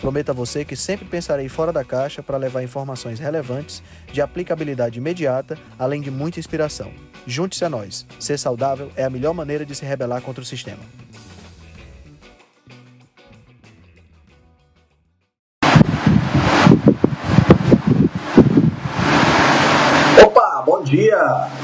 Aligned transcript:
Prometo 0.00 0.30
a 0.30 0.34
você 0.34 0.64
que 0.64 0.76
sempre 0.76 1.06
pensarei 1.06 1.48
fora 1.48 1.72
da 1.72 1.82
caixa 1.82 2.22
para 2.22 2.36
levar 2.36 2.62
informações 2.62 3.18
relevantes, 3.18 3.82
de 4.12 4.20
aplicabilidade 4.20 4.98
imediata, 4.98 5.58
além 5.78 6.00
de 6.00 6.10
muita 6.10 6.38
inspiração. 6.38 6.92
Junte-se 7.26 7.64
a 7.64 7.68
nós. 7.68 8.06
Ser 8.20 8.38
saudável 8.38 8.90
é 8.94 9.04
a 9.04 9.10
melhor 9.10 9.32
maneira 9.32 9.64
de 9.64 9.74
se 9.74 9.84
rebelar 9.84 10.20
contra 10.20 10.42
o 10.42 10.46
sistema. 10.46 10.82
Opa, 20.22 20.62
bom 20.66 20.82
dia! 20.82 21.18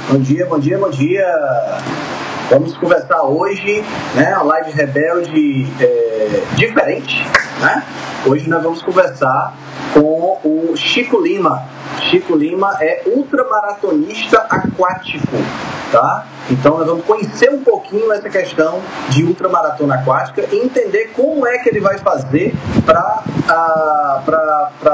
Bom 0.08 0.18
dia, 0.18 0.46
bom 0.46 0.58
dia, 0.58 0.78
bom 0.78 0.90
dia! 0.90 2.21
Vamos 2.52 2.76
conversar 2.76 3.22
hoje, 3.22 3.82
né? 4.14 4.36
Uma 4.36 4.42
live 4.42 4.72
rebelde 4.72 5.66
é, 5.80 6.42
diferente, 6.54 7.26
né? 7.62 7.82
Hoje 8.26 8.46
nós 8.46 8.62
vamos 8.62 8.82
conversar 8.82 9.54
com 9.94 10.38
o 10.44 10.61
Chico 10.76 11.20
Lima. 11.20 11.62
Chico 12.10 12.34
Lima 12.36 12.76
é 12.80 13.02
ultramaratonista 13.06 14.38
aquático, 14.38 15.36
tá? 15.90 16.26
Então 16.50 16.78
nós 16.78 16.86
vamos 16.86 17.04
conhecer 17.04 17.50
um 17.50 17.62
pouquinho 17.62 18.12
essa 18.12 18.28
questão 18.28 18.82
de 19.10 19.24
ultramaratona 19.24 19.94
aquática 19.96 20.46
e 20.52 20.58
entender 20.58 21.12
como 21.14 21.46
é 21.46 21.58
que 21.58 21.68
ele 21.68 21.80
vai 21.80 21.98
fazer 21.98 22.52
para 22.84 23.24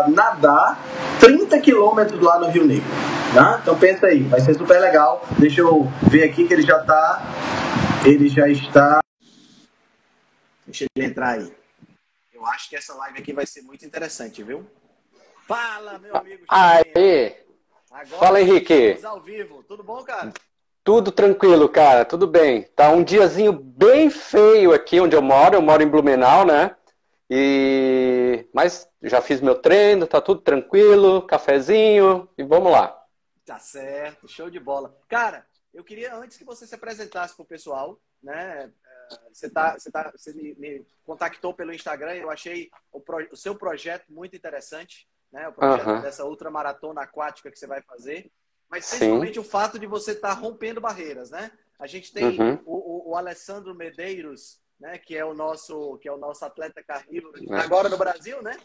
uh, 0.06 0.10
nadar 0.10 0.78
30 1.20 1.58
quilômetros 1.60 2.20
lá 2.20 2.38
no 2.38 2.48
Rio 2.48 2.66
Negro. 2.66 2.88
Tá? 3.34 3.58
Então 3.62 3.78
pensa 3.78 4.06
aí, 4.06 4.22
vai 4.22 4.40
ser 4.40 4.54
super 4.54 4.80
legal. 4.80 5.24
Deixa 5.38 5.60
eu 5.60 5.90
ver 6.02 6.24
aqui 6.24 6.46
que 6.46 6.54
ele 6.54 6.62
já 6.62 6.80
está. 6.80 7.22
Ele 8.04 8.28
já 8.28 8.48
está. 8.48 9.00
Deixa 10.66 10.86
ele 10.96 11.06
entrar 11.06 11.30
aí. 11.30 11.52
Eu 12.32 12.46
acho 12.46 12.68
que 12.68 12.76
essa 12.76 12.94
live 12.94 13.18
aqui 13.18 13.32
vai 13.32 13.46
ser 13.46 13.62
muito 13.62 13.84
interessante, 13.84 14.42
viu? 14.42 14.64
Fala, 15.48 15.98
meu 15.98 16.14
amigo. 16.14 16.44
Aê! 16.48 17.36
Agora, 17.90 18.20
Fala, 18.20 18.40
Henrique. 18.40 18.98
ao 19.02 19.20
vivo. 19.20 19.64
Tudo 19.64 19.82
bom, 19.82 20.04
cara? 20.04 20.32
Tudo 20.84 21.10
tranquilo, 21.10 21.68
cara. 21.68 22.04
Tudo 22.04 22.26
bem. 22.26 22.62
Tá 22.76 22.90
um 22.90 23.02
diazinho 23.02 23.52
bem 23.52 24.10
feio 24.10 24.72
aqui 24.72 25.00
onde 25.00 25.16
eu 25.16 25.22
moro. 25.22 25.56
Eu 25.56 25.62
moro 25.62 25.82
em 25.82 25.88
Blumenau, 25.88 26.44
né? 26.44 26.76
E 27.30 28.46
mas 28.52 28.88
já 29.02 29.20
fiz 29.20 29.40
meu 29.40 29.54
treino, 29.54 30.06
tá 30.06 30.20
tudo 30.20 30.40
tranquilo, 30.40 31.22
cafezinho 31.22 32.28
e 32.38 32.42
vamos 32.42 32.72
lá. 32.72 32.98
Tá 33.44 33.58
certo, 33.58 34.28
show 34.28 34.48
de 34.50 34.58
bola. 34.58 34.96
Cara, 35.08 35.46
eu 35.72 35.84
queria 35.84 36.14
antes 36.14 36.36
que 36.36 36.44
você 36.44 36.66
se 36.66 36.74
apresentasse 36.74 37.36
pro 37.36 37.44
pessoal, 37.44 37.98
né? 38.22 38.70
Você, 39.32 39.48
tá, 39.48 39.78
você, 39.78 39.90
tá, 39.90 40.10
você 40.14 40.32
me, 40.32 40.54
me 40.54 40.86
contactou 41.04 41.54
pelo 41.54 41.72
Instagram 41.72 42.14
eu 42.14 42.30
achei 42.30 42.70
o, 42.92 43.00
pro, 43.00 43.26
o, 43.32 43.36
seu 43.36 43.54
projeto 43.54 44.04
muito 44.10 44.36
interessante, 44.36 45.08
né? 45.32 45.48
O 45.48 45.52
projeto 45.52 45.86
uhum. 45.86 46.00
dessa 46.00 46.24
ultramaratona 46.24 47.02
aquática 47.02 47.50
que 47.50 47.58
você 47.58 47.66
vai 47.66 47.82
fazer. 47.82 48.30
Mas 48.70 48.88
principalmente 48.88 49.34
Sim. 49.34 49.40
o 49.40 49.44
fato 49.44 49.78
de 49.78 49.86
você 49.86 50.12
estar 50.12 50.34
tá 50.34 50.40
rompendo 50.40 50.80
barreiras, 50.80 51.30
né? 51.30 51.50
A 51.78 51.86
gente 51.86 52.12
tem 52.12 52.38
uhum. 52.38 52.58
o, 52.66 52.76
o, 52.76 53.10
o, 53.10 53.16
Alessandro 53.16 53.74
Medeiros, 53.74 54.60
né? 54.78 54.98
Que 54.98 55.16
é 55.16 55.24
o 55.24 55.34
nosso, 55.34 55.96
que 55.98 56.08
é 56.08 56.12
o 56.12 56.18
nosso 56.18 56.44
atleta 56.44 56.82
carnívoro 56.82 57.32
é. 57.50 57.56
agora 57.60 57.88
no 57.88 57.96
Brasil, 57.96 58.42
né? 58.42 58.56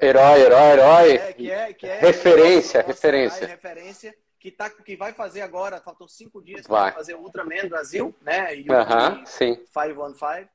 Herói, 0.00 0.40
herói, 0.40 0.72
herói. 0.72 1.12
É, 1.16 1.32
que 1.32 1.50
é, 1.50 1.72
que 1.72 1.86
é 1.86 1.98
referência, 1.98 2.82
referência. 2.82 3.46
Referência 3.46 4.14
que, 4.40 4.50
tá, 4.50 4.70
que 4.70 4.96
vai 4.96 5.12
fazer 5.12 5.42
agora, 5.42 5.80
faltam 5.80 6.08
cinco 6.08 6.42
dias 6.42 6.66
para 6.66 6.92
fazer 6.92 7.14
o 7.14 7.20
Ultraman 7.20 7.68
Brasil, 7.68 8.14
né? 8.22 8.56
E 8.56 8.62
o 8.62 8.72
uh 8.72 8.86
-huh, 8.86 9.26
sim. 9.26 9.56
515. 9.56 10.48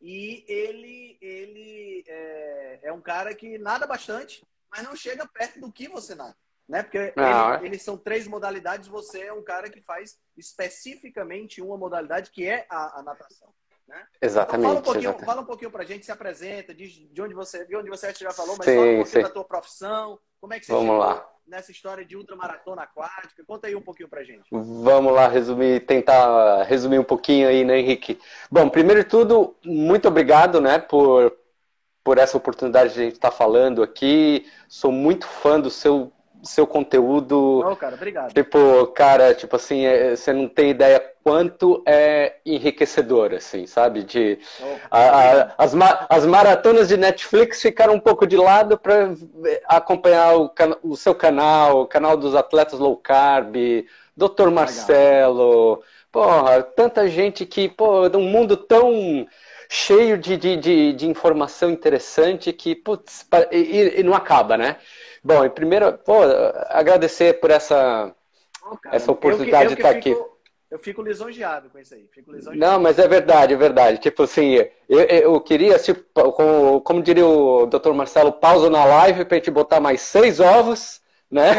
E 0.00 0.44
ele, 0.48 1.18
ele 1.20 2.04
é, 2.06 2.80
é, 2.84 2.92
um 2.92 3.00
cara 3.00 3.34
que 3.34 3.58
nada 3.58 3.86
bastante, 3.86 4.44
mas 4.72 4.82
não 4.82 4.96
chega 4.96 5.28
perto 5.28 5.60
do 5.60 5.70
que 5.70 5.86
você 5.86 6.14
nada. 6.14 6.34
Né? 6.68 6.82
Porque 6.82 7.12
não, 7.14 7.54
ele, 7.54 7.64
é. 7.64 7.66
eles 7.66 7.82
são 7.82 7.98
três 7.98 8.26
modalidades, 8.26 8.88
você 8.88 9.24
é 9.24 9.32
um 9.32 9.42
cara 9.42 9.68
que 9.68 9.82
faz 9.82 10.16
especificamente 10.36 11.60
uma 11.60 11.76
modalidade 11.76 12.30
que 12.30 12.48
é 12.48 12.66
a, 12.70 13.00
a 13.00 13.02
natação. 13.02 13.52
Né? 13.86 14.06
Exatamente. 14.22 14.60
Então, 14.60 14.70
fala, 14.70 14.80
um 14.80 14.82
pouquinho, 14.82 15.02
exatamente. 15.02 15.26
fala 15.26 15.40
um 15.42 15.44
pouquinho 15.44 15.70
pra 15.70 15.84
gente, 15.84 16.06
se 16.06 16.12
apresenta, 16.12 16.74
de, 16.74 17.08
de 17.08 17.22
onde 17.22 17.34
você, 17.34 17.66
de 17.66 17.76
onde 17.76 17.90
você 17.90 18.12
já 18.14 18.30
falou, 18.30 18.56
mas 18.56 18.64
sim, 18.64 18.74
fala 18.74 18.86
um 18.86 18.96
pouquinho 18.96 19.06
sim. 19.06 19.22
da 19.22 19.30
tua 19.30 19.44
profissão, 19.44 20.18
como 20.40 20.54
é 20.54 20.60
que 20.60 20.66
você 20.66 20.72
Vamos 20.72 20.98
lá 20.98 21.28
nessa 21.46 21.72
história 21.72 22.04
de 22.04 22.16
ultramaratona 22.16 22.82
aquática? 22.82 23.44
Conta 23.44 23.66
aí 23.66 23.76
um 23.76 23.82
pouquinho 23.82 24.08
pra 24.08 24.24
gente. 24.24 24.44
Vamos 24.50 25.12
lá 25.12 25.28
resumir, 25.28 25.84
tentar 25.84 26.62
resumir 26.62 26.98
um 26.98 27.04
pouquinho 27.04 27.48
aí, 27.48 27.64
né, 27.64 27.78
Henrique? 27.78 28.18
Bom, 28.50 28.68
primeiro 28.70 29.02
de 29.02 29.10
tudo, 29.10 29.56
muito 29.64 30.08
obrigado, 30.08 30.60
né, 30.60 30.78
por, 30.78 31.36
por 32.04 32.18
essa 32.18 32.36
oportunidade 32.36 32.94
de 32.94 33.00
a 33.00 33.04
gente 33.04 33.14
estar 33.14 33.30
falando 33.30 33.82
aqui. 33.82 34.46
Sou 34.68 34.90
muito 34.92 35.26
fã 35.26 35.60
do 35.60 35.70
seu 35.70 36.12
seu 36.42 36.66
conteúdo. 36.66 37.62
Oh, 37.64 37.76
cara, 37.76 37.94
obrigado. 37.94 38.32
Tipo, 38.32 38.86
cara, 38.88 39.34
tipo 39.34 39.54
assim, 39.54 39.84
é, 39.84 40.16
você 40.16 40.32
não 40.32 40.48
tem 40.48 40.70
ideia 40.70 41.00
quanto 41.22 41.82
é 41.86 42.36
enriquecedor, 42.44 43.32
assim, 43.32 43.66
sabe? 43.66 44.02
De 44.02 44.38
oh, 44.60 44.66
a, 44.90 45.00
a, 45.00 45.54
as, 45.58 45.72
as 46.08 46.26
maratonas 46.26 46.88
de 46.88 46.96
Netflix 46.96 47.62
ficaram 47.62 47.94
um 47.94 48.00
pouco 48.00 48.26
de 48.26 48.36
lado 48.36 48.76
para 48.76 49.14
acompanhar 49.66 50.36
o, 50.36 50.50
o, 50.82 50.96
seu 50.96 51.14
canal, 51.14 51.82
o 51.82 51.86
canal 51.86 52.16
dos 52.16 52.34
atletas 52.34 52.78
low 52.80 52.96
carb, 52.96 53.54
Dr. 54.16 54.50
Marcelo, 54.50 55.82
porra, 56.10 56.62
tanta 56.62 57.08
gente 57.08 57.46
que, 57.46 57.68
pô, 57.68 58.08
um 58.08 58.28
mundo 58.28 58.56
tão 58.56 59.26
cheio 59.72 60.18
de, 60.18 60.36
de, 60.36 60.54
de, 60.54 60.92
de 60.92 61.08
informação 61.08 61.70
interessante 61.70 62.52
que, 62.52 62.74
putz, 62.74 63.26
e, 63.50 64.00
e 64.00 64.02
não 64.02 64.12
acaba, 64.12 64.58
né? 64.58 64.76
Bom, 65.24 65.48
primeiro, 65.48 65.96
pô, 65.96 66.18
agradecer 66.68 67.40
por 67.40 67.50
essa, 67.50 68.14
oh, 68.66 68.76
essa 68.92 69.10
oportunidade 69.10 69.64
eu, 69.64 69.70
eu 69.70 69.74
de 69.76 69.80
estar 69.80 69.94
fico, 69.94 70.10
aqui. 70.10 70.32
Eu 70.70 70.78
fico 70.78 71.00
lisonjeado 71.00 71.70
com 71.70 71.78
isso 71.78 71.94
aí. 71.94 72.06
Não, 72.54 72.78
mas 72.78 72.98
é 72.98 73.08
verdade, 73.08 73.54
é 73.54 73.56
verdade. 73.56 73.98
Tipo 73.98 74.24
assim, 74.24 74.56
eu, 74.86 75.00
eu 75.00 75.40
queria, 75.40 75.78
tipo, 75.78 76.02
como, 76.32 76.82
como 76.82 77.02
diria 77.02 77.26
o 77.26 77.64
Dr. 77.64 77.92
Marcelo, 77.94 78.30
pausa 78.30 78.68
na 78.68 78.84
live 78.84 79.24
para 79.24 79.36
a 79.36 79.38
gente 79.38 79.50
botar 79.50 79.80
mais 79.80 80.02
seis 80.02 80.38
ovos, 80.38 81.00
né? 81.30 81.50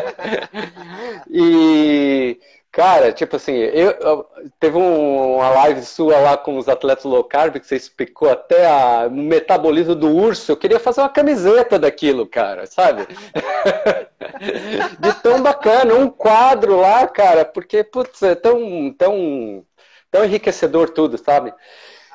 e 1.30 2.40
Cara, 2.74 3.12
tipo 3.12 3.36
assim, 3.36 3.52
eu, 3.52 3.92
eu 3.92 4.26
teve 4.58 4.76
um, 4.76 5.36
uma 5.36 5.48
live 5.48 5.80
sua 5.82 6.18
lá 6.18 6.36
com 6.36 6.58
os 6.58 6.68
atletas 6.68 7.04
low 7.04 7.22
carb 7.22 7.60
que 7.60 7.66
você 7.68 7.76
explicou 7.76 8.28
até 8.28 8.66
a, 8.66 9.06
o 9.06 9.12
metabolismo 9.12 9.94
do 9.94 10.08
urso. 10.10 10.50
Eu 10.50 10.56
queria 10.56 10.80
fazer 10.80 11.00
uma 11.00 11.08
camiseta 11.08 11.78
daquilo, 11.78 12.26
cara, 12.26 12.66
sabe? 12.66 13.06
De 14.98 15.12
tão 15.22 15.40
bacana, 15.40 15.94
um 15.94 16.10
quadro 16.10 16.76
lá, 16.80 17.06
cara, 17.06 17.44
porque, 17.44 17.84
putz, 17.84 18.20
é 18.24 18.34
tão, 18.34 18.92
tão, 18.98 19.64
tão 20.10 20.24
enriquecedor 20.24 20.90
tudo, 20.90 21.16
sabe? 21.16 21.54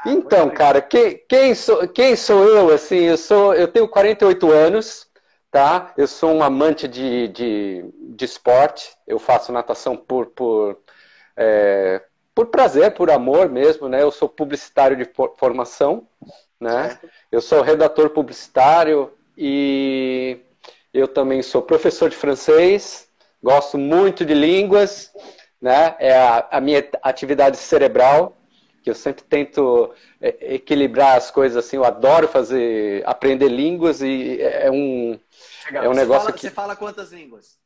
Ah, 0.05 0.11
então, 0.11 0.49
cara, 0.49 0.81
quem, 0.81 1.17
quem, 1.29 1.55
sou, 1.55 1.87
quem 1.87 2.15
sou 2.17 2.43
eu, 2.45 2.73
assim, 2.73 2.99
eu 3.05 3.17
sou, 3.17 3.53
eu 3.55 3.67
tenho 3.67 3.87
48 3.87 4.51
anos, 4.51 5.08
tá? 5.51 5.93
Eu 5.97 6.07
sou 6.07 6.31
um 6.31 6.43
amante 6.43 6.87
de, 6.87 7.27
de, 7.29 7.85
de 8.15 8.25
esporte, 8.25 8.95
eu 9.07 9.19
faço 9.19 9.51
natação 9.51 9.95
por, 9.95 10.27
por, 10.27 10.79
é, 11.35 12.01
por 12.35 12.47
prazer, 12.47 12.93
por 12.93 13.09
amor 13.09 13.49
mesmo, 13.49 13.89
né? 13.89 14.01
Eu 14.01 14.11
sou 14.11 14.29
publicitário 14.29 14.95
de 14.95 15.09
formação, 15.37 16.07
né? 16.59 16.99
Eu 17.31 17.41
sou 17.41 17.61
redator 17.61 18.09
publicitário 18.11 19.11
e 19.37 20.39
eu 20.93 21.07
também 21.07 21.41
sou 21.41 21.61
professor 21.61 22.09
de 22.09 22.15
francês, 22.15 23.07
gosto 23.41 23.77
muito 23.77 24.25
de 24.25 24.33
línguas, 24.33 25.11
né? 25.61 25.95
É 25.99 26.17
a, 26.17 26.47
a 26.51 26.61
minha 26.61 26.87
atividade 27.01 27.57
cerebral, 27.57 28.37
que 28.89 28.91
eu 28.91 28.95
sempre 28.95 29.23
tento 29.23 29.93
é, 30.19 30.55
equilibrar 30.55 31.15
as 31.15 31.29
coisas 31.29 31.63
assim. 31.63 31.77
Eu 31.77 31.85
adoro 31.85 32.27
fazer, 32.27 33.03
aprender 33.05 33.47
línguas 33.47 34.01
e 34.01 34.41
é 34.41 34.69
um, 34.71 35.19
Legal. 35.67 35.83
É 35.83 35.89
um 35.89 35.93
você 35.93 35.99
negócio 35.99 36.21
fala, 36.23 36.33
que... 36.33 36.41
Você 36.41 36.49
fala 36.49 36.75
quantas 36.75 37.11
línguas? 37.11 37.59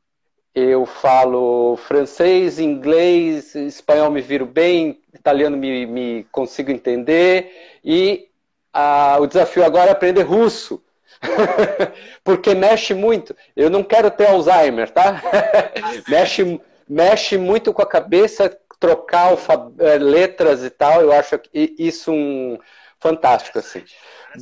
Eu 0.53 0.85
falo 0.85 1.77
francês, 1.77 2.59
inglês, 2.59 3.55
espanhol 3.55 4.11
me 4.11 4.21
viro 4.21 4.45
bem, 4.45 5.01
italiano 5.13 5.57
me, 5.57 5.85
me 5.85 6.27
consigo 6.31 6.69
entender 6.69 7.79
e 7.83 8.29
a, 8.71 9.17
o 9.19 9.25
desafio 9.25 9.65
agora 9.65 9.89
é 9.89 9.93
aprender 9.93 10.21
russo. 10.21 10.83
Porque 12.23 12.53
mexe 12.53 12.93
muito. 12.93 13.35
Eu 13.55 13.69
não 13.69 13.81
quero 13.81 14.11
ter 14.11 14.27
Alzheimer, 14.27 14.91
tá? 14.91 15.21
mexe, 16.07 16.61
mexe 16.87 17.37
muito 17.37 17.73
com 17.73 17.81
a 17.81 17.87
cabeça, 17.87 18.55
trocar 18.83 19.31
eh, 19.79 19.97
letras 19.97 20.61
e 20.61 20.69
tal. 20.69 20.99
Eu 20.99 21.13
acho 21.13 21.39
isso 21.53 22.11
um 22.11 22.59
fantástico, 22.99 23.57
assim. 23.57 23.81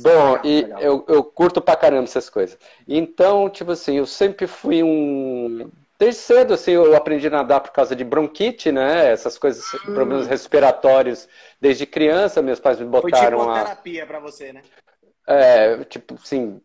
Bom, 0.00 0.40
e 0.42 0.66
eu, 0.80 1.04
eu 1.06 1.22
curto 1.22 1.60
pra 1.60 1.76
caramba 1.76 2.04
essas 2.04 2.28
coisas. 2.28 2.58
Então, 2.88 3.48
tipo 3.48 3.70
assim, 3.70 3.98
eu 3.98 4.06
sempre 4.06 4.48
fui 4.48 4.82
um 4.82 5.70
desde 5.96 6.20
cedo, 6.20 6.54
assim, 6.54 6.72
eu 6.72 6.96
aprendi 6.96 7.28
a 7.28 7.30
nadar 7.30 7.60
por 7.60 7.70
causa 7.70 7.94
de 7.94 8.02
bronquite, 8.02 8.72
né? 8.72 9.12
Essas 9.12 9.38
coisas, 9.38 9.64
hum. 9.74 9.94
problemas 9.94 10.26
respiratórios 10.26 11.28
desde 11.60 11.86
criança. 11.86 12.42
Meus 12.42 12.58
pais 12.58 12.80
me 12.80 12.86
botaram 12.86 13.38
Foi 13.38 13.46
tipo 13.46 13.50
a 13.50 13.62
terapia 13.62 14.06
para 14.06 14.18
você, 14.18 14.52
né? 14.52 14.62
É, 15.24 15.84
tipo, 15.84 16.14
assim, 16.14 16.60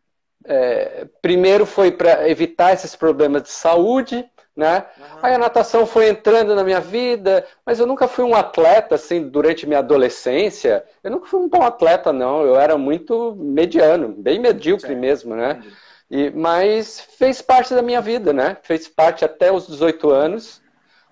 é, 0.46 1.06
primeiro 1.22 1.68
foi 1.68 1.92
para 1.92 2.28
evitar 2.28 2.74
esses 2.74 2.96
problemas 2.96 3.44
de 3.44 3.50
saúde, 3.50 4.28
né? 4.58 4.86
Uhum. 4.98 5.20
Aí 5.22 5.36
a 5.36 5.38
natação 5.38 5.86
foi 5.86 6.10
entrando 6.10 6.56
na 6.56 6.64
minha 6.64 6.82
vida, 6.82 7.46
mas 7.64 7.80
eu 7.80 7.86
nunca 7.86 8.08
fui 8.08 8.26
um 8.26 8.36
atleta, 8.36 8.96
assim, 8.96 9.30
durante 9.30 9.68
minha 9.68 9.80
adolescência. 9.80 10.84
Eu 11.04 11.12
nunca 11.12 11.28
fui 11.28 11.40
um 11.40 11.48
bom 11.48 11.62
atleta, 11.62 12.12
não. 12.12 12.42
Eu 12.42 12.60
era 12.60 12.76
muito 12.76 13.36
mediano, 13.38 14.10
bem 14.10 14.40
medíocre 14.40 14.88
certo. 14.88 15.00
mesmo, 15.00 15.36
né? 15.36 15.62
E, 16.10 16.32
mas 16.32 17.00
fez 17.00 17.40
parte 17.40 17.76
da 17.76 17.84
minha 17.84 18.02
vida, 18.02 18.34
né? 18.34 18.58
Fez 18.64 18.88
parte 18.88 19.24
até 19.24 19.52
os 19.52 19.68
18 19.68 20.10
anos. 20.10 20.60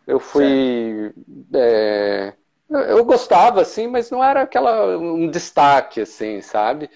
Eu 0.08 0.20
fui. 0.20 1.14
É, 1.54 2.34
eu 2.70 3.06
gostava, 3.06 3.62
assim, 3.62 3.88
mas 3.88 4.10
não 4.10 4.24
era 4.24 4.42
aquela 4.42 4.98
um 4.98 5.30
destaque, 5.30 6.02
assim, 6.02 6.42
sabe? 6.42 6.90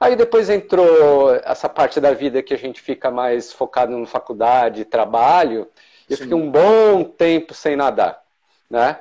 Aí 0.00 0.16
depois 0.16 0.48
entrou 0.48 1.34
essa 1.44 1.68
parte 1.68 2.00
da 2.00 2.14
vida 2.14 2.42
que 2.42 2.54
a 2.54 2.58
gente 2.58 2.80
fica 2.80 3.10
mais 3.10 3.52
focado 3.52 3.96
na 3.98 4.06
faculdade, 4.06 4.86
trabalho. 4.86 5.68
Eu 6.10 6.16
Sim. 6.16 6.24
fiquei 6.24 6.36
um 6.36 6.50
bom 6.50 7.04
tempo 7.04 7.54
sem 7.54 7.76
nadar, 7.76 8.20
né? 8.68 8.98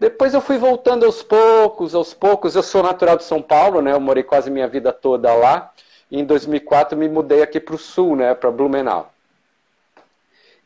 Depois 0.00 0.34
eu 0.34 0.40
fui 0.40 0.58
voltando 0.58 1.04
aos 1.04 1.22
poucos, 1.22 1.94
aos 1.94 2.12
poucos. 2.12 2.56
Eu 2.56 2.62
sou 2.62 2.82
natural 2.82 3.16
de 3.16 3.24
São 3.24 3.40
Paulo, 3.40 3.80
né? 3.80 3.92
Eu 3.92 4.00
morei 4.00 4.22
quase 4.22 4.50
minha 4.50 4.66
vida 4.66 4.92
toda 4.92 5.32
lá. 5.34 5.70
E 6.10 6.20
em 6.20 6.24
2004 6.24 6.96
me 6.96 7.08
mudei 7.08 7.42
aqui 7.42 7.60
para 7.60 7.74
o 7.74 7.78
sul, 7.78 8.16
né, 8.16 8.34
para 8.34 8.50
Blumenau. 8.50 9.12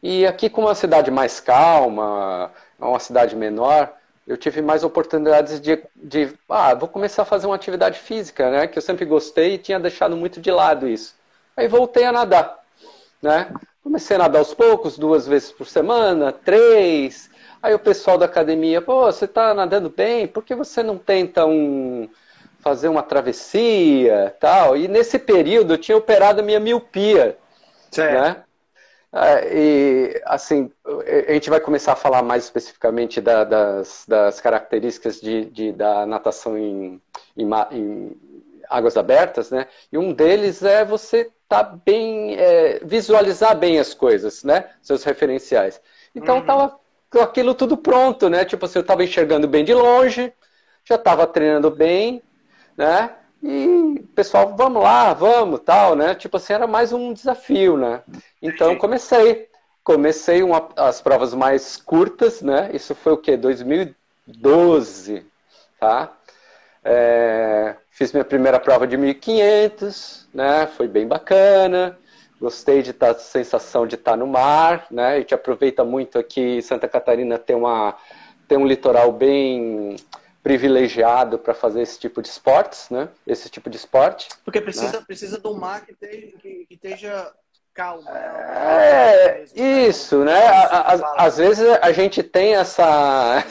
E 0.02 0.26
aqui, 0.26 0.48
como 0.48 0.66
uma 0.66 0.74
cidade 0.74 1.10
mais 1.10 1.40
calma, 1.40 2.52
uma 2.78 3.00
cidade 3.00 3.34
menor, 3.34 3.92
eu 4.26 4.36
tive 4.36 4.60
mais 4.60 4.84
oportunidades 4.84 5.60
de, 5.60 5.82
de, 5.96 6.34
ah, 6.48 6.74
vou 6.74 6.88
começar 6.88 7.22
a 7.22 7.24
fazer 7.24 7.46
uma 7.46 7.56
atividade 7.56 7.98
física, 7.98 8.50
né, 8.50 8.66
que 8.66 8.78
eu 8.78 8.82
sempre 8.82 9.04
gostei 9.04 9.54
e 9.54 9.58
tinha 9.58 9.80
deixado 9.80 10.16
muito 10.16 10.40
de 10.40 10.50
lado 10.50 10.86
isso. 10.86 11.14
Aí 11.56 11.66
voltei 11.66 12.04
a 12.04 12.12
nadar, 12.12 12.58
né? 13.20 13.52
Comecei 13.88 14.16
a 14.16 14.18
nadar 14.18 14.40
aos 14.40 14.52
poucos, 14.52 14.98
duas 14.98 15.26
vezes 15.26 15.50
por 15.50 15.66
semana, 15.66 16.30
três. 16.30 17.30
Aí 17.62 17.72
o 17.72 17.78
pessoal 17.78 18.18
da 18.18 18.26
academia, 18.26 18.82
pô, 18.82 19.06
você 19.06 19.24
está 19.24 19.54
nadando 19.54 19.88
bem, 19.88 20.28
por 20.28 20.44
que 20.44 20.54
você 20.54 20.82
não 20.82 20.98
tenta 20.98 21.46
um, 21.46 22.06
fazer 22.60 22.88
uma 22.88 23.02
travessia 23.02 24.36
tal. 24.38 24.76
E 24.76 24.86
nesse 24.88 25.18
período 25.18 25.72
eu 25.72 25.78
tinha 25.78 25.96
operado 25.96 26.42
a 26.42 26.44
minha 26.44 26.60
miopia. 26.60 27.38
Certo. 27.90 28.12
Né? 28.12 28.44
É, 29.10 29.56
e 29.56 30.22
assim, 30.26 30.70
a 31.26 31.32
gente 31.32 31.48
vai 31.48 31.58
começar 31.58 31.92
a 31.92 31.96
falar 31.96 32.22
mais 32.22 32.44
especificamente 32.44 33.22
da, 33.22 33.42
das, 33.42 34.04
das, 34.06 34.38
características 34.38 35.18
de, 35.18 35.46
de, 35.46 35.72
da 35.72 36.04
natação 36.04 36.58
em, 36.58 37.00
em, 37.34 37.48
em, 37.72 38.16
águas 38.68 38.98
abertas, 38.98 39.50
né? 39.50 39.66
E 39.90 39.96
um 39.96 40.12
deles 40.12 40.62
é 40.62 40.84
você 40.84 41.30
tá 41.48 41.62
bem, 41.62 42.36
é, 42.36 42.80
visualizar 42.84 43.56
bem 43.56 43.78
as 43.78 43.94
coisas, 43.94 44.44
né? 44.44 44.68
Seus 44.82 45.02
referenciais. 45.02 45.80
Então 46.14 46.36
uhum. 46.36 46.44
tava 46.46 46.78
com 47.10 47.20
aquilo 47.20 47.54
tudo 47.54 47.76
pronto, 47.76 48.28
né? 48.28 48.44
Tipo 48.44 48.66
assim, 48.66 48.78
eu 48.78 48.82
estava 48.82 49.02
enxergando 49.02 49.48
bem 49.48 49.64
de 49.64 49.72
longe, 49.72 50.32
já 50.84 50.96
estava 50.96 51.26
treinando 51.26 51.70
bem, 51.70 52.22
né? 52.76 53.14
E 53.42 54.04
pessoal, 54.14 54.54
vamos 54.56 54.82
lá, 54.82 55.14
vamos, 55.14 55.60
tal, 55.60 55.96
né? 55.96 56.14
Tipo 56.14 56.36
assim, 56.36 56.52
era 56.52 56.66
mais 56.66 56.92
um 56.92 57.12
desafio, 57.12 57.76
né? 57.76 58.02
Então 58.42 58.76
comecei, 58.76 59.48
comecei 59.82 60.42
uma, 60.42 60.68
as 60.76 61.00
provas 61.00 61.32
mais 61.32 61.76
curtas, 61.76 62.42
né? 62.42 62.70
Isso 62.74 62.94
foi 62.94 63.12
o 63.12 63.18
que? 63.18 63.36
2012, 63.36 65.24
tá? 65.80 66.12
É, 66.84 67.76
fiz 67.90 68.12
minha 68.12 68.24
primeira 68.24 68.58
prova 68.60 68.86
de 68.86 68.96
1500, 68.96 70.28
né? 70.32 70.66
Foi 70.66 70.88
bem 70.88 71.06
bacana. 71.06 71.98
Gostei 72.40 72.82
de 72.82 72.90
estar, 72.90 73.14
tá, 73.14 73.20
sensação 73.20 73.86
de 73.86 73.96
estar 73.96 74.12
tá 74.12 74.16
no 74.16 74.26
mar, 74.26 74.86
né? 74.90 75.14
A 75.14 75.18
gente 75.18 75.34
aproveita 75.34 75.84
muito 75.84 76.18
aqui, 76.18 76.62
Santa 76.62 76.88
Catarina 76.88 77.38
tem 77.38 77.56
uma 77.56 77.96
tem 78.46 78.56
um 78.56 78.66
litoral 78.66 79.12
bem 79.12 79.96
privilegiado 80.42 81.38
para 81.38 81.52
fazer 81.52 81.82
esse 81.82 81.98
tipo 81.98 82.22
de 82.22 82.28
esportes, 82.28 82.88
né? 82.88 83.08
Esse 83.26 83.50
tipo 83.50 83.68
de 83.68 83.76
esporte. 83.76 84.28
Porque 84.44 84.60
precisa, 84.60 84.98
né? 84.98 85.04
precisa 85.06 85.38
de 85.38 85.46
um 85.46 85.54
mar 85.54 85.84
que, 85.84 85.92
esteja, 85.92 86.38
que, 86.38 86.64
que 86.66 86.74
esteja 86.74 87.32
calmo. 87.78 88.02
Né? 88.02 89.44
É, 89.44 89.44
isso, 89.54 90.24
né? 90.24 90.48
Às 91.16 91.36
vezes 91.36 91.64
a 91.80 91.92
gente 91.92 92.24
tem 92.24 92.56
essa 92.56 93.44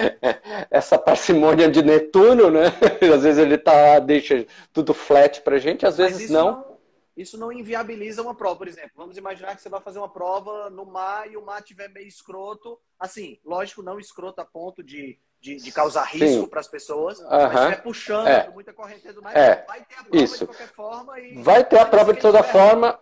essa 0.70 0.98
parcimônia 0.98 1.70
de 1.70 1.82
Netuno, 1.82 2.50
né? 2.50 2.72
Às 3.14 3.22
vezes 3.22 3.38
ele 3.38 3.58
tá 3.58 3.98
deixa 3.98 4.46
tudo 4.72 4.94
flat 4.94 5.42
pra 5.42 5.58
gente, 5.58 5.84
às 5.84 5.98
vezes 5.98 6.30
não. 6.30 6.52
não. 6.52 6.76
Isso 7.14 7.38
não 7.38 7.50
inviabiliza 7.50 8.20
uma 8.20 8.34
prova, 8.34 8.56
por 8.56 8.68
exemplo. 8.68 8.90
Vamos 8.94 9.16
imaginar 9.16 9.56
que 9.56 9.62
você 9.62 9.70
vai 9.70 9.80
fazer 9.80 9.98
uma 9.98 10.08
prova 10.08 10.68
no 10.68 10.84
mar 10.84 11.30
e 11.30 11.36
o 11.36 11.44
mar 11.44 11.62
tiver 11.62 11.88
meio 11.88 12.06
escroto. 12.06 12.78
Assim, 13.00 13.38
lógico, 13.42 13.82
não 13.82 13.98
escroto 13.98 14.40
a 14.40 14.44
ponto 14.44 14.82
de 14.82 15.18
de, 15.40 15.56
de 15.56 15.70
causar 15.70 16.04
risco 16.04 16.48
para 16.48 16.60
as 16.60 16.66
pessoas, 16.66 17.20
uhum. 17.20 17.28
mas 17.28 17.54
estiver 17.54 17.82
puxando 17.82 18.26
é. 18.26 18.48
muita 18.48 18.72
correnteza 18.72 19.14
do 19.14 19.22
mar, 19.22 19.36
é. 19.36 19.64
vai 19.66 19.84
ter 19.84 19.94
a 19.94 20.02
prova 20.02 20.24
Isso. 20.24 20.38
de 20.38 20.46
qualquer 20.46 20.68
forma. 20.68 21.20
E 21.20 21.42
vai 21.42 21.64
ter 21.64 21.78
a 21.78 21.86
prova 21.86 22.12
de 22.14 22.20
toda 22.20 22.42
forma, 22.42 22.98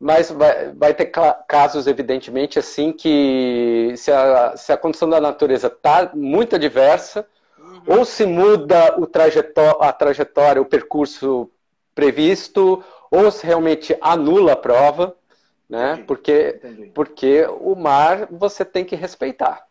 mas 0.00 0.30
vai, 0.30 0.72
vai 0.72 0.94
ter 0.94 1.12
casos, 1.46 1.86
evidentemente, 1.86 2.58
assim, 2.58 2.90
que 2.90 3.92
se 3.98 4.10
a, 4.10 4.56
se 4.56 4.72
a 4.72 4.76
condição 4.78 5.10
da 5.10 5.20
natureza 5.20 5.66
está 5.66 6.10
muito 6.14 6.56
adversa, 6.56 7.26
uhum. 7.58 7.82
ou 7.98 8.04
se 8.06 8.24
muda 8.24 8.98
o 8.98 9.06
trajetó 9.06 9.76
a 9.78 9.92
trajetória, 9.92 10.62
o 10.62 10.64
percurso 10.64 11.50
previsto, 11.94 12.82
ou 13.10 13.30
se 13.30 13.46
realmente 13.46 13.94
anula 14.00 14.52
a 14.52 14.56
prova, 14.56 15.14
né? 15.68 15.92
Entendi. 15.92 16.06
Porque, 16.06 16.60
Entendi. 16.64 16.90
porque 16.94 17.46
o 17.60 17.74
mar 17.74 18.26
você 18.30 18.64
tem 18.64 18.86
que 18.86 18.96
respeitar. 18.96 19.66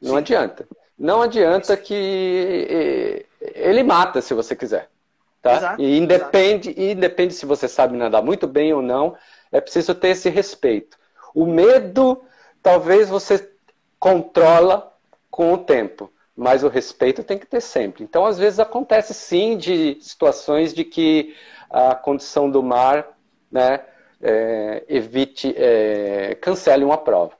Não 0.00 0.12
Sim. 0.12 0.18
adianta. 0.18 0.68
Não 0.96 1.20
adianta 1.20 1.76
que 1.76 3.26
ele 3.40 3.82
mata 3.82 4.20
se 4.20 4.32
você 4.32 4.54
quiser. 4.54 4.91
Tá? 5.42 5.56
Exato, 5.56 5.82
e 5.82 5.98
independe, 5.98 6.70
exato. 6.70 6.82
independe 6.82 7.34
se 7.34 7.44
você 7.44 7.66
sabe 7.66 7.96
nadar 7.96 8.22
muito 8.22 8.46
bem 8.46 8.72
ou 8.72 8.80
não, 8.80 9.16
é 9.50 9.60
preciso 9.60 9.94
ter 9.94 10.08
esse 10.08 10.30
respeito. 10.30 10.96
O 11.34 11.44
medo, 11.44 12.22
talvez 12.62 13.08
você 13.08 13.50
controla 13.98 14.94
com 15.30 15.52
o 15.52 15.58
tempo, 15.58 16.12
mas 16.36 16.62
o 16.62 16.68
respeito 16.68 17.24
tem 17.24 17.38
que 17.38 17.46
ter 17.46 17.60
sempre. 17.60 18.04
Então, 18.04 18.24
às 18.24 18.38
vezes 18.38 18.60
acontece 18.60 19.12
sim 19.12 19.56
de 19.56 19.98
situações 20.00 20.72
de 20.72 20.84
que 20.84 21.34
a 21.68 21.94
condição 21.94 22.48
do 22.48 22.62
mar, 22.62 23.08
né, 23.50 23.80
é, 24.22 24.84
evite, 24.88 25.52
é, 25.56 26.36
cancele 26.40 26.84
uma 26.84 26.98
prova. 26.98 27.32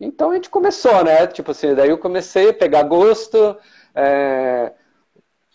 Então 0.00 0.32
a 0.32 0.34
gente 0.34 0.50
começou, 0.50 1.04
né? 1.04 1.26
Tipo 1.28 1.52
assim, 1.52 1.74
daí 1.74 1.90
eu 1.90 1.98
comecei 1.98 2.50
a 2.50 2.54
pegar 2.54 2.82
gosto, 2.82 3.56
é, 3.94 4.72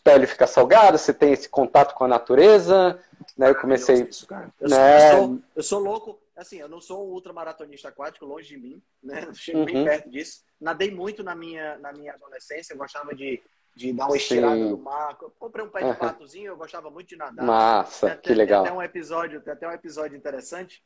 pele 0.09 0.27
fica 0.27 0.47
salgada, 0.47 0.97
você 0.97 1.13
tem 1.13 1.33
esse 1.33 1.47
contato 1.47 1.93
com 1.93 2.03
a 2.03 2.07
natureza, 2.07 2.99
né? 3.37 3.49
Eu 3.49 3.55
comecei. 3.55 4.03
Isso, 4.03 4.25
cara. 4.25 4.51
Eu, 4.59 4.69
né? 4.69 4.99
sou, 4.99 5.07
eu, 5.07 5.17
sou, 5.17 5.41
eu 5.55 5.63
sou 5.63 5.79
louco, 5.79 6.19
assim, 6.35 6.57
eu 6.57 6.67
não 6.67 6.81
sou 6.81 7.07
um 7.07 7.11
ultramaratonista 7.11 7.89
aquático, 7.89 8.25
longe 8.25 8.47
de 8.49 8.57
mim, 8.57 8.81
né? 9.03 9.25
Eu 9.27 9.33
chego 9.33 9.59
uhum. 9.59 9.65
bem 9.65 9.83
perto 9.83 10.09
disso. 10.09 10.43
Nadei 10.59 10.91
muito 10.91 11.23
na 11.23 11.35
minha, 11.35 11.77
na 11.77 11.93
minha 11.93 12.13
adolescência, 12.13 12.73
eu 12.73 12.77
gostava 12.77 13.13
de, 13.13 13.41
de 13.75 13.93
dar 13.93 14.07
uma 14.07 14.17
estirada 14.17 14.55
Sim. 14.55 14.69
no 14.69 14.77
mar. 14.77 15.15
Comprei 15.37 15.63
um 15.63 15.69
pé 15.69 15.91
de 15.91 15.97
patozinho, 15.97 16.47
eu 16.47 16.57
gostava 16.57 16.89
muito 16.89 17.09
de 17.09 17.15
nadar. 17.15 17.45
Massa, 17.45 18.09
tem, 18.11 18.17
que 18.21 18.33
legal. 18.33 18.63
Tem 18.63 18.71
até 18.71 18.79
um 18.79 18.83
episódio, 18.83 19.43
até 19.45 19.67
um 19.67 19.71
episódio 19.71 20.17
interessante. 20.17 20.83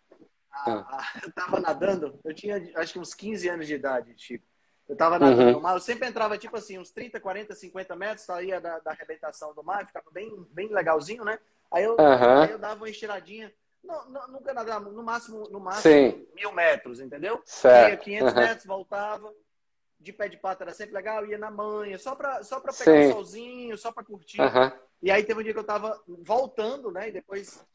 Ah. 0.51 0.85
eu 1.23 1.31
tava 1.31 1.59
nadando, 1.59 2.19
eu 2.23 2.33
tinha 2.33 2.61
acho 2.75 2.93
que 2.93 2.99
uns 2.99 3.13
15 3.13 3.49
anos 3.49 3.67
de 3.67 3.75
idade, 3.75 4.13
tipo. 4.15 4.45
Eu 4.87 4.95
tava 4.95 5.17
nadando 5.17 5.41
uhum. 5.43 5.51
no 5.53 5.61
mar, 5.61 5.75
eu 5.75 5.79
sempre 5.79 6.07
entrava 6.07 6.37
tipo 6.37 6.57
assim, 6.57 6.77
uns 6.77 6.91
30, 6.91 7.19
40, 7.19 7.55
50 7.55 7.95
metros, 7.95 8.25
saía 8.25 8.59
da, 8.59 8.79
da 8.79 8.91
arrebentação 8.91 9.53
do 9.53 9.63
mar, 9.63 9.85
ficava 9.85 10.09
bem, 10.11 10.45
bem 10.51 10.67
legalzinho, 10.67 11.23
né? 11.23 11.39
Aí 11.71 11.83
eu, 11.83 11.93
uhum. 11.93 12.41
aí 12.41 12.51
eu 12.51 12.59
dava 12.59 12.75
uma 12.75 12.89
estiradinha. 12.89 13.53
Não, 13.83 14.09
não, 14.09 14.27
nunca 14.29 14.53
nadava, 14.53 14.89
no 14.89 15.03
máximo, 15.03 15.49
no 15.49 15.59
máximo 15.59 16.11
Sim. 16.11 16.27
mil 16.35 16.51
metros, 16.53 16.99
entendeu? 16.99 17.41
Certo. 17.45 17.91
Ia 17.91 17.97
500 17.97 18.33
uhum. 18.33 18.39
metros, 18.39 18.65
voltava. 18.65 19.33
De 19.99 20.11
pé 20.11 20.27
de 20.27 20.35
pato 20.35 20.63
era 20.63 20.73
sempre 20.73 20.93
legal, 20.93 21.25
ia 21.25 21.37
na 21.37 21.49
manha, 21.49 21.97
só 21.97 22.13
pra, 22.13 22.43
só 22.43 22.59
pra 22.59 22.73
pegar 22.73 23.03
Sim. 23.03 23.07
um 23.07 23.11
solzinho, 23.13 23.77
só 23.77 23.91
pra 23.91 24.03
curtir. 24.03 24.37
E 25.01 25.09
aí 25.09 25.23
teve 25.23 25.39
um 25.39 25.43
dia 25.43 25.53
que 25.53 25.59
eu 25.59 25.63
tava 25.63 26.01
voltando, 26.07 26.91
né? 26.91 27.07
E 27.07 27.11
depois 27.11 27.65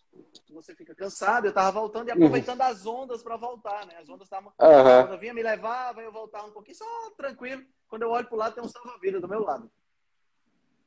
você 0.50 0.74
fica 0.74 0.94
cansado, 0.94 1.46
eu 1.46 1.52
tava 1.52 1.72
voltando 1.72 2.08
e 2.08 2.10
aproveitando 2.10 2.60
uhum. 2.60 2.66
as 2.66 2.86
ondas 2.86 3.22
para 3.22 3.36
voltar, 3.36 3.86
né? 3.86 3.94
As 4.00 4.08
ondas 4.08 4.26
estavam. 4.26 4.52
Uhum. 4.58 5.18
Vinha 5.18 5.34
me 5.34 5.42
levava, 5.42 6.00
eu 6.00 6.12
voltava 6.12 6.46
um 6.46 6.52
pouquinho, 6.52 6.76
só 6.76 7.10
tranquilo. 7.16 7.62
Quando 7.88 8.02
eu 8.02 8.10
olho 8.10 8.26
pro 8.26 8.36
lado, 8.36 8.54
tem 8.54 8.64
um 8.64 8.68
salva-vida 8.68 9.20
do 9.20 9.28
meu 9.28 9.42
lado. 9.42 9.64
O 9.64 9.70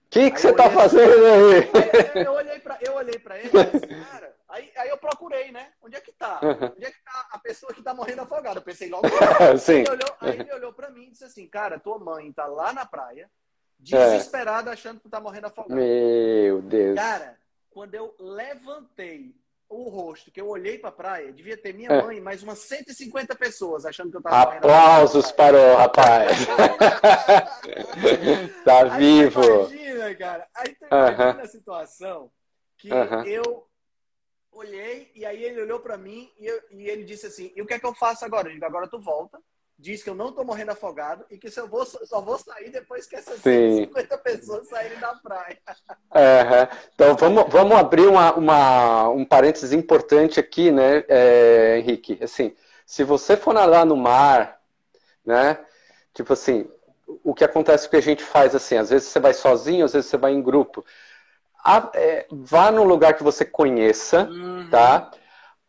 que, 0.09 0.29
que 0.29 0.41
você 0.41 0.53
tá 0.53 0.69
fazendo 0.69 1.25
aí? 1.25 1.69
aí? 2.13 2.25
Eu 2.25 2.33
olhei 2.33 2.59
pra, 2.59 2.77
eu 2.81 2.93
olhei 2.95 3.17
pra 3.17 3.39
ele 3.39 3.47
e 3.47 3.71
disse, 3.71 3.87
cara. 3.87 4.35
Aí, 4.49 4.69
aí 4.75 4.89
eu 4.89 4.97
procurei, 4.97 5.51
né? 5.53 5.69
Onde 5.81 5.95
é 5.95 6.01
que 6.01 6.11
tá? 6.11 6.41
Uhum. 6.43 6.73
Onde 6.75 6.85
é 6.85 6.91
que 6.91 7.01
tá 7.01 7.29
a 7.31 7.39
pessoa 7.39 7.73
que 7.73 7.81
tá 7.81 7.93
morrendo 7.93 8.21
afogada? 8.21 8.59
Eu 8.59 8.63
pensei 8.63 8.89
logo. 8.89 9.07
Sim. 9.57 9.75
Aí, 9.75 9.79
ele 9.79 9.89
olhou, 9.89 10.15
aí 10.19 10.39
ele 10.41 10.53
olhou 10.53 10.73
pra 10.73 10.89
mim 10.89 11.03
e 11.03 11.11
disse 11.11 11.23
assim, 11.23 11.47
cara, 11.47 11.79
tua 11.79 11.97
mãe 11.97 12.29
tá 12.33 12.45
lá 12.45 12.73
na 12.73 12.85
praia, 12.85 13.31
desesperada, 13.79 14.69
é. 14.69 14.73
achando 14.73 14.97
que 14.97 15.03
tu 15.03 15.09
tá 15.09 15.21
morrendo 15.21 15.47
afogada. 15.47 15.75
Meu 15.75 16.61
Deus. 16.61 16.95
Cara, 16.95 17.37
quando 17.71 17.95
eu 17.95 18.13
levantei 18.19 19.33
o 19.67 19.89
rosto, 19.89 20.29
que 20.29 20.41
eu 20.41 20.49
olhei 20.49 20.77
para 20.77 20.89
a 20.89 20.93
praia, 20.93 21.31
devia 21.31 21.55
ter 21.55 21.73
minha 21.73 21.89
é. 21.89 22.01
mãe 22.01 22.17
e 22.17 22.21
mais 22.21 22.43
umas 22.43 22.59
150 22.59 23.33
pessoas 23.35 23.85
achando 23.85 24.11
que 24.11 24.17
eu 24.17 24.21
tava 24.21 24.57
Aplausos 24.57 25.31
para 25.31 25.57
o 25.57 25.77
rapaz. 25.77 26.45
tá 28.65 28.93
Aí 28.93 28.99
vivo. 28.99 29.41
Imagina, 29.41 30.15
cara. 30.15 30.45
Aí 30.53 30.75
tu 30.75 30.85
imagina 30.85 31.31
uh 31.31 31.37
-huh. 31.37 31.41
a 31.41 31.47
situação 31.47 32.29
que 32.77 32.89
uh 32.89 32.95
-huh. 32.95 33.25
eu 33.25 33.65
olhei 34.51 35.09
e 35.15 35.25
aí 35.25 35.41
ele 35.41 35.61
olhou 35.61 35.79
para 35.79 35.97
mim 35.97 36.29
e, 36.37 36.45
eu, 36.45 36.61
e, 36.71 36.89
ele 36.89 37.05
disse 37.05 37.27
assim: 37.27 37.53
"E 37.55 37.61
o 37.61 37.65
que 37.65 37.73
é 37.73 37.79
que 37.79 37.85
eu 37.85 37.93
faço 37.93 38.25
agora?" 38.25 38.49
Eu 38.49 38.53
digo: 38.53 38.65
"Agora 38.65 38.89
tu 38.89 38.99
volta, 38.99 39.39
diz 39.81 40.03
que 40.03 40.09
eu 40.09 40.15
não 40.15 40.29
estou 40.29 40.45
morrendo 40.45 40.71
afogado 40.71 41.25
e 41.31 41.37
que 41.39 41.49
se 41.49 41.59
eu 41.59 41.67
vou, 41.67 41.83
só 41.83 42.21
vou 42.21 42.37
sair 42.37 42.69
depois 42.69 43.07
que 43.07 43.15
essas 43.15 43.41
Sim. 43.41 43.77
150 43.77 44.17
pessoas 44.19 44.69
saírem 44.69 44.99
da 44.99 45.15
praia. 45.15 45.57
Uhum. 46.13 46.77
Então 46.93 47.15
vamos, 47.15 47.45
vamos 47.49 47.75
abrir 47.75 48.07
uma, 48.07 48.33
uma, 48.35 49.09
um 49.09 49.25
parênteses 49.25 49.73
importante 49.73 50.39
aqui, 50.39 50.71
né, 50.71 51.03
é, 51.07 51.79
Henrique? 51.79 52.19
Assim, 52.21 52.55
se 52.85 53.03
você 53.03 53.35
for 53.35 53.53
nadar 53.53 53.85
no 53.85 53.97
mar, 53.97 54.61
né, 55.25 55.57
tipo 56.13 56.31
assim, 56.33 56.69
o 57.23 57.33
que 57.33 57.43
acontece 57.43 57.89
que 57.89 57.95
a 57.95 58.01
gente 58.01 58.23
faz 58.23 58.53
assim, 58.53 58.77
às 58.77 58.91
vezes 58.91 59.07
você 59.07 59.19
vai 59.19 59.33
sozinho, 59.33 59.85
às 59.85 59.93
vezes 59.93 60.09
você 60.09 60.17
vai 60.17 60.31
em 60.31 60.43
grupo. 60.43 60.85
A, 61.63 61.89
é, 61.95 62.27
vá 62.31 62.71
num 62.71 62.83
lugar 62.83 63.15
que 63.15 63.23
você 63.23 63.43
conheça, 63.43 64.29
uhum. 64.29 64.69
tá? 64.69 65.09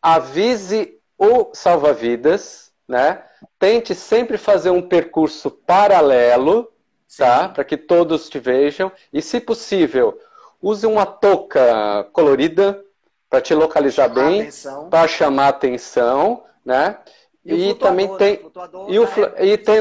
Avise 0.01 0.99
o 1.17 1.51
salva-vidas, 1.53 2.72
né? 2.87 3.23
Tente 3.59 3.95
sempre 3.95 4.37
fazer 4.37 4.69
um 4.69 4.81
percurso 4.81 5.49
paralelo, 5.49 6.71
tá? 7.17 7.49
Para 7.49 7.63
que 7.63 7.77
todos 7.77 8.29
te 8.29 8.39
vejam. 8.39 8.91
E, 9.11 9.21
se 9.21 9.39
possível, 9.39 10.19
use 10.61 10.85
uma 10.85 11.05
touca 11.05 12.07
colorida 12.11 12.83
para 13.29 13.41
te 13.41 13.53
localizar 13.53 14.09
bem, 14.09 14.49
para 14.89 15.07
chamar 15.07 15.49
atenção, 15.49 16.43
né? 16.63 16.97
E, 17.45 17.71
e 17.71 17.73
também 17.73 18.15
tem 18.15 18.39
e, 18.87 18.97
o, 18.97 19.05
e 19.37 19.57
tem 19.57 19.75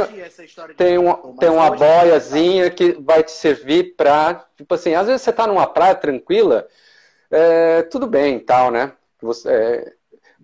tem, 0.76 0.98
um, 0.98 1.36
tem 1.36 1.48
uma 1.48 1.70
boiazinha 1.70 2.68
que 2.70 2.92
vai 3.00 3.22
te 3.22 3.30
servir 3.30 3.94
para 3.94 4.44
tipo 4.56 4.74
assim 4.74 4.94
às 4.94 5.06
vezes 5.06 5.22
você 5.22 5.30
está 5.30 5.46
numa 5.46 5.64
praia 5.64 5.94
tranquila 5.94 6.66
é, 7.30 7.82
tudo 7.82 8.08
bem 8.08 8.40
tal 8.40 8.72
né 8.72 8.92
você, 9.20 9.48
é, 9.48 9.92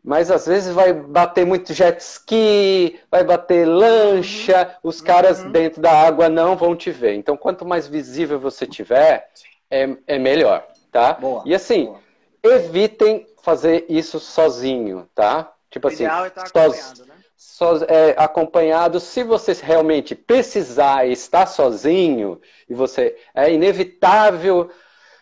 mas 0.08 0.30
às 0.30 0.46
vezes 0.46 0.74
vai 0.74 0.90
bater 0.90 1.44
muito 1.44 1.74
jet 1.74 2.00
ski, 2.00 2.98
vai 3.10 3.22
bater 3.22 3.68
lancha, 3.68 4.74
os 4.82 5.02
caras 5.02 5.42
uhum. 5.42 5.52
dentro 5.52 5.82
da 5.82 5.92
água 5.92 6.30
não 6.30 6.56
vão 6.56 6.74
te 6.74 6.90
ver. 6.90 7.12
Então, 7.12 7.36
quanto 7.36 7.66
mais 7.66 7.86
visível 7.86 8.40
você 8.40 8.66
tiver, 8.66 9.28
é, 9.70 9.86
é 10.06 10.18
melhor, 10.18 10.66
tá? 10.90 11.12
Boa, 11.12 11.42
e 11.44 11.54
assim, 11.54 11.84
boa. 11.84 12.00
evitem 12.42 13.26
fazer 13.42 13.84
isso 13.86 14.18
sozinho, 14.18 15.06
tá? 15.14 15.52
Tipo 15.70 15.88
o 15.88 15.90
assim, 15.90 16.04
ideal 16.04 16.24
é 16.24 16.28
estar 16.28 16.42
acompanhado, 16.46 17.04
né? 17.04 17.14
So, 17.36 17.84
é, 17.86 18.14
acompanhado, 18.16 19.00
se 19.00 19.22
você 19.22 19.52
realmente 19.52 20.14
precisar 20.14 21.06
estar 21.06 21.44
sozinho, 21.44 22.40
e 22.66 22.72
você 22.72 23.14
é 23.34 23.52
inevitável 23.52 24.70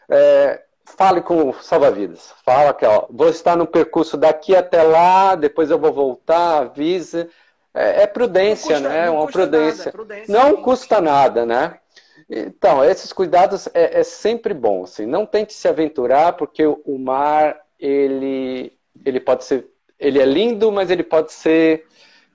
é, 0.09 0.63
fale 0.87 1.21
com 1.21 1.51
o 1.51 1.55
salva-vidas. 1.55 2.33
Fala 2.45 2.73
que 2.73 2.87
ó, 2.87 3.07
vou 3.11 3.29
estar 3.29 3.57
no 3.57 3.67
percurso 3.67 4.17
daqui 4.17 4.55
até 4.55 4.83
lá, 4.83 5.35
depois 5.35 5.71
eu 5.71 5.79
vou 5.79 5.93
voltar, 5.93 6.59
avisa. 6.59 7.29
É, 7.75 8.03
é 8.03 8.07
prudência, 8.07 8.77
custa, 8.77 8.89
né? 8.89 9.11
Uma 9.11 9.27
prudência. 9.27 9.85
Nada, 9.87 9.93
prudência. 9.93 10.33
Não 10.33 10.63
custa 10.63 11.01
nada, 11.01 11.45
né? 11.45 11.79
Então, 12.29 12.83
esses 12.85 13.13
cuidados 13.13 13.69
é, 13.75 14.01
é, 14.01 14.03
sempre 14.03 14.55
bom. 14.55 14.85
Assim. 14.85 15.05
Não 15.05 15.27
tente 15.27 15.53
se 15.53 15.69
aventurar, 15.69 16.33
porque 16.33 16.65
o 16.67 16.99
mar, 16.99 17.61
ele, 17.79 18.73
ele 19.05 19.21
pode 19.21 19.45
ser. 19.45 19.69
Ele 19.99 20.21
é 20.21 20.25
lindo, 20.25 20.73
mas 20.73 20.91
ele 20.91 21.03
pode 21.03 21.33
ser 21.33 21.87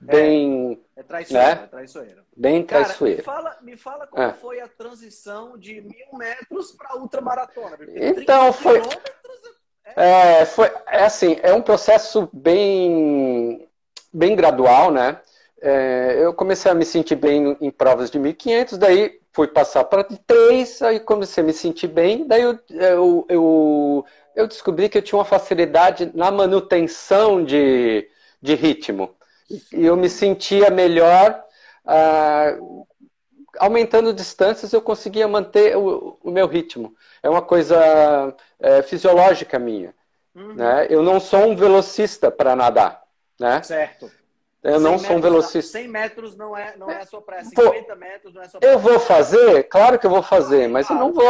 bem. 0.02 0.80
É, 0.96 1.00
é 1.00 1.02
traiçoeiro, 1.02 1.46
né? 1.46 1.52
é 1.52 1.66
traiçoeiro. 1.66 2.22
Bem 2.36 2.62
traiçoeiro. 2.64 3.22
Cara, 3.22 3.36
me 3.36 3.42
fala, 3.42 3.58
me 3.62 3.76
fala 3.76 4.06
como 4.06 4.22
é. 4.22 4.32
foi 4.32 4.60
a 4.60 4.68
transição 4.68 5.56
de 5.56 5.80
mil 5.80 6.18
metros 6.18 6.72
para 6.72 6.96
ultramaratona. 6.96 7.78
Então, 7.94 8.52
foi. 8.52 8.80
É... 9.96 10.40
é, 10.40 10.46
foi. 10.46 10.70
É 10.86 11.04
assim, 11.04 11.38
é 11.42 11.52
um 11.52 11.62
processo 11.62 12.28
bem, 12.32 13.68
bem 14.12 14.34
gradual, 14.34 14.90
né? 14.90 15.20
É, 15.60 16.18
eu 16.20 16.34
comecei 16.34 16.70
a 16.70 16.74
me 16.74 16.84
sentir 16.84 17.14
bem 17.14 17.56
em 17.60 17.70
provas 17.70 18.10
de 18.10 18.18
1.500, 18.18 18.76
daí 18.76 19.20
fui 19.32 19.46
passar 19.46 19.84
para 19.84 20.02
3, 20.02 20.82
aí 20.82 20.98
comecei 20.98 21.42
a 21.42 21.46
me 21.46 21.52
sentir 21.52 21.86
bem, 21.86 22.26
daí 22.26 22.42
eu, 22.42 22.58
eu, 22.68 23.26
eu, 23.28 24.06
eu 24.34 24.48
descobri 24.48 24.88
que 24.88 24.98
eu 24.98 25.02
tinha 25.02 25.18
uma 25.18 25.24
facilidade 25.24 26.10
na 26.14 26.32
manutenção 26.32 27.44
de, 27.44 28.08
de 28.42 28.56
ritmo. 28.56 29.14
E 29.50 29.84
eu 29.84 29.96
me 29.96 30.08
sentia 30.08 30.70
melhor 30.70 31.42
ah, 31.84 32.56
aumentando 33.58 34.12
distâncias, 34.12 34.72
eu 34.72 34.80
conseguia 34.80 35.28
manter 35.28 35.76
o, 35.76 36.18
o 36.22 36.30
meu 36.30 36.46
ritmo. 36.46 36.94
É 37.22 37.28
uma 37.28 37.42
coisa 37.42 38.34
é, 38.58 38.82
fisiológica 38.82 39.58
minha. 39.58 39.94
Uhum. 40.34 40.54
Né? 40.54 40.86
Eu 40.88 41.02
não 41.02 41.20
sou 41.20 41.40
um 41.46 41.56
velocista 41.56 42.30
para 42.30 42.56
nadar. 42.56 43.02
Né? 43.38 43.62
Certo. 43.62 44.10
Eu 44.62 44.78
não 44.78 44.96
sou 44.96 45.16
um 45.16 45.20
velocista. 45.20 45.72
100 45.72 45.88
metros 45.88 46.36
não 46.36 46.56
é, 46.56 46.76
não 46.76 46.88
é 46.88 46.98
a 46.98 47.06
sua 47.06 47.20
praia. 47.20 47.44
50 47.44 47.96
metros 47.96 48.32
não 48.32 48.42
é 48.42 48.46
a 48.46 48.48
sua 48.48 48.60
praia. 48.60 48.72
Eu 48.72 48.78
vou 48.78 49.00
fazer? 49.00 49.64
Claro 49.64 49.98
que 49.98 50.06
eu 50.06 50.10
vou 50.10 50.22
fazer, 50.22 50.68
mas 50.68 50.88
eu 50.88 50.94
não 50.94 51.12
vou, 51.12 51.24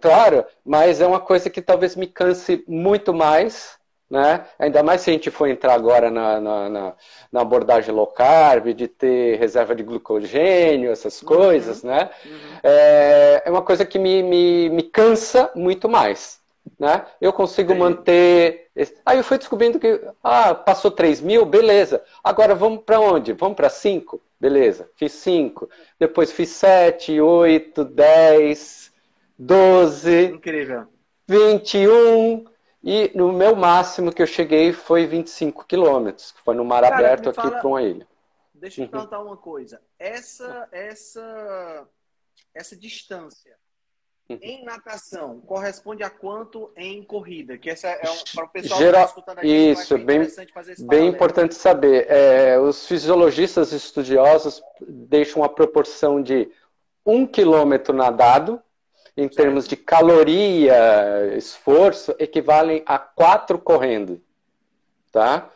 claro, 0.00 0.44
mas 0.64 1.00
é 1.00 1.06
uma 1.06 1.20
coisa 1.20 1.48
que 1.48 1.62
talvez 1.62 1.94
me 1.94 2.08
canse 2.08 2.64
muito 2.66 3.14
mais 3.14 3.78
né? 4.12 4.44
Ainda 4.58 4.82
mais 4.82 5.00
se 5.00 5.08
a 5.08 5.12
gente 5.14 5.30
for 5.30 5.48
entrar 5.48 5.72
agora 5.72 6.10
na, 6.10 6.38
na, 6.38 6.68
na, 6.68 6.92
na 7.32 7.40
abordagem 7.40 7.94
low 7.94 8.06
carb, 8.06 8.74
de 8.74 8.86
ter 8.86 9.38
reserva 9.38 9.74
de 9.74 9.82
glucogênio, 9.82 10.92
essas 10.92 11.22
uhum. 11.22 11.28
coisas, 11.28 11.82
uhum. 11.82 11.88
né? 11.88 12.10
Uhum. 12.22 12.38
É, 12.62 13.42
é 13.46 13.50
uma 13.50 13.62
coisa 13.62 13.86
que 13.86 13.98
me, 13.98 14.22
me, 14.22 14.68
me 14.68 14.82
cansa 14.82 15.50
muito 15.54 15.88
mais. 15.88 16.42
Né? 16.78 17.06
Eu 17.22 17.32
consigo 17.32 17.72
Sim. 17.72 17.78
manter. 17.78 18.68
Aí 19.06 19.16
eu 19.16 19.24
fui 19.24 19.38
descobrindo 19.38 19.80
que 19.80 19.98
ah, 20.22 20.54
passou 20.54 20.90
3 20.90 21.22
mil, 21.22 21.46
beleza. 21.46 22.04
Agora 22.22 22.54
vamos 22.54 22.84
para 22.84 23.00
onde? 23.00 23.32
Vamos 23.32 23.56
para 23.56 23.70
5? 23.70 24.20
Beleza, 24.38 24.90
fiz 24.94 25.12
5. 25.12 25.70
Depois 25.98 26.30
fiz 26.30 26.50
7, 26.50 27.18
8, 27.18 27.82
10, 27.82 28.92
12. 29.38 30.24
Incrível. 30.26 30.84
21. 31.26 32.51
E 32.82 33.12
no 33.14 33.32
meu 33.32 33.54
máximo 33.54 34.12
que 34.12 34.20
eu 34.20 34.26
cheguei 34.26 34.72
foi 34.72 35.06
25 35.06 35.64
quilômetros, 35.66 36.32
que 36.32 36.40
foi 36.40 36.54
no 36.54 36.64
mar 36.64 36.82
Cara, 36.82 36.96
aberto 36.96 37.30
aqui 37.30 37.50
para 37.50 37.66
uma 37.66 37.82
ilha. 37.82 38.06
Deixa 38.52 38.82
eu 38.82 38.86
te 38.86 38.88
uhum. 38.88 38.98
perguntar 39.00 39.20
uma 39.20 39.36
coisa. 39.36 39.80
Essa, 39.98 40.68
essa, 40.72 41.88
essa 42.52 42.76
distância 42.76 43.56
uhum. 44.28 44.38
em 44.42 44.64
natação 44.64 45.40
corresponde 45.42 46.02
a 46.02 46.10
quanto 46.10 46.72
em 46.76 47.04
corrida? 47.04 47.56
Que 47.56 47.70
essa 47.70 47.88
é 47.88 48.10
um, 48.10 48.16
para 48.34 48.44
o 48.44 48.48
pessoal 48.48 48.80
Geral... 48.80 48.92
que 48.92 48.98
está 48.98 49.20
escutando 49.20 49.38
aqui, 49.38 49.48
Isso, 49.48 49.98
bem, 49.98 50.28
bem 50.80 51.08
importante 51.08 51.54
saber. 51.54 52.06
É, 52.10 52.58
os 52.58 52.86
fisiologistas 52.86 53.72
estudiosos 53.72 54.60
deixam 54.80 55.42
uma 55.42 55.48
proporção 55.48 56.20
de 56.20 56.50
um 57.06 57.26
quilômetro 57.26 57.94
nadado 57.94 58.60
em 59.16 59.28
termos 59.28 59.68
de 59.68 59.76
caloria, 59.76 61.34
esforço, 61.36 62.14
equivalem 62.18 62.82
a 62.86 62.98
quatro 62.98 63.58
correndo. 63.58 64.20
Tá? 65.10 65.50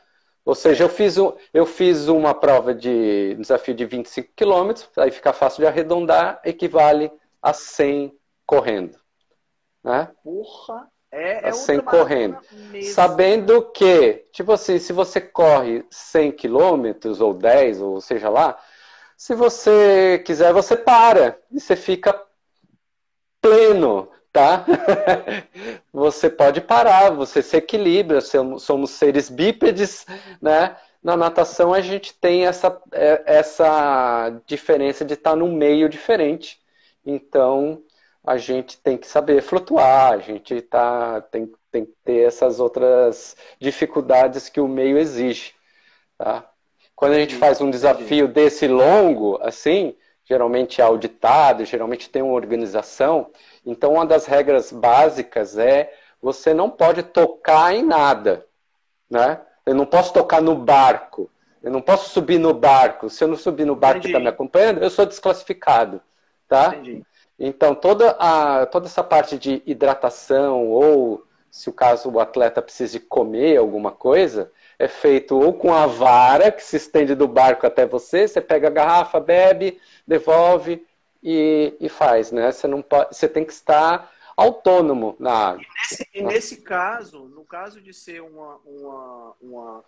Ou 0.44 0.54
seja, 0.54 0.84
eu 0.84 0.88
fiz, 0.88 1.18
um, 1.18 1.32
eu 1.52 1.66
fiz 1.66 2.06
uma 2.08 2.34
prova 2.34 2.74
de 2.74 3.34
desafio 3.34 3.74
de 3.74 3.84
25 3.84 4.30
quilômetros, 4.36 4.88
aí 4.96 5.10
fica 5.10 5.32
fácil 5.32 5.62
de 5.62 5.66
arredondar, 5.66 6.40
equivale 6.44 7.10
a 7.42 7.52
100 7.52 8.16
correndo. 8.46 8.98
Né? 9.82 10.08
Porra! 10.22 10.88
É, 11.10 11.48
é 11.48 11.52
100 11.52 11.80
correndo. 11.80 12.38
Mesmo. 12.70 12.92
Sabendo 12.92 13.70
que, 13.72 14.26
tipo 14.32 14.52
assim, 14.52 14.78
se 14.78 14.92
você 14.92 15.20
corre 15.20 15.84
100 15.90 16.32
quilômetros 16.32 17.20
ou 17.20 17.32
10, 17.32 17.80
ou 17.80 18.00
seja 18.00 18.28
lá, 18.28 18.58
se 19.16 19.34
você 19.34 20.22
quiser, 20.26 20.52
você 20.52 20.76
para 20.76 21.38
e 21.50 21.58
você 21.58 21.74
fica 21.74 22.20
pleno, 23.46 24.08
tá? 24.32 24.64
você 25.92 26.28
pode 26.28 26.60
parar, 26.60 27.10
você 27.10 27.40
se 27.40 27.56
equilibra, 27.56 28.20
somos 28.20 28.90
seres 28.90 29.30
bípedes, 29.30 30.04
né? 30.42 30.76
Na 31.00 31.16
natação 31.16 31.72
a 31.72 31.80
gente 31.80 32.12
tem 32.14 32.46
essa, 32.46 32.76
é, 32.90 33.22
essa 33.24 34.30
diferença 34.44 35.04
de 35.04 35.14
estar 35.14 35.36
num 35.36 35.52
meio 35.52 35.88
diferente. 35.88 36.58
Então 37.04 37.84
a 38.24 38.36
gente 38.36 38.78
tem 38.78 38.98
que 38.98 39.06
saber 39.06 39.40
flutuar, 39.40 40.14
a 40.14 40.18
gente 40.18 40.60
tá, 40.62 41.20
tem, 41.30 41.52
tem 41.70 41.84
que 41.84 41.94
ter 42.04 42.26
essas 42.26 42.58
outras 42.58 43.36
dificuldades 43.60 44.48
que 44.48 44.60
o 44.60 44.66
meio 44.66 44.98
exige. 44.98 45.54
Tá? 46.18 46.44
Quando 46.96 47.12
a 47.12 47.18
gente 47.20 47.36
faz 47.36 47.60
um 47.60 47.70
desafio 47.70 48.26
desse 48.26 48.66
longo, 48.66 49.38
assim, 49.40 49.94
geralmente 50.26 50.80
é 50.80 50.84
auditado, 50.84 51.64
geralmente 51.64 52.10
tem 52.10 52.20
uma 52.20 52.34
organização. 52.34 53.30
Então, 53.64 53.94
uma 53.94 54.04
das 54.04 54.26
regras 54.26 54.72
básicas 54.72 55.56
é 55.56 55.92
você 56.20 56.52
não 56.52 56.68
pode 56.68 57.02
tocar 57.04 57.72
em 57.74 57.82
nada, 57.82 58.44
né? 59.08 59.40
Eu 59.64 59.74
não 59.74 59.86
posso 59.86 60.12
tocar 60.12 60.42
no 60.42 60.54
barco, 60.56 61.30
eu 61.62 61.70
não 61.70 61.80
posso 61.80 62.10
subir 62.10 62.38
no 62.38 62.52
barco. 62.52 63.08
Se 63.08 63.22
eu 63.22 63.28
não 63.28 63.36
subir 63.36 63.64
no 63.64 63.76
barco 63.76 63.98
Entendi. 63.98 64.12
que 64.12 64.18
está 64.18 64.22
me 64.22 64.28
acompanhando, 64.28 64.82
eu 64.82 64.90
sou 64.90 65.06
desclassificado, 65.06 66.00
tá? 66.48 66.74
Entendi. 66.74 67.04
Então, 67.38 67.74
toda, 67.74 68.16
a, 68.18 68.66
toda 68.66 68.86
essa 68.86 69.04
parte 69.04 69.38
de 69.38 69.62
hidratação, 69.66 70.68
ou 70.68 71.24
se 71.50 71.68
o 71.68 71.72
caso 71.72 72.10
o 72.10 72.18
atleta 72.18 72.62
precise 72.62 72.98
comer 72.98 73.58
alguma 73.58 73.92
coisa, 73.92 74.50
é 74.78 74.88
feito 74.88 75.38
ou 75.38 75.52
com 75.52 75.72
a 75.72 75.86
vara 75.86 76.52
que 76.52 76.62
se 76.62 76.76
estende 76.76 77.14
do 77.14 77.26
barco 77.26 77.66
até 77.66 77.86
você, 77.86 78.28
você 78.28 78.40
pega 78.40 78.68
a 78.68 78.70
garrafa, 78.70 79.18
bebe, 79.18 79.80
devolve 80.06 80.86
e, 81.22 81.74
e 81.80 81.88
faz, 81.88 82.30
né? 82.30 82.52
Você, 82.52 82.66
não 82.66 82.82
pode, 82.82 83.16
você 83.16 83.28
tem 83.28 83.44
que 83.44 83.52
estar 83.52 84.12
autônomo 84.36 85.16
na 85.18 85.32
água. 85.32 85.64
E 86.12 86.22
nesse, 86.22 86.60
caso, 86.60 87.24
no 87.24 87.44
caso 87.44 87.80
de 87.80 87.94
ser 87.94 88.20
uma, 88.22 88.56
uma, 88.66 89.36
uma 89.40 89.84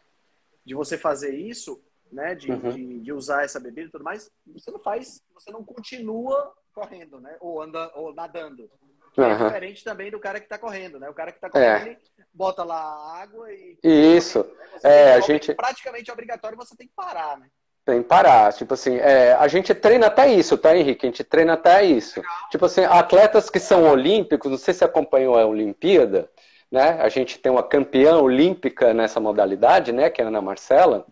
de 0.64 0.74
você 0.74 0.96
fazer 0.96 1.34
isso, 1.34 1.82
né, 2.10 2.34
de, 2.34 2.50
uhum. 2.50 2.70
de, 2.70 3.00
de, 3.00 3.12
usar 3.12 3.44
essa 3.44 3.60
bebida 3.60 3.88
e 3.88 3.90
tudo 3.90 4.04
mais, 4.04 4.30
você 4.46 4.70
não 4.70 4.78
faz, 4.78 5.22
você 5.34 5.50
não 5.50 5.62
continua 5.62 6.54
correndo, 6.72 7.20
né, 7.20 7.36
ou 7.40 7.60
anda, 7.60 7.92
ou 7.94 8.14
nadando. 8.14 8.70
Que 9.18 9.24
uhum. 9.24 9.32
é 9.32 9.44
diferente 9.46 9.82
também 9.82 10.10
do 10.12 10.20
cara 10.20 10.38
que 10.38 10.46
está 10.46 10.56
correndo, 10.56 11.00
né? 11.00 11.10
O 11.10 11.14
cara 11.14 11.32
que 11.32 11.38
está 11.38 11.50
correndo, 11.50 11.88
é. 11.88 11.88
ele 11.88 11.98
bota 12.32 12.62
lá 12.62 13.20
água 13.20 13.52
e. 13.52 13.76
Isso. 13.82 14.46
Né? 14.84 14.90
é, 14.90 15.14
a 15.14 15.20
gente. 15.20 15.52
Praticamente 15.54 16.08
obrigatório 16.12 16.56
você 16.56 16.76
tem 16.76 16.86
que 16.86 16.94
parar, 16.94 17.36
né? 17.36 17.48
Tem 17.84 18.00
que 18.00 18.08
parar. 18.08 18.52
Tipo 18.52 18.74
assim, 18.74 18.96
é, 18.98 19.32
a 19.32 19.48
gente 19.48 19.74
treina 19.74 20.06
até 20.06 20.32
isso, 20.32 20.56
tá, 20.56 20.76
Henrique? 20.76 21.04
A 21.04 21.10
gente 21.10 21.24
treina 21.24 21.54
até 21.54 21.82
isso. 21.82 22.20
Legal. 22.20 22.48
Tipo 22.48 22.66
assim, 22.66 22.84
atletas 22.84 23.50
que 23.50 23.58
são 23.58 23.90
olímpicos, 23.90 24.52
não 24.52 24.58
sei 24.58 24.72
se 24.72 24.84
acompanhou 24.84 25.36
a 25.36 25.44
Olimpíada, 25.44 26.30
né? 26.70 27.00
A 27.00 27.08
gente 27.08 27.40
tem 27.40 27.50
uma 27.50 27.64
campeã 27.64 28.18
olímpica 28.18 28.94
nessa 28.94 29.18
modalidade, 29.18 29.90
né? 29.90 30.10
Que 30.10 30.22
é 30.22 30.24
a 30.24 30.28
Ana 30.28 30.40
Marcela. 30.40 31.04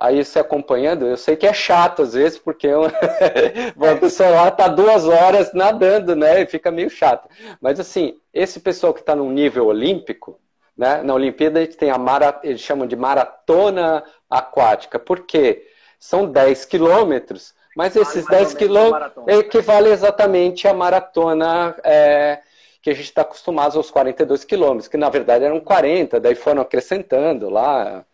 Aí 0.00 0.24
você 0.24 0.38
acompanhando, 0.38 1.06
eu 1.06 1.16
sei 1.16 1.34
que 1.34 1.46
é 1.46 1.52
chato 1.52 2.02
às 2.02 2.14
vezes, 2.14 2.38
porque 2.38 2.66
eu... 2.66 2.84
a 2.86 3.96
pessoa 4.00 4.30
lá 4.30 4.50
tá 4.50 4.68
duas 4.68 5.06
horas 5.06 5.52
nadando, 5.52 6.14
né? 6.14 6.42
E 6.42 6.46
fica 6.46 6.70
meio 6.70 6.88
chato. 6.88 7.28
Mas 7.60 7.80
assim, 7.80 8.18
esse 8.32 8.60
pessoal 8.60 8.94
que 8.94 9.00
está 9.00 9.16
num 9.16 9.30
nível 9.30 9.66
olímpico, 9.66 10.38
né? 10.76 11.02
Na 11.02 11.14
Olimpíada 11.14 11.58
a 11.58 11.62
gente 11.62 11.76
tem 11.76 11.90
a 11.90 11.98
mara... 11.98 12.38
eles 12.44 12.60
chamam 12.60 12.86
de 12.86 12.94
maratona 12.94 14.04
aquática. 14.30 14.98
Por 14.98 15.26
quê? 15.26 15.66
São 15.98 16.30
10 16.30 16.64
quilômetros, 16.66 17.52
mas 17.76 17.96
esses 17.96 18.24
10 18.24 18.54
quilômetros 18.54 19.26
equivale 19.26 19.90
exatamente 19.90 20.68
à 20.68 20.72
maratona 20.72 21.74
é, 21.82 22.38
que 22.80 22.90
a 22.90 22.94
gente 22.94 23.06
está 23.06 23.22
acostumado 23.22 23.76
aos 23.76 23.90
42 23.90 24.44
quilômetros, 24.44 24.86
que 24.86 24.96
na 24.96 25.08
verdade 25.08 25.44
eram 25.44 25.58
40, 25.58 26.20
daí 26.20 26.36
foram 26.36 26.62
acrescentando 26.62 27.50
lá 27.50 28.04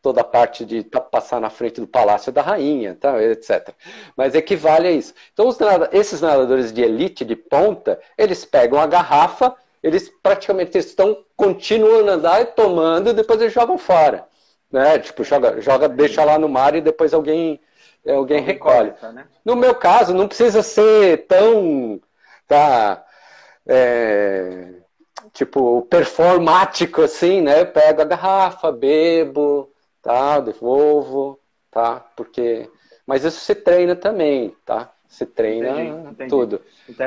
toda 0.00 0.20
a 0.20 0.24
parte 0.24 0.64
de 0.64 0.84
passar 1.10 1.40
na 1.40 1.50
frente 1.50 1.80
do 1.80 1.86
Palácio 1.86 2.30
da 2.30 2.42
Rainha, 2.42 2.94
tá, 2.94 3.20
etc. 3.22 3.70
Mas 4.16 4.34
equivale 4.34 4.86
a 4.86 4.92
isso. 4.92 5.14
Então, 5.32 5.48
esses 5.92 6.20
nadadores 6.20 6.72
de 6.72 6.82
elite, 6.82 7.24
de 7.24 7.34
ponta, 7.34 8.00
eles 8.16 8.44
pegam 8.44 8.78
a 8.78 8.86
garrafa, 8.86 9.54
eles 9.82 10.10
praticamente 10.22 10.78
estão 10.78 11.24
continuando 11.36 12.10
a 12.10 12.16
nadar 12.16 12.42
e 12.42 12.46
tomando, 12.46 13.10
e 13.10 13.14
depois 13.14 13.40
eles 13.40 13.52
jogam 13.52 13.76
fora. 13.76 14.26
Né? 14.70 14.98
Tipo, 14.98 15.24
joga, 15.24 15.60
joga, 15.60 15.88
deixa 15.88 16.24
lá 16.24 16.38
no 16.38 16.48
mar 16.48 16.74
e 16.74 16.80
depois 16.80 17.12
alguém, 17.12 17.60
alguém 18.06 18.42
recolhe. 18.42 18.92
Né? 19.12 19.26
No 19.44 19.56
meu 19.56 19.74
caso, 19.74 20.14
não 20.14 20.28
precisa 20.28 20.62
ser 20.62 21.26
tão. 21.26 22.00
Tá, 22.46 23.04
é, 23.66 24.83
tipo, 25.32 25.82
performático, 25.82 27.02
assim, 27.02 27.40
né? 27.40 27.62
Eu 27.62 27.66
pego 27.66 28.02
a 28.02 28.04
garrafa, 28.04 28.70
bebo, 28.70 29.70
tá? 30.02 30.40
Devolvo, 30.40 31.38
tá? 31.70 32.04
Porque... 32.16 32.68
Mas 33.06 33.24
isso 33.24 33.40
se 33.40 33.54
treina 33.54 33.94
também, 33.94 34.54
tá? 34.64 34.90
Se 35.06 35.26
treina 35.26 35.70
entendi, 35.80 36.08
entendi. 36.08 36.30
tudo. 36.30 36.62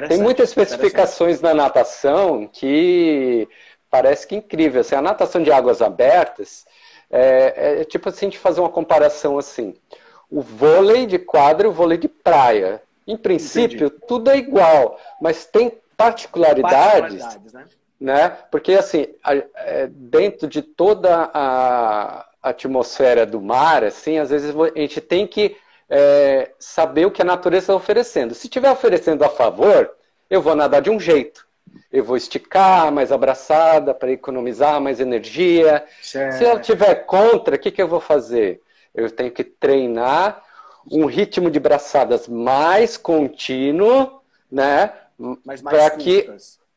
Tem 0.08 0.17
muitas 0.17 0.49
especificações 0.49 1.41
na 1.41 1.53
natação 1.53 2.47
que 2.47 3.49
parece 3.89 4.25
que 4.27 4.36
é 4.36 4.38
incrível. 4.38 4.82
Assim, 4.82 4.95
a 4.95 5.01
natação 5.01 5.43
de 5.43 5.51
águas 5.51 5.82
abertas 5.82 6.65
é, 7.10 7.82
é 7.82 7.84
tipo 7.84 8.10
assim, 8.10 8.30
de 8.30 8.38
fazer 8.38 8.62
uma 8.62 8.69
comparação 8.69 9.38
assim. 9.38 9.75
O 10.30 10.41
vôlei 10.41 11.06
de 11.06 11.17
quadra 11.17 11.67
e 11.67 11.69
o 11.69 11.73
vôlei 11.73 11.97
de 11.97 12.08
praia. 12.08 12.82
Em 13.06 13.17
princípio, 13.17 13.88
entendi. 13.88 14.06
tudo 14.08 14.30
é 14.30 14.38
igual, 14.38 14.99
mas 15.21 15.45
tem 15.45 15.71
particularidades, 15.95 17.23
particularidades 17.23 17.53
né? 17.53 17.65
Né? 17.99 18.29
Porque 18.51 18.73
assim, 18.73 19.07
é, 19.55 19.88
dentro 19.88 20.47
de 20.47 20.62
toda 20.62 21.29
a 21.33 22.27
atmosfera 22.41 23.25
do 23.25 23.41
mar, 23.41 23.83
assim, 23.83 24.17
às 24.19 24.29
vezes 24.29 24.53
a 24.55 24.79
gente 24.79 25.01
tem 25.01 25.25
que 25.25 25.57
é, 25.89 26.51
saber 26.60 27.05
o 27.05 27.12
que 27.12 27.21
a 27.21 27.25
natureza 27.25 27.65
está 27.65 27.75
oferecendo. 27.75 28.33
Se 28.33 28.47
estiver 28.47 28.71
oferecendo 28.71 29.23
a 29.23 29.29
favor, 29.29 29.91
eu 30.29 30.41
vou 30.41 30.55
nadar 30.55 30.81
de 30.81 30.89
um 30.89 30.99
jeito. 30.99 31.45
Eu 31.91 32.03
vou 32.03 32.17
esticar 32.17 32.91
mais 32.91 33.12
abraçada 33.12 33.93
para 33.93 34.12
economizar 34.12 34.79
mais 34.81 34.99
energia. 34.99 35.83
Certo. 36.01 36.38
Se 36.38 36.43
eu 36.43 36.60
estiver 36.60 36.95
contra, 37.05 37.55
o 37.55 37.60
que, 37.60 37.71
que 37.71 37.81
eu 37.81 37.88
vou 37.88 37.99
fazer? 37.99 38.62
Eu 38.93 39.10
tenho 39.10 39.31
que 39.31 39.43
treinar 39.43 40.43
um 40.89 41.05
ritmo 41.05 41.51
de 41.51 41.60
braçadas 41.60 42.27
mais 42.27 42.97
contínuo, 42.97 44.21
né? 44.51 44.93
Para 45.63 45.89
que 45.91 46.29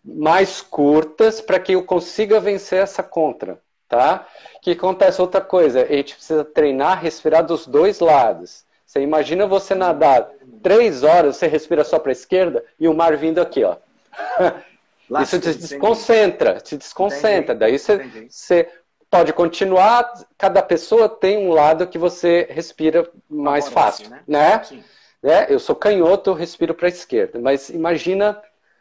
mais 0.05 0.61
curtas 0.61 1.41
para 1.41 1.61
que 1.61 1.73
eu 1.73 1.85
consiga 1.85 2.41
vencer 2.41 2.83
essa 2.83 3.03
contra, 3.03 3.61
tá? 3.89 4.27
Que 4.63 4.73
acontece 4.73 5.21
outra 5.21 5.41
coisa, 5.41 5.83
a 5.83 5.87
gente 5.87 6.15
precisa 6.15 6.45
treinar, 6.45 7.03
respirar 7.03 7.45
dos 7.45 7.67
dois 7.67 8.01
lados. 8.01 8.65
Você 8.87 9.01
imagina 9.01 9.47
você 9.47 9.75
nadar 9.75 10.29
três 10.63 11.03
horas, 11.03 11.37
você 11.37 11.47
respira 11.47 11.85
só 11.85 11.99
para 11.99 12.11
a 12.11 12.13
esquerda 12.13 12.65
e 12.79 12.89
o 12.89 12.95
mar 12.95 13.17
vindo 13.17 13.41
aqui, 13.41 13.63
ó. 13.63 13.77
Lá, 15.09 15.23
Isso 15.23 15.41
te 15.41 15.53
desconcentra, 15.55 16.61
te 16.61 16.77
desconcentra. 16.77 17.55
Entendi. 17.55 17.59
Daí 17.59 17.79
você, 17.79 18.29
você 18.29 18.69
pode 19.11 19.33
continuar, 19.33 20.13
cada 20.39 20.63
pessoa 20.63 21.09
tem 21.09 21.37
um 21.37 21.53
lado 21.53 21.87
que 21.89 21.99
você 21.99 22.47
respira 22.49 23.11
mais 23.29 23.69
fácil, 23.69 24.09
né? 24.09 24.23
né? 24.27 24.63
Sim. 24.63 24.85
É, 25.23 25.53
eu 25.53 25.59
sou 25.59 25.75
canhoto, 25.75 26.31
eu 26.31 26.35
respiro 26.35 26.75
para 26.75 26.87
a 26.87 26.91
esquerda. 26.91 27.39
Mas 27.39 27.69
imagina 27.71 28.41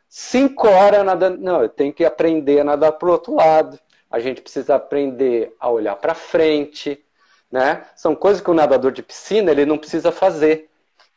Cinco 0.09 0.67
horas 0.67 1.05
nadando. 1.05 1.37
Não, 1.37 1.61
eu 1.61 1.69
tenho 1.69 1.93
que 1.93 2.03
aprender 2.03 2.61
a 2.61 2.63
nadar 2.63 2.93
para 2.93 3.07
o 3.07 3.11
outro 3.11 3.35
lado. 3.35 3.79
A 4.09 4.19
gente 4.19 4.41
precisa 4.41 4.75
aprender 4.75 5.55
a 5.59 5.69
olhar 5.69 5.95
para 5.95 6.15
frente. 6.15 7.05
Né? 7.51 7.85
São 7.95 8.15
coisas 8.15 8.41
que 8.41 8.49
o 8.49 8.53
nadador 8.53 8.91
de 8.91 9.03
piscina 9.03 9.51
ele 9.51 9.65
não 9.65 9.77
precisa 9.77 10.11
fazer. 10.11 10.67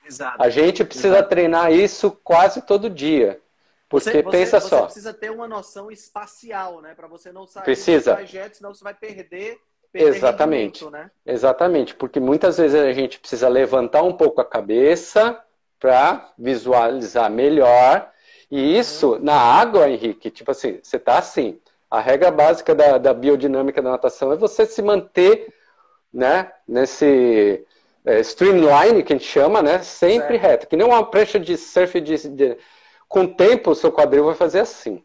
Exato. 0.04 0.42
A 0.42 0.50
gente 0.50 0.84
precisa 0.84 1.16
Exato. 1.16 1.28
treinar 1.30 1.72
isso 1.72 2.10
quase 2.22 2.60
todo 2.62 2.90
dia. 2.90 3.40
Porque 3.88 4.10
você, 4.10 4.22
pensa 4.22 4.60
você 4.60 4.68
só. 4.68 4.76
Você 4.80 4.84
precisa 4.84 5.14
ter 5.14 5.30
uma 5.30 5.48
noção 5.48 5.90
espacial, 5.90 6.82
né? 6.82 6.94
Para 6.94 7.06
você 7.06 7.32
não 7.32 7.46
sair 7.46 7.64
precisa. 7.64 8.12
do 8.12 8.16
trajeto, 8.16 8.56
senão 8.58 8.74
você 8.74 8.84
vai 8.84 8.94
perder. 8.94 9.58
perder 9.90 10.16
Exatamente. 10.16 10.84
Né? 10.90 11.10
Exatamente. 11.24 11.94
Porque 11.94 12.20
muitas 12.20 12.58
vezes 12.58 12.78
a 12.78 12.92
gente 12.92 13.18
precisa 13.18 13.48
levantar 13.48 14.02
um 14.02 14.12
pouco 14.12 14.40
a 14.40 14.44
cabeça 14.44 15.38
para 15.78 16.32
visualizar 16.38 17.30
melhor 17.30 18.12
e 18.52 18.78
isso, 18.78 19.18
na 19.22 19.34
água, 19.34 19.88
Henrique, 19.88 20.30
tipo 20.30 20.50
assim, 20.50 20.78
você 20.82 20.98
tá 20.98 21.16
assim. 21.16 21.58
A 21.90 22.00
regra 22.00 22.30
básica 22.30 22.74
da, 22.74 22.98
da 22.98 23.14
biodinâmica 23.14 23.80
da 23.80 23.92
natação 23.92 24.30
é 24.30 24.36
você 24.36 24.66
se 24.66 24.82
manter, 24.82 25.54
né, 26.12 26.52
nesse 26.68 27.64
é, 28.04 28.20
streamline, 28.20 29.02
que 29.02 29.14
a 29.14 29.16
gente 29.16 29.26
chama, 29.26 29.62
né, 29.62 29.78
sempre 29.78 30.38
certo. 30.38 30.42
reto. 30.42 30.66
Que 30.66 30.76
nem 30.76 30.86
uma 30.86 31.02
prancha 31.02 31.40
de 31.40 31.56
surf 31.56 31.98
de, 31.98 32.28
de, 32.28 32.58
Com 33.08 33.22
o 33.22 33.34
tempo, 33.34 33.70
o 33.70 33.74
seu 33.74 33.90
quadril 33.90 34.26
vai 34.26 34.34
fazer 34.34 34.60
assim, 34.60 35.02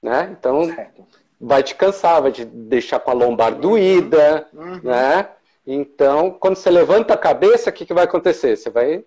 né? 0.00 0.32
Então, 0.38 0.66
certo. 0.66 1.04
vai 1.40 1.64
te 1.64 1.74
cansar, 1.74 2.22
vai 2.22 2.30
te 2.30 2.44
deixar 2.44 3.00
com 3.00 3.10
a 3.10 3.14
lombar 3.14 3.56
doída, 3.56 4.46
uhum. 4.52 4.80
né? 4.84 5.30
Então, 5.66 6.30
quando 6.30 6.54
você 6.54 6.70
levanta 6.70 7.14
a 7.14 7.18
cabeça, 7.18 7.70
o 7.70 7.72
que, 7.72 7.86
que 7.86 7.94
vai 7.94 8.04
acontecer? 8.04 8.56
Você 8.56 8.70
vai 8.70 9.04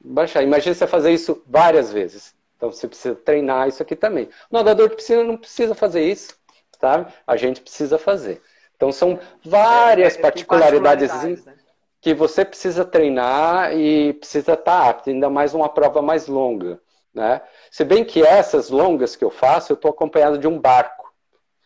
baixar. 0.00 0.44
Imagina 0.44 0.76
você 0.76 0.86
fazer 0.86 1.10
isso 1.10 1.42
várias 1.48 1.92
vezes 1.92 2.38
Então 2.60 2.70
você 2.70 2.86
precisa 2.86 3.14
treinar 3.14 3.68
isso 3.68 3.82
aqui 3.82 3.96
também. 3.96 4.28
O 4.50 4.54
nadador 4.54 4.90
de 4.90 4.96
piscina 4.96 5.24
não 5.24 5.38
precisa 5.38 5.74
fazer 5.74 6.04
isso, 6.04 6.36
tá? 6.78 7.06
A 7.26 7.34
gente 7.34 7.62
precisa 7.62 7.96
fazer. 7.96 8.42
Então 8.76 8.92
são 8.92 9.18
várias 9.42 10.16
é, 10.16 10.18
é, 10.18 10.20
particularidades, 10.20 11.10
particularidades 11.10 11.46
né? 11.46 11.54
que 12.02 12.12
você 12.12 12.44
precisa 12.44 12.84
treinar 12.84 13.74
e 13.74 14.12
precisa 14.12 14.52
estar 14.52 14.90
apto, 14.90 15.08
ainda 15.08 15.30
mais 15.30 15.54
uma 15.54 15.70
prova 15.70 16.02
mais 16.02 16.26
longa. 16.26 16.78
Né? 17.14 17.40
Se 17.70 17.82
bem 17.82 18.04
que 18.04 18.22
essas 18.22 18.68
longas 18.68 19.16
que 19.16 19.24
eu 19.24 19.30
faço, 19.30 19.72
eu 19.72 19.74
estou 19.74 19.90
acompanhado 19.90 20.36
de 20.36 20.46
um 20.46 20.58
barco. 20.58 21.10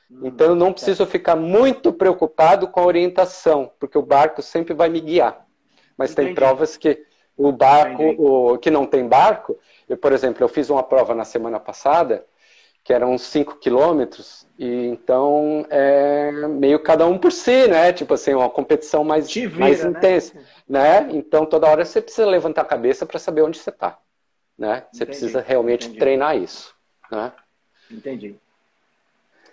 Hum, 0.08 0.20
então 0.22 0.46
eu 0.50 0.54
não 0.54 0.72
preciso 0.72 1.04
ficar 1.06 1.34
muito 1.34 1.92
preocupado 1.92 2.68
com 2.68 2.78
a 2.78 2.86
orientação, 2.86 3.72
porque 3.80 3.98
o 3.98 4.02
barco 4.02 4.40
sempre 4.40 4.74
vai 4.74 4.88
me 4.88 5.00
guiar. 5.00 5.44
Mas 5.98 6.12
Entendi. 6.12 6.28
tem 6.28 6.34
provas 6.36 6.76
que 6.76 7.04
o 7.36 7.52
barco, 7.52 8.02
o, 8.02 8.58
que 8.58 8.70
não 8.70 8.86
tem 8.86 9.06
barco, 9.06 9.58
eu, 9.88 9.96
por 9.96 10.12
exemplo, 10.12 10.42
eu 10.42 10.48
fiz 10.48 10.70
uma 10.70 10.82
prova 10.82 11.14
na 11.14 11.24
semana 11.24 11.58
passada, 11.58 12.24
que 12.82 12.92
eram 12.92 13.16
5 13.16 13.56
quilômetros, 13.56 14.46
e 14.58 14.86
então 14.88 15.66
é 15.70 16.30
meio 16.48 16.78
cada 16.78 17.06
um 17.06 17.18
por 17.18 17.32
si, 17.32 17.66
né? 17.66 17.92
Tipo 17.92 18.14
assim, 18.14 18.34
uma 18.34 18.50
competição 18.50 19.02
mais, 19.02 19.32
vira, 19.32 19.58
mais 19.58 19.82
né? 19.82 19.90
intensa, 19.90 20.34
né? 20.68 21.00
né? 21.00 21.08
Então 21.12 21.46
toda 21.46 21.66
hora 21.66 21.84
você 21.84 22.00
precisa 22.00 22.26
levantar 22.26 22.62
a 22.62 22.66
cabeça 22.66 23.06
para 23.06 23.18
saber 23.18 23.42
onde 23.42 23.58
você 23.58 23.70
está, 23.70 23.98
né? 24.56 24.86
Você 24.92 25.04
entendi, 25.04 25.06
precisa 25.06 25.40
realmente 25.40 25.86
entendi. 25.86 25.98
treinar 25.98 26.36
isso, 26.36 26.74
né? 27.10 27.32
Entendi. 27.90 28.36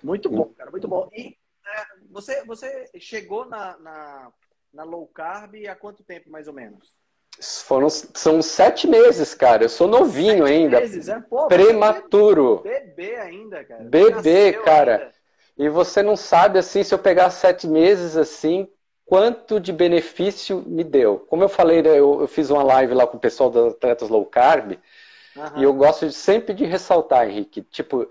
Muito 0.03 0.29
bom, 0.29 0.45
cara, 0.57 0.69
muito 0.69 0.87
bom. 0.87 1.09
E 1.13 1.37
é, 1.65 1.85
você, 2.09 2.43
você 2.43 2.89
chegou 2.99 3.45
na, 3.45 3.77
na, 3.77 4.31
na 4.73 4.83
low 4.83 5.07
carb 5.07 5.55
há 5.67 5.75
quanto 5.75 6.03
tempo, 6.03 6.29
mais 6.29 6.47
ou 6.47 6.53
menos? 6.53 6.95
Foram, 7.41 7.89
são 7.89 8.41
sete 8.41 8.87
meses, 8.87 9.33
cara. 9.33 9.63
Eu 9.63 9.69
sou 9.69 9.87
novinho 9.87 10.45
sete 10.45 10.53
ainda. 10.53 10.79
Meses, 10.79 11.09
é? 11.09 11.19
Pô, 11.21 11.47
prematuro. 11.47 12.61
Bebê 12.63 13.15
ainda, 13.15 13.63
cara. 13.63 13.83
Bebê, 13.83 14.53
cara. 14.53 14.93
Ainda. 14.97 15.11
E 15.57 15.69
você 15.69 16.01
não 16.01 16.15
sabe, 16.15 16.59
assim, 16.59 16.83
se 16.83 16.93
eu 16.93 16.99
pegar 16.99 17.29
sete 17.29 17.67
meses, 17.67 18.15
assim, 18.15 18.67
quanto 19.05 19.59
de 19.59 19.73
benefício 19.73 20.63
me 20.65 20.83
deu. 20.83 21.19
Como 21.29 21.43
eu 21.43 21.49
falei, 21.49 21.81
né, 21.81 21.89
eu, 21.89 22.21
eu 22.21 22.27
fiz 22.27 22.49
uma 22.49 22.63
live 22.63 22.93
lá 22.93 23.05
com 23.05 23.17
o 23.17 23.19
pessoal 23.19 23.49
das 23.49 23.73
atletas 23.73 24.09
low 24.09 24.25
carb. 24.25 24.77
Uhum. 25.35 25.43
E 25.57 25.63
eu 25.63 25.73
gosto 25.73 26.07
de, 26.07 26.13
sempre 26.13 26.53
de 26.53 26.65
ressaltar, 26.65 27.29
Henrique, 27.29 27.61
tipo, 27.61 28.07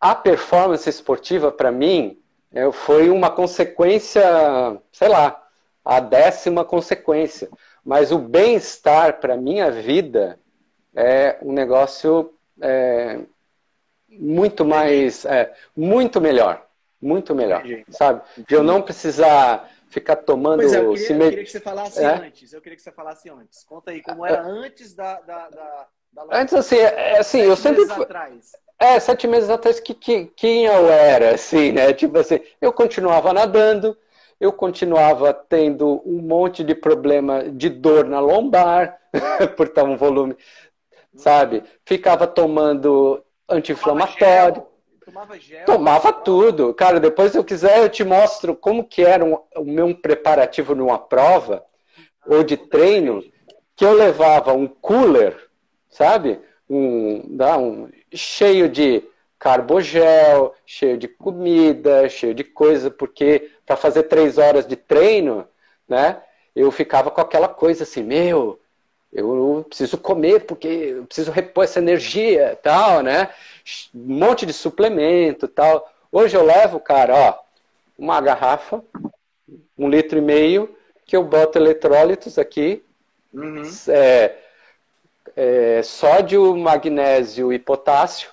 a 0.00 0.14
performance 0.14 0.88
esportiva, 0.88 1.50
para 1.50 1.72
mim, 1.72 2.20
é, 2.52 2.70
foi 2.70 3.10
uma 3.10 3.30
consequência, 3.30 4.22
sei 4.92 5.08
lá, 5.08 5.42
a 5.84 6.00
décima 6.00 6.64
consequência. 6.64 7.48
Mas 7.88 8.12
o 8.12 8.18
bem-estar 8.18 9.18
para 9.18 9.34
minha 9.34 9.70
vida 9.70 10.38
é 10.94 11.38
um 11.40 11.54
negócio 11.54 12.34
é, 12.60 13.20
muito 14.06 14.62
mais, 14.62 15.24
é, 15.24 15.54
muito 15.74 16.20
melhor, 16.20 16.66
muito 17.00 17.34
melhor, 17.34 17.64
Entendi. 17.64 17.86
sabe? 17.88 18.20
De 18.46 18.54
eu 18.54 18.62
não 18.62 18.82
precisar 18.82 19.70
ficar 19.88 20.16
tomando. 20.16 20.60
Pois 20.60 20.74
é, 20.74 20.80
eu 20.80 20.92
queria, 20.92 21.16
eu 21.16 21.30
queria 21.30 21.44
que 21.44 21.50
você 21.50 21.60
falasse 21.60 22.04
é? 22.04 22.06
antes. 22.08 22.52
Eu 22.52 22.60
queria 22.60 22.76
que 22.76 22.82
você 22.82 22.92
falasse 22.92 23.30
antes. 23.30 23.64
Conta 23.64 23.90
aí 23.90 24.02
como 24.02 24.26
era 24.26 24.42
antes 24.42 24.94
da, 24.94 25.18
da, 25.22 25.48
da, 25.48 25.86
da 26.12 26.38
Antes 26.38 26.52
assim, 26.52 26.76
é, 26.76 27.18
assim, 27.18 27.40
eu 27.40 27.56
sempre 27.56 27.90
atrás. 27.90 28.52
É, 28.78 29.00
sete 29.00 29.26
meses 29.26 29.48
atrás, 29.48 29.80
que, 29.80 29.94
que, 29.94 30.26
quem 30.36 30.66
eu 30.66 30.90
era, 30.90 31.36
assim, 31.36 31.72
né? 31.72 31.94
Tipo 31.94 32.18
assim, 32.18 32.38
eu 32.60 32.70
continuava 32.70 33.32
nadando, 33.32 33.96
eu 34.40 34.52
continuava 34.52 35.34
tendo 35.34 36.00
um 36.06 36.22
monte 36.22 36.62
de 36.62 36.74
problema 36.74 37.50
de 37.50 37.68
dor 37.68 38.04
na 38.04 38.20
lombar, 38.20 38.98
por 39.56 39.66
estar 39.66 39.84
um 39.84 39.96
volume, 39.96 40.36
sabe? 41.14 41.64
Ficava 41.84 42.26
tomando 42.26 43.22
anti-inflamatório. 43.48 44.66
Tomava, 45.04 45.38
gel, 45.38 45.64
tomava 45.64 46.12
tudo. 46.12 46.74
Cara, 46.74 47.00
depois 47.00 47.32
se 47.32 47.38
eu 47.38 47.44
quiser 47.44 47.78
eu 47.78 47.88
te 47.88 48.04
mostro 48.04 48.54
como 48.54 48.84
que 48.84 49.02
era 49.02 49.24
um, 49.24 49.38
o 49.56 49.64
meu 49.64 49.94
preparativo 49.94 50.74
numa 50.74 50.98
prova 50.98 51.64
ou 52.26 52.44
de 52.44 52.56
treino, 52.56 53.24
que 53.74 53.84
eu 53.84 53.92
levava 53.92 54.52
um 54.52 54.66
cooler, 54.68 55.34
sabe? 55.88 56.38
Um, 56.68 57.38
um 57.58 57.88
cheio 58.12 58.68
de 58.68 59.02
carbogel, 59.38 60.54
cheio 60.66 60.98
de 60.98 61.06
comida, 61.08 62.08
cheio 62.08 62.34
de 62.34 62.44
coisa, 62.44 62.90
porque 62.90 63.50
para 63.64 63.76
fazer 63.76 64.04
três 64.04 64.38
horas 64.38 64.66
de 64.66 64.76
treino, 64.76 65.46
né, 65.88 66.20
eu 66.54 66.70
ficava 66.70 67.10
com 67.10 67.20
aquela 67.20 67.48
coisa 67.48 67.84
assim, 67.84 68.02
meu, 68.02 68.58
eu 69.12 69.64
preciso 69.68 69.96
comer 69.96 70.44
porque 70.44 70.68
eu 70.68 71.06
preciso 71.06 71.30
repor 71.30 71.64
essa 71.64 71.78
energia, 71.78 72.58
tal, 72.62 73.02
né? 73.02 73.30
Um 73.94 74.18
monte 74.18 74.44
de 74.44 74.52
suplemento, 74.52 75.48
tal. 75.48 75.90
Hoje 76.12 76.36
eu 76.36 76.44
levo, 76.44 76.78
cara, 76.78 77.14
ó, 77.14 77.38
uma 77.98 78.20
garrafa, 78.20 78.82
um 79.78 79.88
litro 79.88 80.18
e 80.18 80.22
meio, 80.22 80.76
que 81.06 81.16
eu 81.16 81.24
boto 81.24 81.58
eletrólitos 81.58 82.38
aqui, 82.38 82.84
uhum. 83.32 83.62
é, 83.88 84.36
é, 85.34 85.82
sódio, 85.82 86.54
magnésio 86.56 87.52
e 87.52 87.58
potássio, 87.58 88.30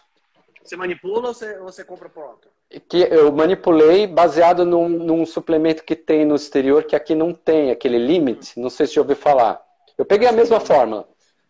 você 0.70 0.76
manipula 0.76 1.28
ou 1.28 1.34
você, 1.34 1.58
ou 1.60 1.66
você 1.66 1.84
compra 1.84 2.10
pronto? 2.10 2.50
Que 2.90 3.08
eu 3.12 3.32
manipulei 3.32 4.08
baseado 4.08 4.66
num, 4.66 4.90
num, 4.90 5.26
suplemento 5.26 5.84
que 5.84 5.96
tem 5.96 6.26
no 6.26 6.36
exterior 6.36 6.84
que 6.84 6.96
aqui 6.96 7.14
não 7.14 7.34
tem, 7.34 7.72
aquele 7.72 7.98
limit, 7.98 8.60
não 8.60 8.70
sei 8.70 8.88
se 8.88 8.96
já 8.96 9.02
ouviu 9.02 9.16
falar. 9.16 9.64
Eu 9.98 10.06
peguei 10.06 10.28
a 10.28 10.32
mesma 10.32 10.60
fórmula, 10.60 11.08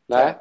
né? 0.07 0.37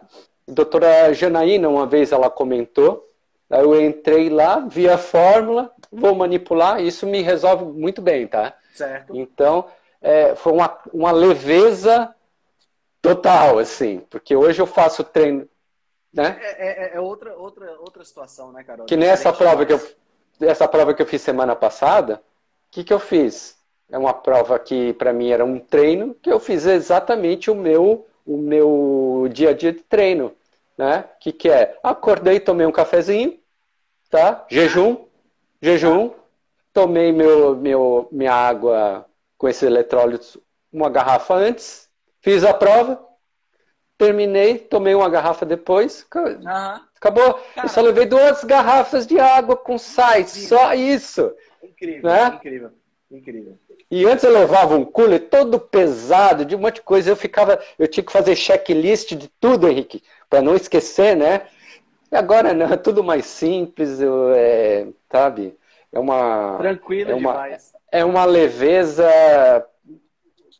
A 0.49 0.53
doutora 0.53 1.13
Janaína, 1.15 1.69
uma 1.69 1.87
vez 1.87 2.13
ela 2.13 2.29
comentou, 2.29 3.09
aí 3.49 3.63
eu 3.63 3.81
entrei 3.81 4.29
lá, 4.29 4.59
vi 4.59 4.89
a 4.89 4.99
fórmula, 4.99 5.73
vou 5.91 6.15
manipular, 6.15 6.83
isso 6.83 7.07
me 7.07 7.23
resolve 7.23 7.65
muito 7.65 8.03
bem, 8.03 8.27
tá? 8.27 8.55
Certo. 8.75 9.17
Então, 9.17 9.67
é, 10.03 10.35
foi 10.35 10.53
uma, 10.53 10.79
uma 10.93 11.13
leveza 11.13 12.15
total, 13.01 13.59
assim, 13.59 14.01
porque 14.11 14.35
hoje 14.35 14.61
eu 14.61 14.67
faço 14.67 15.05
treino, 15.05 15.49
né? 16.15 16.39
É, 16.41 16.51
é, 16.51 16.69
é, 16.69 16.97
é, 16.97 17.01
outra, 17.01 17.37
outra, 17.37 17.71
outra 17.81 18.05
situação, 18.05 18.53
né, 18.53 18.63
Carol? 18.63 18.87
Que 18.87 18.97
nessa 18.97 19.33
prova 19.33 19.67
que 19.67 19.73
eu, 19.73 19.81
essa 20.41 20.69
prova 20.69 20.95
que 20.95 21.03
eu 21.03 21.07
fiz 21.07 21.21
semana 21.21 21.57
passada, 21.57 22.17
o 22.17 22.21
que, 22.71 22.85
que 22.85 22.93
eu 22.93 23.01
fiz? 23.01 23.59
É 23.91 23.99
uma 23.99 24.15
prova 24.15 24.59
que 24.59 24.93
para 24.95 25.13
mim 25.13 25.31
era 25.31 25.45
um 25.45 25.59
treino 25.59 26.15
que 26.15 26.31
eu 26.31 26.41
fiz 26.41 26.67
exatamente 26.67 27.51
o 27.51 27.55
meu 27.55 28.07
o 28.27 28.39
meu 28.39 29.29
dia 29.31 29.51
a 29.51 29.53
dia 29.53 29.71
de 29.73 29.81
treino, 29.81 30.33
né? 30.79 31.05
Que 31.21 31.31
que 31.33 31.51
é? 31.51 31.79
Acordei, 31.83 32.41
tomei 32.41 32.67
um 32.67 32.73
cafezinho, 32.73 33.39
tá? 34.09 34.47
Jejum, 34.49 35.05
jejum, 35.61 36.11
tomei 36.73 37.13
meu, 37.13 37.55
meu 37.55 38.09
minha 38.11 38.33
água 38.33 39.05
com 39.37 39.47
esses 39.47 39.63
eletrólitos 39.63 40.39
uma 40.73 40.91
garrafa 40.91 41.35
antes, 41.35 41.89
fiz 42.21 42.43
a 42.43 42.53
prova, 42.53 43.01
terminei, 44.05 44.59
tomei 44.59 44.95
uma 44.95 45.09
garrafa 45.09 45.47
depois, 45.47 46.07
uhum. 46.15 46.49
acabou. 46.97 47.35
Cara, 47.55 47.67
eu 47.67 47.69
só 47.69 47.81
levei 47.81 48.07
duas 48.07 48.45
garrafas 48.45 49.07
de 49.07 49.19
água 49.19 49.57
com 49.57 49.79
sais, 49.79 50.31
só 50.31 50.75
isso. 50.75 51.33
Incrível, 51.63 52.11
né? 52.11 52.35
incrível, 52.37 52.71
incrível. 53.11 53.59
E 53.91 54.05
antes 54.07 54.25
eu 54.25 54.33
levava 54.33 54.77
um 54.77 54.85
cooler 54.85 55.29
todo 55.29 55.61
pesado, 55.61 56.45
de 56.45 56.57
um 56.57 56.59
monte 56.59 56.77
de 56.77 56.83
coisa. 56.83 57.11
Eu 57.11 57.17
ficava, 57.17 57.59
eu 57.79 57.87
tinha 57.87 58.05
que 58.05 58.13
fazer 58.13 58.35
checklist 58.35 59.15
de 59.15 59.29
tudo, 59.41 59.69
Henrique, 59.69 60.03
para 60.29 60.43
não 60.43 60.55
esquecer, 60.55 61.17
né? 61.17 61.43
E 62.11 62.17
agora 62.17 62.53
não, 62.53 62.73
é 62.73 62.77
tudo 62.77 63.03
mais 63.03 63.27
simples, 63.27 64.01
eu, 64.01 64.33
é, 64.35 64.87
sabe? 65.11 65.57
É 65.93 65.99
uma. 65.99 66.59
Tranquilo 66.59 67.11
é 67.11 67.15
uma, 67.15 67.33
demais. 67.33 67.73
É 67.91 68.05
uma 68.05 68.25
leveza 68.25 69.09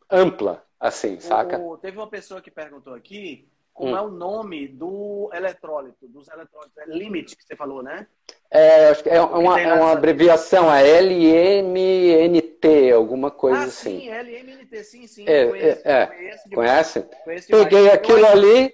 ampla, 0.09 0.63
assim, 0.79 1.19
saca? 1.19 1.59
O, 1.59 1.77
teve 1.77 1.97
uma 1.97 2.09
pessoa 2.09 2.41
que 2.41 2.51
perguntou 2.51 2.93
aqui 2.93 3.49
como 3.75 3.93
hum. 3.93 3.97
é 3.97 4.01
o 4.01 4.09
nome 4.09 4.69
do 4.69 5.29
eletrólito, 5.33 6.07
dos 6.07 6.29
eletrólitos. 6.29 6.77
É 6.77 6.85
limit 6.85 7.35
que 7.35 7.43
você 7.43 7.57
falou, 7.57 7.83
né? 7.83 8.07
É, 8.49 8.87
acho 8.87 9.03
que 9.03 9.09
é 9.09 9.21
uma, 9.21 9.59
é 9.59 9.73
uma 9.73 9.91
abreviação, 9.91 10.73
é 10.73 10.87
LMNT, 10.87 12.93
alguma 12.93 13.29
coisa 13.29 13.59
ah, 13.59 13.65
assim. 13.65 13.99
Sim, 13.99 14.09
LMNT, 14.09 14.83
sim, 14.85 15.07
sim. 15.07 15.25
É, 15.27 15.47
conheço, 15.47 15.81
é, 15.85 16.07
conheço 16.07 16.49
Conhece? 16.49 17.05
Conheço 17.25 17.47
Peguei 17.49 17.89
aquilo 17.89 18.25
ali, 18.25 18.73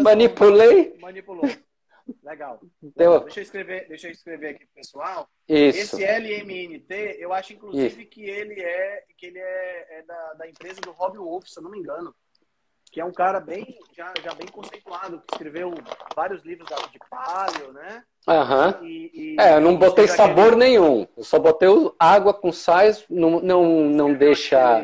manipulei. 0.00 0.96
Manipulou. 1.00 1.50
Legal. 2.22 2.60
Deu. 2.94 3.20
Deixa 3.20 3.40
eu 3.40 3.42
escrever, 3.42 3.88
deixa 3.88 4.08
eu 4.08 4.12
escrever 4.12 4.48
aqui 4.50 4.66
pro 4.66 4.74
pessoal. 4.74 5.28
Isso. 5.48 5.96
Esse 5.96 6.04
LMNT, 6.04 7.16
eu 7.18 7.32
acho 7.32 7.52
inclusive 7.52 8.02
Isso. 8.02 8.10
que 8.10 8.24
ele 8.24 8.60
é 8.60 9.04
que 9.16 9.26
ele 9.26 9.38
é, 9.38 9.98
é 9.98 10.02
da, 10.02 10.34
da, 10.34 10.48
empresa 10.48 10.80
do 10.80 10.92
Rob 10.92 11.18
Wolf, 11.18 11.46
se 11.46 11.58
eu 11.58 11.62
não 11.62 11.70
me 11.70 11.78
engano. 11.78 12.14
Que 12.92 13.00
é 13.00 13.04
um 13.04 13.12
cara 13.12 13.40
bem 13.40 13.78
já, 13.96 14.12
já 14.22 14.32
bem 14.34 14.46
conceituado, 14.46 15.20
que 15.26 15.34
escreveu 15.34 15.74
vários 16.14 16.44
livros 16.44 16.68
de 16.68 16.98
paleo, 17.10 17.72
né? 17.72 18.04
Aham. 18.26 18.78
Uhum. 18.80 19.36
é, 19.38 19.54
eu 19.54 19.60
não 19.60 19.76
botei 19.76 20.06
sabor 20.06 20.52
aquele... 20.52 20.56
nenhum. 20.56 21.06
Eu 21.16 21.24
só 21.24 21.38
botei 21.38 21.68
água 21.98 22.32
com 22.32 22.52
sais, 22.52 23.04
não, 23.10 23.40
não, 23.40 23.64
não 23.84 24.14
deixa. 24.14 24.82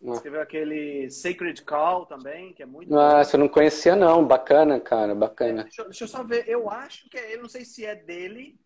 Ele, 0.00 0.12
Escreveu 0.12 0.40
aquele 0.40 1.10
Sacred 1.10 1.62
Call 1.62 2.06
também, 2.06 2.54
que 2.54 2.62
é 2.62 2.66
muito. 2.66 2.96
Ah, 2.98 3.22
você 3.22 3.36
não 3.36 3.48
conhecia, 3.48 3.94
não. 3.94 4.24
Bacana, 4.24 4.80
cara, 4.80 5.14
bacana. 5.14 5.60
É, 5.60 5.64
deixa, 5.64 5.84
deixa, 5.84 6.04
eu 6.04 6.08
só 6.08 6.24
ver. 6.24 6.48
Eu 6.48 6.70
acho 6.70 7.08
que 7.10 7.18
é 7.18 7.32
ele, 7.32 7.42
não 7.42 7.48
sei 7.48 7.64
se 7.64 7.84
é 7.84 7.94
dele 7.94 8.58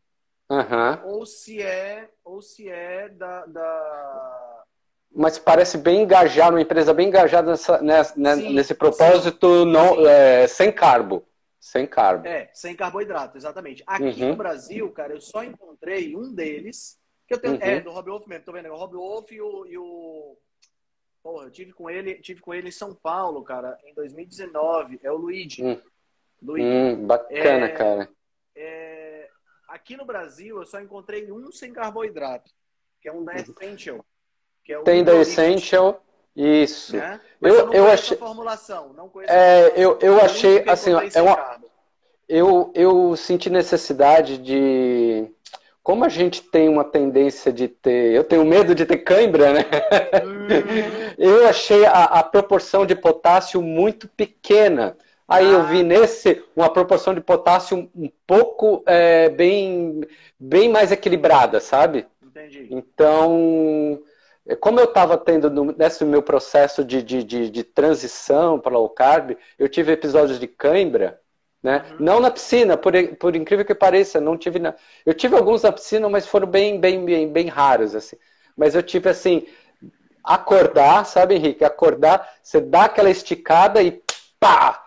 ou 1.05 1.25
se 1.25 1.62
é 1.62 2.09
ou 2.23 2.42
se 2.42 2.68
é 2.68 3.09
da, 3.09 3.47
da... 3.47 4.64
Mas 5.14 5.38
parece 5.38 5.79
bem 5.79 6.03
engajado, 6.03 6.57
uma 6.57 6.62
empresa 6.62 6.92
bem 6.92 7.09
engajada 7.09 7.53
nessa, 7.53 7.81
nessa, 7.81 8.20
né, 8.20 8.37
sim, 8.37 8.53
nesse 8.53 8.75
propósito 8.75 9.64
sim, 9.64 9.70
não. 9.70 10.07
É, 10.07 10.47
sem 10.47 10.73
carbo. 10.73 11.27
Sem 11.61 11.87
carbo. 11.87 12.27
É, 12.27 12.51
sem 12.53 12.77
carboidrato, 12.77 13.38
exatamente. 13.38 13.83
Aqui 13.87 14.23
uhum. 14.23 14.31
no 14.31 14.37
Brasil, 14.37 14.90
cara, 14.90 15.14
eu 15.14 15.20
só 15.20 15.42
encontrei 15.42 16.14
um 16.14 16.33
deles, 16.33 16.99
que 17.27 17.35
eu 17.35 17.38
tenho. 17.38 17.55
Uhum. 17.55 17.61
É, 17.62 17.81
do 17.81 17.90
Rob 17.90 18.11
Wolf 18.11 18.27
mesmo, 18.27 18.44
tô 18.44 18.53
vendo? 18.53 18.68
O 18.68 18.77
Rob 18.77 18.94
Wolf 18.94 19.33
e 19.33 19.40
o, 19.40 19.66
e 19.66 19.79
o 19.79 20.37
Porra, 21.24 21.46
eu 21.46 21.50
tive 21.50 21.72
com 21.72 21.88
ele, 21.88 22.16
tive 22.16 22.42
com 22.42 22.52
ele 22.52 22.68
em 22.68 22.70
São 22.70 22.94
Paulo, 22.94 23.42
cara, 23.42 23.78
em 23.87 23.94
2019. 23.94 25.00
É 25.02 25.10
o 25.10 25.16
Luigi. 25.16 25.64
Hum. 25.64 25.80
Luigi. 26.42 26.66
Hum, 26.66 27.06
bacana, 27.06 27.64
é, 27.64 27.68
cara. 27.70 28.08
É, 28.54 29.30
aqui 29.66 29.96
no 29.96 30.04
Brasil, 30.04 30.58
eu 30.58 30.66
só 30.66 30.78
encontrei 30.82 31.32
um 31.32 31.50
sem 31.50 31.72
carboidrato, 31.72 32.52
que 33.00 33.08
é 33.08 33.12
um 33.12 33.24
da 33.24 33.32
uhum. 33.32 33.38
Essential. 33.38 34.04
É 34.68 34.78
Tem 34.82 35.02
da 35.02 35.14
Essential. 35.16 36.04
Isso. 36.37 36.94
Né? 36.94 37.18
eu, 37.40 37.54
eu, 37.54 37.72
eu 37.72 37.87
achei. 37.87 38.18
formulação, 38.18 38.92
não 38.92 39.08
conheço. 39.08 39.32
É, 39.32 39.72
eu, 39.76 39.98
eu 40.00 40.20
achei 40.20 40.62
assim, 40.68 40.90
é 41.14 41.22
uma, 41.22 41.58
eu, 42.28 42.70
eu 42.74 43.16
senti 43.16 43.48
necessidade 43.48 44.37
de 44.37 45.26
como 45.85 46.03
a 46.03 46.09
gente 46.09 46.42
tem 46.42 46.66
uma 46.66 46.83
tendência 46.83 47.53
de 47.53 47.68
ter. 47.68 48.14
Eu 48.14 48.25
tenho 48.25 48.42
medo 48.42 48.75
de 48.75 48.87
ter 48.87 48.97
cãibra, 48.97 49.53
né? 49.53 49.66
Eu 51.18 51.47
achei 51.47 51.85
a, 51.85 52.05
a, 52.05 52.23
proporção 52.23 52.87
de 52.87 52.97
potássio 52.97 53.61
muito 53.61 54.09
pequena. 54.09 54.97
Aí 55.29 55.47
ah. 55.47 55.51
eu 55.51 55.64
vi 55.64 55.83
nesse 55.83 56.42
uma 56.57 56.70
proporção 56.70 57.14
de 57.14 57.20
potássio 57.20 57.90
um 57.94 58.11
pouco 58.27 58.83
é, 58.87 59.29
bem, 59.29 60.01
bem 60.38 60.68
mais 60.70 60.90
equilibrada, 60.90 61.61
sabe? 61.61 62.07
Entendi. 62.23 62.66
Então, 62.70 64.03
como 64.61 64.81
eu 64.81 64.85
estava 64.85 65.16
tendo 65.16 65.51
no, 65.51 65.73
nesse 65.73 66.05
meu 66.05 66.23
processo 66.23 66.85
de, 66.85 67.03
de, 67.03 67.23
de, 67.23 67.51
de 67.51 67.62
transição 67.62 68.59
para 68.59 68.73
low 68.73 68.88
carb, 68.88 69.37
eu 69.59 69.68
tive 69.68 69.92
episódios 69.92 70.38
de 70.38 70.47
cãibra 70.47 71.20
né? 71.64 71.83
Uhum. 71.92 71.96
Não 71.98 72.20
na 72.20 72.31
piscina, 72.31 72.77
por, 72.77 72.92
por 73.18 73.35
incrível 73.35 73.64
que 73.64 73.74
pareça, 73.74 74.20
não 74.20 74.37
tive 74.37 74.59
na... 74.59 74.74
Eu 75.05 75.14
tive 75.14 75.35
alguns 75.35 75.62
na 75.62 75.72
piscina, 75.72 76.07
mas 76.11 76.27
foram 76.27 76.46
bem, 76.46 76.79
bem, 76.79 77.03
bem, 77.03 77.33
bem 77.33 77.48
raros, 77.48 77.94
assim. 77.94 78.16
Mas 78.55 78.74
eu 78.74 78.83
tive 78.83 79.09
assim, 79.09 79.46
acordar, 80.22 81.07
sabe, 81.07 81.37
Henrique? 81.37 81.64
Acordar, 81.64 82.35
você 82.42 82.61
dá 82.61 82.85
aquela 82.85 83.09
esticada 83.09 83.83
e 83.83 84.03
pá! 84.38 84.83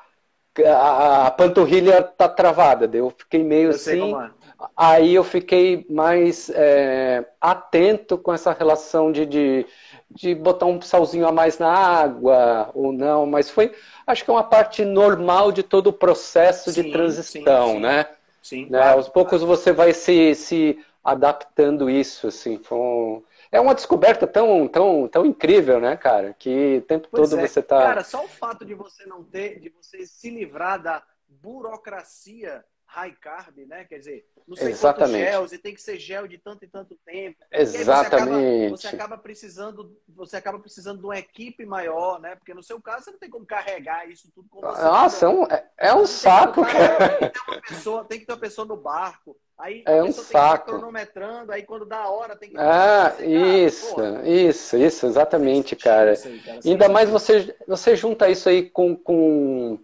A, 0.65 1.27
a 1.27 1.31
panturrilha 1.31 2.01
tá 2.01 2.29
travada. 2.29 2.89
Eu 2.95 3.11
fiquei 3.15 3.43
meio 3.43 3.69
eu 3.69 3.75
assim. 3.75 4.15
É. 4.15 4.29
Aí 4.75 5.13
eu 5.13 5.23
fiquei 5.23 5.85
mais 5.89 6.49
é, 6.49 7.25
atento 7.39 8.17
com 8.17 8.33
essa 8.33 8.51
relação 8.53 9.11
de, 9.11 9.25
de, 9.25 9.65
de 10.09 10.33
botar 10.33 10.65
um 10.65 10.81
salzinho 10.81 11.27
a 11.27 11.31
mais 11.31 11.59
na 11.59 11.71
água 11.71 12.69
ou 12.73 12.91
não, 12.91 13.25
mas 13.25 13.49
foi 13.49 13.73
acho 14.05 14.23
que 14.23 14.29
é 14.29 14.33
uma 14.33 14.43
parte 14.43 14.85
normal 14.85 15.51
de 15.51 15.63
todo 15.63 15.87
o 15.87 15.93
processo 15.93 16.71
sim, 16.71 16.81
de 16.83 16.91
transição, 16.91 17.73
sim, 17.73 17.79
né? 17.79 18.09
Sim. 18.41 18.65
Né? 18.69 18.79
Claro, 18.79 18.97
Aos 18.97 19.09
poucos 19.09 19.39
claro. 19.41 19.47
você 19.47 19.73
vai 19.73 19.93
se, 19.93 20.33
se 20.33 20.79
adaptando 21.03 21.89
isso, 21.89 22.27
assim. 22.27 22.57
Com... 22.57 23.21
É 23.51 23.59
uma 23.59 23.75
descoberta 23.75 24.25
tão, 24.25 24.67
tão, 24.67 25.07
tão 25.07 25.25
incrível, 25.25 25.79
né, 25.79 25.97
cara? 25.97 26.33
Que 26.37 26.77
o 26.77 26.81
tempo 26.81 27.07
pois 27.11 27.29
todo 27.29 27.39
é. 27.39 27.47
você 27.47 27.61
tá. 27.61 27.79
Cara, 27.79 28.03
só 28.03 28.23
o 28.23 28.27
fato 28.27 28.63
de 28.63 28.73
você 28.73 29.05
não 29.05 29.23
ter, 29.23 29.59
de 29.59 29.69
você 29.69 30.05
se 30.05 30.29
livrar 30.29 30.81
da 30.81 31.03
burocracia 31.27 32.63
high 32.87 33.15
carb, 33.21 33.57
né? 33.67 33.85
Quer 33.85 33.99
dizer, 33.99 34.25
não 34.47 34.55
sei 34.55 34.69
Exatamente. 34.69 35.25
quantos 35.25 35.31
gels, 35.31 35.51
e 35.51 35.57
tem 35.57 35.73
que 35.73 35.81
ser 35.81 35.99
gel 35.99 36.27
de 36.27 36.37
tanto 36.37 36.63
e 36.63 36.67
tanto 36.67 36.97
tempo. 37.05 37.37
Exatamente. 37.51 38.69
Você 38.71 38.87
acaba, 38.87 38.87
você 38.87 38.87
acaba, 38.87 39.17
precisando, 39.17 39.97
você 40.07 40.37
acaba 40.37 40.59
precisando 40.59 40.99
de 40.99 41.05
uma 41.05 41.19
equipe 41.19 41.65
maior, 41.65 42.19
né? 42.19 42.35
Porque 42.35 42.53
no 42.53 42.63
seu 42.63 42.81
caso 42.81 43.05
você 43.05 43.11
não 43.11 43.19
tem 43.19 43.29
como 43.29 43.45
carregar 43.45 44.09
isso 44.09 44.29
tudo 44.33 44.47
com 44.49 44.61
você. 44.61 44.81
Nossa, 44.81 45.25
é 45.25 45.29
um, 45.29 45.47
é 45.77 45.93
um 45.93 46.05
saco, 46.05 46.61
cara. 46.65 47.09
Tem 47.09 47.29
que, 47.29 47.33
ter 47.33 47.51
uma 47.51 47.61
pessoa, 47.61 48.05
tem 48.05 48.19
que 48.19 48.25
ter 48.25 48.33
uma 48.33 48.39
pessoa 48.39 48.65
no 48.65 48.77
barco. 48.77 49.37
Aí 49.59 49.83
é 49.87 50.03
um 50.03 50.11
saco. 50.11 50.67
cronometrando, 50.67 51.51
aí 51.51 51.63
quando 51.63 51.85
dá 51.85 51.97
a 51.97 52.09
hora 52.09 52.35
tem 52.35 52.51
que. 52.51 52.57
Ah, 52.57 53.15
isso, 53.19 53.95
isso, 54.23 54.77
isso, 54.77 55.05
exatamente, 55.07 55.75
cara. 55.75 56.11
Aí, 56.11 56.39
cara. 56.39 56.59
Ainda 56.63 56.87
mais 56.87 57.09
você, 57.09 57.55
você 57.67 57.95
junta 57.95 58.29
isso 58.29 58.47
aí 58.47 58.69
com, 58.69 58.95
com, 58.95 59.79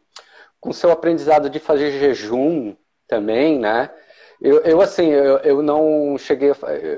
com 0.59 0.69
o 0.69 0.73
seu 0.73 0.91
aprendizado 0.91 1.49
de 1.49 1.59
fazer 1.59 1.91
jejum, 1.99 2.75
também, 3.13 3.59
né? 3.59 3.91
Eu, 4.41 4.59
eu 4.61 4.81
assim, 4.81 5.07
eu, 5.07 5.37
eu 5.37 5.61
não 5.61 6.17
cheguei, 6.17 6.49
a, 6.51 6.55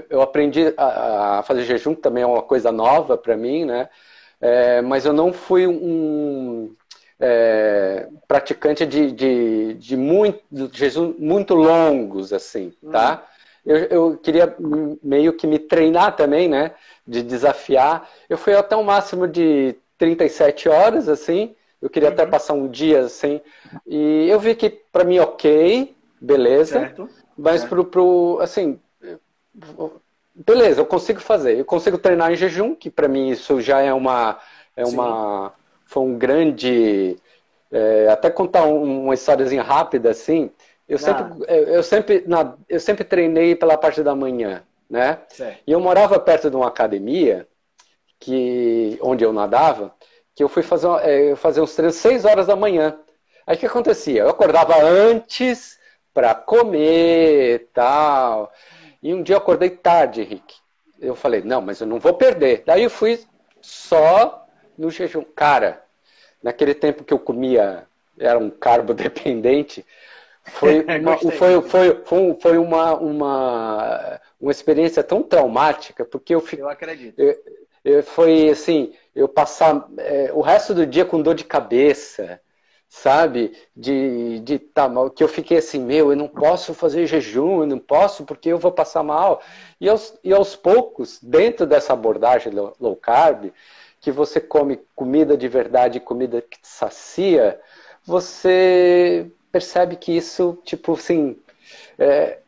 eu 0.09 0.21
aprendi 0.21 0.73
a, 0.77 1.39
a, 1.39 1.43
fazer 1.43 1.63
jejum, 1.63 1.93
que 1.93 2.01
também 2.01 2.23
é 2.23 2.27
uma 2.27 2.41
coisa 2.41 2.71
nova 2.71 3.17
para 3.17 3.35
mim, 3.35 3.65
né? 3.65 3.89
É, 4.39 4.81
mas 4.81 5.05
eu 5.05 5.11
não 5.11 5.33
fui 5.33 5.67
um 5.67 6.73
é, 7.19 8.07
praticante 8.27 8.85
de, 8.85 9.11
de, 9.11 9.73
de, 9.73 9.97
muito, 9.97 10.39
de 10.49 10.69
jejum 10.77 11.13
muito 11.19 11.53
longos, 11.53 12.31
assim, 12.31 12.73
tá? 12.91 13.21
Hum. 13.21 13.35
Eu, 13.65 13.77
eu 13.77 14.17
queria 14.17 14.55
meio 15.03 15.33
que 15.33 15.47
me 15.47 15.59
treinar 15.59 16.15
também, 16.15 16.47
né? 16.47 16.71
De 17.05 17.21
desafiar. 17.23 18.09
Eu 18.29 18.37
fui 18.37 18.53
até 18.53 18.75
um 18.75 18.83
máximo 18.83 19.27
de 19.27 19.75
37 19.97 20.69
horas, 20.69 21.09
assim. 21.09 21.55
Eu 21.81 21.89
queria 21.89 22.09
uhum. 22.09 22.13
até 22.13 22.25
passar 22.25 22.53
um 22.53 22.67
dia 22.67 23.01
assim. 23.01 23.41
E 23.87 24.27
eu 24.29 24.39
vi 24.39 24.55
que 24.55 24.69
para 24.69 25.03
mim 25.03 25.19
ok, 25.19 25.94
beleza. 26.19 26.79
Certo. 26.79 27.09
Mas 27.37 27.61
certo. 27.61 27.69
Pro, 27.69 27.85
pro, 27.85 28.39
assim, 28.41 28.79
beleza, 30.33 30.81
eu 30.81 30.85
consigo 30.85 31.19
fazer. 31.19 31.57
Eu 31.57 31.65
consigo 31.65 31.97
treinar 31.97 32.31
em 32.31 32.35
jejum, 32.35 32.75
que 32.75 32.89
para 32.89 33.07
mim 33.07 33.29
isso 33.29 33.61
já 33.61 33.81
é 33.81 33.93
uma, 33.93 34.39
é 34.75 34.85
uma, 34.85 35.53
foi 35.85 36.03
um 36.03 36.17
grande, 36.17 37.17
é, 37.71 38.07
até 38.09 38.29
contar 38.29 38.65
uma 38.65 39.13
historiazinha 39.13 39.63
rápida 39.63 40.09
assim. 40.09 40.51
Eu 40.87 40.99
sempre, 40.99 41.25
eu 41.47 41.81
sempre, 41.81 42.23
na, 42.27 42.55
eu 42.69 42.79
sempre 42.79 43.03
treinei 43.03 43.55
pela 43.55 43.75
parte 43.75 44.03
da 44.03 44.13
manhã, 44.13 44.61
né? 44.87 45.19
Certo. 45.29 45.63
E 45.65 45.71
eu 45.71 45.79
morava 45.79 46.19
perto 46.19 46.49
de 46.49 46.55
uma 46.55 46.67
academia 46.67 47.47
que, 48.19 48.99
onde 49.01 49.23
eu 49.23 49.33
nadava, 49.33 49.95
que 50.35 50.43
eu 50.43 50.49
fui 50.49 50.61
fazer, 50.61 50.87
é, 51.01 51.35
fazer 51.35 51.61
uns 51.61 51.73
treinos 51.73 51.95
6 51.95 52.25
horas 52.25 52.45
da 52.45 52.55
manhã. 52.55 52.99
Aí 53.47 53.55
o 53.55 53.59
que 53.59 53.65
acontecia? 53.65 54.21
Eu 54.21 54.29
acordava 54.29 54.79
antes 54.83 55.79
para 56.15 56.33
comer 56.33 57.67
tal. 57.73 58.51
E 59.03 59.13
um 59.13 59.21
dia 59.21 59.35
eu 59.35 59.39
acordei 59.39 59.69
tarde, 59.69 60.21
Henrique. 60.21 60.55
Eu 60.99 61.13
falei, 61.13 61.41
não, 61.41 61.61
mas 61.61 61.81
eu 61.81 61.85
não 61.85 61.99
vou 61.99 62.13
perder. 62.13 62.63
Daí 62.65 62.83
eu 62.83 62.89
fui 62.89 63.19
só 63.61 64.47
no 64.77 64.89
jejum. 64.89 65.23
Cara, 65.35 65.83
naquele 66.41 66.73
tempo 66.73 67.03
que 67.03 67.13
eu 67.13 67.19
comia, 67.19 67.85
era 68.17 68.39
um 68.39 68.49
carbo 68.49 68.93
dependente, 68.95 69.85
foi 70.45 70.85
uma, 71.01 71.17
foi, 71.17 71.61
foi, 71.61 72.01
foi, 72.05 72.37
foi 72.39 72.57
uma, 72.57 72.95
uma, 72.95 74.21
uma 74.39 74.51
experiência 74.51 75.03
tão 75.03 75.21
traumática, 75.21 76.05
porque 76.05 76.33
eu 76.33 76.39
fiquei. 76.39 76.63
Eu 76.63 76.69
acredito. 76.69 77.19
Eu, 77.19 77.35
eu, 77.83 78.03
foi 78.03 78.49
assim, 78.49 78.93
eu 79.13 79.27
passar 79.27 79.85
é, 79.97 80.31
o 80.33 80.39
resto 80.39 80.73
do 80.73 80.85
dia 80.85 81.03
com 81.03 81.21
dor 81.21 81.35
de 81.35 81.43
cabeça, 81.43 82.39
sabe? 82.89 83.53
De, 83.75 84.39
de 84.39 84.59
tá 84.59 84.87
mal, 84.87 85.09
que 85.09 85.23
eu 85.23 85.27
fiquei 85.27 85.57
assim, 85.57 85.79
meu, 85.79 86.11
eu 86.11 86.17
não 86.17 86.27
posso 86.27 86.73
fazer 86.73 87.07
jejum, 87.07 87.61
eu 87.61 87.67
não 87.67 87.79
posso 87.79 88.25
porque 88.25 88.49
eu 88.49 88.57
vou 88.57 88.71
passar 88.71 89.03
mal. 89.03 89.41
E 89.79 89.89
aos, 89.89 90.17
e 90.23 90.33
aos 90.33 90.55
poucos, 90.55 91.19
dentro 91.21 91.65
dessa 91.65 91.93
abordagem 91.93 92.53
low 92.53 92.95
carb, 92.95 93.51
que 93.99 94.11
você 94.11 94.39
come 94.39 94.79
comida 94.95 95.35
de 95.35 95.47
verdade, 95.47 95.99
comida 95.99 96.41
que 96.41 96.59
te 96.61 96.67
sacia, 96.67 97.59
você 98.05 99.31
percebe 99.51 99.95
que 99.95 100.15
isso, 100.15 100.59
tipo 100.63 100.93
assim, 100.93 101.39
é, 101.97 102.39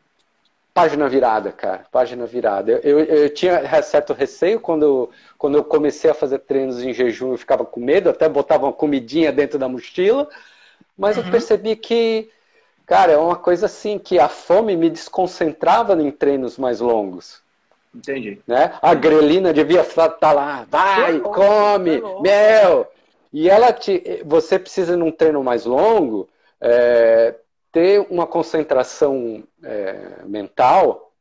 página 0.78 1.08
virada, 1.08 1.50
cara, 1.50 1.84
página 1.90 2.24
virada. 2.24 2.70
Eu, 2.70 3.00
eu, 3.00 3.04
eu, 3.04 3.30
tinha 3.30 3.82
certo 3.82 4.12
receio 4.12 4.60
quando, 4.60 5.10
quando 5.36 5.58
eu 5.58 5.64
comecei 5.64 6.08
a 6.08 6.14
fazer 6.14 6.38
treinos 6.38 6.80
em 6.80 6.92
jejum, 6.92 7.32
eu 7.32 7.36
ficava 7.36 7.64
com 7.64 7.80
medo, 7.80 8.08
até 8.08 8.28
botava 8.28 8.66
uma 8.66 8.72
comidinha 8.72 9.32
dentro 9.32 9.58
da 9.58 9.68
mochila, 9.68 10.28
mas 10.96 11.16
uhum. 11.16 11.24
eu 11.24 11.30
percebi 11.32 11.74
que, 11.74 12.30
cara, 12.86 13.10
é 13.10 13.16
uma 13.16 13.34
coisa 13.34 13.66
assim, 13.66 13.98
que 13.98 14.20
a 14.20 14.28
fome 14.28 14.76
me 14.76 14.88
desconcentrava 14.88 16.00
em 16.00 16.12
treinos 16.12 16.56
mais 16.56 16.78
longos. 16.78 17.42
Entendi. 17.92 18.38
Né? 18.46 18.72
A 18.80 18.94
grelina 18.94 19.52
devia 19.52 19.80
estar 19.80 20.08
tá 20.10 20.30
lá, 20.30 20.64
vai, 20.70 21.18
come, 21.18 22.00
meu! 22.20 22.86
E 23.32 23.50
ela 23.50 23.72
te, 23.72 24.22
você 24.24 24.60
precisa 24.60 24.96
num 24.96 25.10
treino 25.10 25.42
mais 25.42 25.64
longo, 25.64 26.28
é, 26.60 27.34
ter 27.72 28.06
uma 28.10 28.26
concentração 28.26 29.44
é, 29.62 30.22
mental 30.24 31.12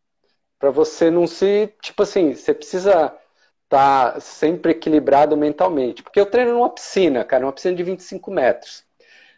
para 0.60 0.72
você 0.72 1.12
não 1.12 1.28
se. 1.28 1.74
Tipo 1.82 2.04
assim, 2.04 2.34
você 2.34 2.54
precisa 2.54 3.14
tá 3.70 4.20
sempre 4.20 4.72
equilibrado 4.72 5.36
mentalmente. 5.36 6.04
Porque 6.04 6.20
eu 6.20 6.26
treino 6.26 6.54
numa 6.54 6.70
piscina, 6.70 7.24
cara, 7.24 7.46
uma 7.46 7.54
piscina 7.54 7.76
de 7.76 7.84
25 7.84 8.32
metros. 8.32 8.84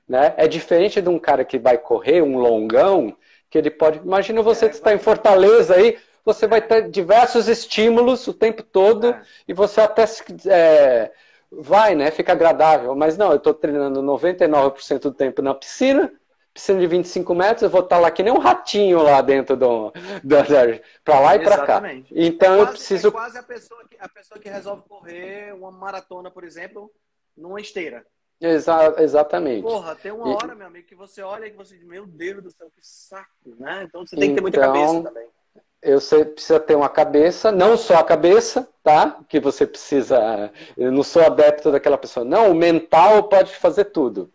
Né? 0.08 0.34
É 0.38 0.48
diferente 0.48 1.02
de 1.02 1.10
um 1.10 1.20
cara 1.20 1.46
que 1.46 1.60
vai 1.60 1.78
correr 1.78 2.22
um 2.22 2.38
longão, 2.38 3.16
que 3.50 3.58
ele 3.58 3.70
pode. 3.70 4.00
Imagina 4.00 4.42
você 4.42 4.66
é, 4.66 4.70
está 4.70 4.94
em 4.94 4.98
Fortaleza 5.00 5.76
aí, 5.76 5.98
você 6.26 6.48
vai 6.48 6.62
ter 6.62 6.90
diversos 6.90 7.48
estímulos 7.48 8.28
o 8.28 8.34
tempo 8.34 8.64
todo 8.64 9.10
é. 9.10 9.22
e 9.48 9.54
você 9.54 9.82
até 9.82 10.06
é, 10.48 11.12
vai, 11.52 11.96
né? 11.96 12.12
Fica 12.12 12.32
agradável. 12.32 12.96
Mas 12.96 13.18
não, 13.18 13.32
eu 13.32 13.38
estou 13.38 13.54
treinando 13.54 14.02
99% 14.02 15.00
do 15.00 15.14
tempo 15.14 15.42
na 15.42 15.54
piscina, 15.54 16.12
piscina 16.54 16.80
de 16.80 16.88
25 16.88 17.34
metros, 17.36 17.64
eu 17.64 17.70
vou 17.70 17.82
estar 17.82 18.00
lá 18.00 18.12
que 18.12 18.24
nem 18.24 18.34
um 18.34 18.40
ratinho 18.40 19.02
lá 19.02 19.22
dentro 19.22 19.56
do, 19.56 19.92
do 20.24 20.36
para 21.04 21.20
lá 21.20 21.36
e 21.36 21.40
para 21.40 21.66
cá. 21.66 21.82
Então 22.12 22.54
é 22.54 22.58
quase, 22.58 22.60
eu 22.60 22.68
preciso. 22.68 23.08
É 23.08 23.12
quase 23.12 23.38
a 23.38 23.44
pessoa, 23.44 23.82
que, 23.90 23.98
a 24.00 24.10
pessoa 24.10 24.40
que 24.40 24.50
resolve 24.50 24.84
correr 24.88 25.54
uma 25.54 25.72
maratona, 25.72 26.30
por 26.30 26.44
exemplo, 26.44 26.92
numa 27.36 27.60
esteira. 27.62 28.06
Exa 28.42 28.96
exatamente. 29.00 29.64
Porra, 29.64 29.96
tem 29.96 30.12
uma 30.12 30.36
hora, 30.36 30.56
meu 30.56 30.68
amigo, 30.68 30.88
que 30.88 30.96
você 30.96 31.22
olha 31.22 31.46
e 31.46 31.52
você 31.52 31.76
diz, 31.76 31.86
meu 31.86 32.06
Deus 32.06 32.42
do 32.42 32.52
céu, 32.52 32.68
que 32.74 32.80
saco, 32.82 33.28
né? 33.60 33.84
Então 33.84 34.06
você 34.06 34.16
tem 34.16 34.30
que 34.30 34.36
ter 34.36 34.42
muita 34.42 34.60
então, 34.60 34.74
cabeça 34.74 35.04
também. 35.04 35.28
Eu 35.82 36.02
sei, 36.02 36.26
precisa 36.26 36.60
ter 36.60 36.76
uma 36.76 36.90
cabeça, 36.90 37.52
não 37.52 37.78
só 37.78 37.96
a 37.96 38.04
cabeça, 38.04 38.68
tá? 38.84 39.20
Que 39.30 39.40
você 39.40 39.66
precisa. 39.66 40.52
Eu 40.78 40.92
não 40.92 41.04
sou 41.04 41.22
adepto 41.22 41.72
daquela 41.72 41.98
pessoa. 41.98 42.26
Não, 42.26 42.52
o 42.52 42.56
mental 42.56 43.24
pode 43.24 43.56
fazer 43.56 43.86
tudo. 43.86 44.32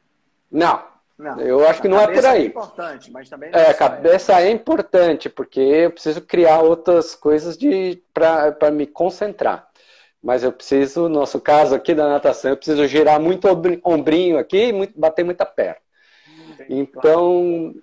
Não. 0.50 0.93
Não 1.18 1.40
eu 1.40 1.66
acho 1.68 1.80
que 1.80 1.88
não 1.88 2.00
é 2.00 2.08
por 2.08 2.26
aí. 2.26 2.44
É 2.44 2.46
importante, 2.46 3.10
mas 3.10 3.28
também. 3.28 3.50
É, 3.52 3.70
a 3.70 3.74
cabeça 3.74 4.40
é. 4.40 4.46
é 4.46 4.50
importante, 4.50 5.28
porque 5.28 5.60
eu 5.60 5.90
preciso 5.90 6.20
criar 6.20 6.60
outras 6.60 7.14
coisas 7.14 7.56
de 7.56 8.02
para 8.12 8.70
me 8.72 8.86
concentrar. 8.86 9.68
Mas 10.22 10.42
eu 10.42 10.50
preciso, 10.50 11.02
no 11.02 11.20
nosso 11.20 11.38
caso 11.38 11.74
aqui 11.74 11.94
da 11.94 12.08
natação, 12.08 12.50
eu 12.50 12.56
preciso 12.56 12.86
girar 12.86 13.20
muito 13.20 13.46
ombrinho 13.84 14.38
aqui 14.38 14.70
e 14.70 14.86
bater 14.96 15.22
muita 15.22 15.44
perna. 15.44 15.76
Então, 16.68 17.74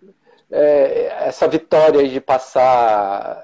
é, 0.49 1.27
essa 1.27 1.47
vitória 1.47 2.07
de 2.07 2.19
passar, 2.19 3.41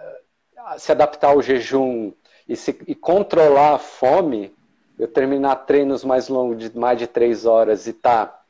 se 0.77 0.91
adaptar 0.91 1.29
ao 1.29 1.41
jejum 1.41 2.11
e, 2.49 2.55
se, 2.55 2.77
e 2.87 2.95
controlar 2.95 3.75
a 3.75 3.79
fome, 3.79 4.53
eu 4.97 5.07
terminar 5.07 5.55
treinos 5.57 6.03
mais 6.03 6.27
longos 6.27 6.57
de 6.57 6.77
mais 6.77 6.97
de 6.97 7.05
três 7.05 7.45
horas 7.45 7.85
e 7.85 7.93
tá 7.93 8.41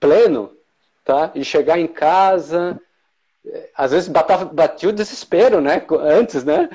pleno, 0.00 0.56
tá? 1.04 1.30
E 1.34 1.44
chegar 1.44 1.78
em 1.78 1.86
casa, 1.86 2.80
às 3.76 3.90
vezes 3.90 4.08
batava, 4.08 4.44
batia 4.44 4.88
o 4.88 4.92
desespero, 4.92 5.60
né? 5.60 5.84
Antes, 6.00 6.44
né? 6.44 6.68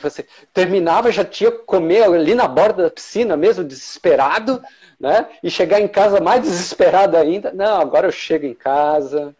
Você 0.00 0.26
terminava, 0.54 1.12
já 1.12 1.24
tinha 1.24 1.50
que 1.50 1.58
comer 1.58 2.04
ali 2.04 2.34
na 2.34 2.48
borda 2.48 2.84
da 2.84 2.90
piscina 2.90 3.36
mesmo, 3.36 3.64
desesperado, 3.64 4.62
né? 4.98 5.28
E 5.42 5.50
chegar 5.50 5.80
em 5.80 5.88
casa 5.88 6.20
mais 6.20 6.42
desesperado 6.42 7.16
ainda. 7.16 7.52
Não, 7.52 7.80
agora 7.80 8.08
eu 8.08 8.12
chego 8.12 8.46
em 8.46 8.54
casa, 8.54 9.34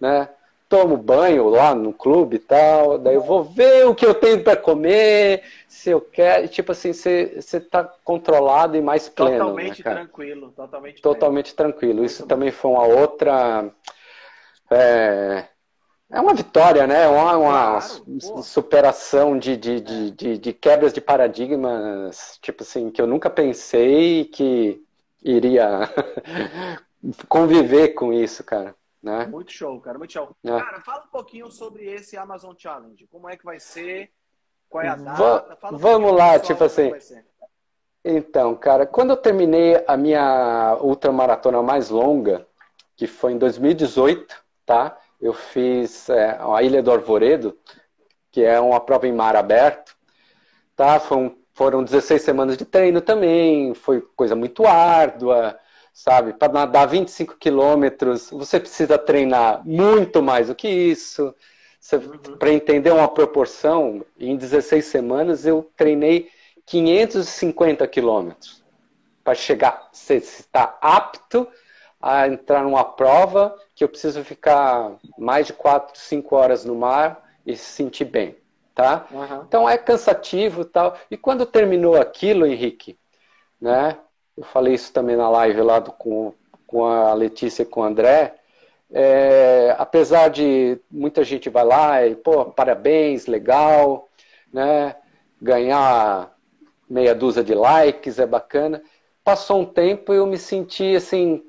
né? 0.00 0.28
Tomo 0.68 0.96
banho 0.96 1.48
lá 1.48 1.74
no 1.74 1.92
clube 1.92 2.36
e 2.36 2.40
tal, 2.40 2.98
daí 2.98 3.14
eu 3.14 3.22
vou 3.22 3.42
ver 3.42 3.86
o 3.86 3.94
que 3.94 4.04
eu 4.04 4.14
tenho 4.14 4.42
para 4.44 4.56
comer, 4.56 5.42
se 5.66 5.90
eu 5.90 6.00
quero, 6.00 6.46
tipo 6.48 6.72
assim, 6.72 6.92
você 6.92 7.40
está 7.40 7.84
controlado 8.04 8.76
e 8.76 8.80
mais 8.80 9.08
pleno. 9.08 9.32
Né, 9.32 9.38
totalmente 9.38 9.84
né, 9.84 9.94
tranquilo, 9.94 10.52
totalmente, 10.54 11.02
totalmente 11.02 11.54
tranquilo. 11.54 12.04
Isso 12.04 12.22
bom. 12.22 12.28
também 12.28 12.50
foi 12.50 12.70
uma 12.70 12.84
outra. 12.84 13.70
É, 14.70 15.44
é 16.10 16.20
uma 16.20 16.34
vitória, 16.34 16.86
né? 16.86 17.08
Uma, 17.08 17.36
uma 17.36 17.80
claro, 17.80 18.42
superação 18.42 19.38
de, 19.38 19.56
de, 19.56 19.80
de, 19.80 20.10
de, 20.10 20.38
de 20.38 20.52
quebras 20.52 20.92
de 20.92 21.00
paradigmas, 21.00 22.38
tipo 22.42 22.62
assim, 22.62 22.90
que 22.90 23.00
eu 23.00 23.06
nunca 23.06 23.30
pensei 23.30 24.26
que 24.26 24.82
iria 25.22 25.88
conviver 27.28 27.88
com 27.88 28.12
isso, 28.12 28.44
cara. 28.44 28.74
Né? 29.08 29.26
Muito 29.26 29.52
show, 29.52 29.80
cara, 29.80 29.96
muito 29.96 30.12
show. 30.12 30.36
É. 30.44 30.48
Cara, 30.48 30.80
fala 30.80 31.04
um 31.04 31.10
pouquinho 31.10 31.50
sobre 31.50 31.86
esse 31.86 32.16
Amazon 32.16 32.54
Challenge. 32.56 33.06
Como 33.06 33.28
é 33.28 33.36
que 33.38 33.44
vai 33.44 33.58
ser? 33.58 34.12
Qual 34.68 34.84
é 34.84 34.88
a 34.88 34.96
data? 34.96 35.58
Um 35.72 35.78
vamos 35.78 36.12
lá, 36.12 36.38
tipo 36.38 36.62
é 36.62 36.66
assim. 36.66 36.92
Então, 38.04 38.54
cara, 38.54 38.86
quando 38.86 39.10
eu 39.10 39.16
terminei 39.16 39.82
a 39.86 39.96
minha 39.96 40.76
ultramaratona 40.80 41.62
mais 41.62 41.88
longa, 41.88 42.46
que 42.96 43.06
foi 43.06 43.32
em 43.32 43.38
2018, 43.38 44.36
tá? 44.66 44.98
Eu 45.20 45.32
fiz 45.32 46.08
é, 46.10 46.38
a 46.38 46.62
Ilha 46.62 46.82
do 46.82 46.92
Arvoredo, 46.92 47.58
que 48.30 48.44
é 48.44 48.60
uma 48.60 48.78
prova 48.78 49.08
em 49.08 49.12
mar 49.12 49.36
aberto, 49.36 49.96
tá? 50.76 51.00
Foram, 51.00 51.36
foram 51.54 51.82
16 51.82 52.20
semanas 52.20 52.56
de 52.58 52.66
treino 52.66 53.00
também, 53.00 53.72
foi 53.74 54.02
coisa 54.14 54.36
muito 54.36 54.66
árdua, 54.66 55.58
sabe? 55.98 56.32
Para 56.32 56.52
nadar 56.52 56.86
25 56.86 57.36
quilômetros, 57.38 58.30
você 58.30 58.60
precisa 58.60 58.96
treinar 58.96 59.62
muito 59.64 60.22
mais 60.22 60.46
do 60.46 60.54
que 60.54 60.68
isso. 60.68 61.34
Uhum. 61.92 62.36
Para 62.38 62.52
entender 62.52 62.92
uma 62.92 63.08
proporção, 63.08 64.04
em 64.16 64.36
16 64.36 64.84
semanas 64.84 65.44
eu 65.44 65.68
treinei 65.76 66.30
550 66.66 67.86
quilômetros 67.88 68.62
para 69.24 69.34
chegar, 69.34 69.88
você 69.92 70.14
está 70.14 70.78
apto 70.80 71.48
a 72.00 72.28
entrar 72.28 72.62
numa 72.62 72.84
prova 72.84 73.56
que 73.74 73.82
eu 73.82 73.88
preciso 73.88 74.22
ficar 74.22 74.92
mais 75.18 75.48
de 75.48 75.52
4, 75.52 75.98
5 75.98 76.36
horas 76.36 76.64
no 76.64 76.76
mar 76.76 77.28
e 77.44 77.56
se 77.56 77.64
sentir 77.64 78.04
bem, 78.04 78.36
tá? 78.72 79.04
Uhum. 79.10 79.42
Então 79.48 79.68
é 79.68 79.76
cansativo 79.76 80.64
tal. 80.64 80.96
E 81.10 81.16
quando 81.16 81.44
terminou 81.44 82.00
aquilo, 82.00 82.46
Henrique, 82.46 82.96
né? 83.60 83.98
Eu 84.38 84.44
falei 84.44 84.74
isso 84.74 84.92
também 84.92 85.16
na 85.16 85.28
live 85.28 85.60
lá 85.62 85.80
do, 85.80 85.90
com, 85.90 86.32
com 86.64 86.86
a 86.86 87.12
Letícia 87.12 87.64
e 87.64 87.66
com 87.66 87.80
o 87.80 87.84
André, 87.84 88.36
é, 88.90 89.74
apesar 89.76 90.28
de 90.28 90.78
muita 90.88 91.24
gente 91.24 91.50
vai 91.50 91.64
lá 91.64 92.06
e, 92.06 92.14
pô, 92.14 92.44
parabéns, 92.46 93.26
legal, 93.26 94.08
né? 94.52 94.94
Ganhar 95.42 96.32
meia 96.88 97.14
dúzia 97.14 97.42
de 97.42 97.52
likes 97.52 98.18
é 98.18 98.26
bacana. 98.26 98.82
Passou 99.24 99.60
um 99.60 99.66
tempo 99.66 100.14
e 100.14 100.16
eu 100.16 100.26
me 100.26 100.38
senti 100.38 100.94
assim, 100.94 101.44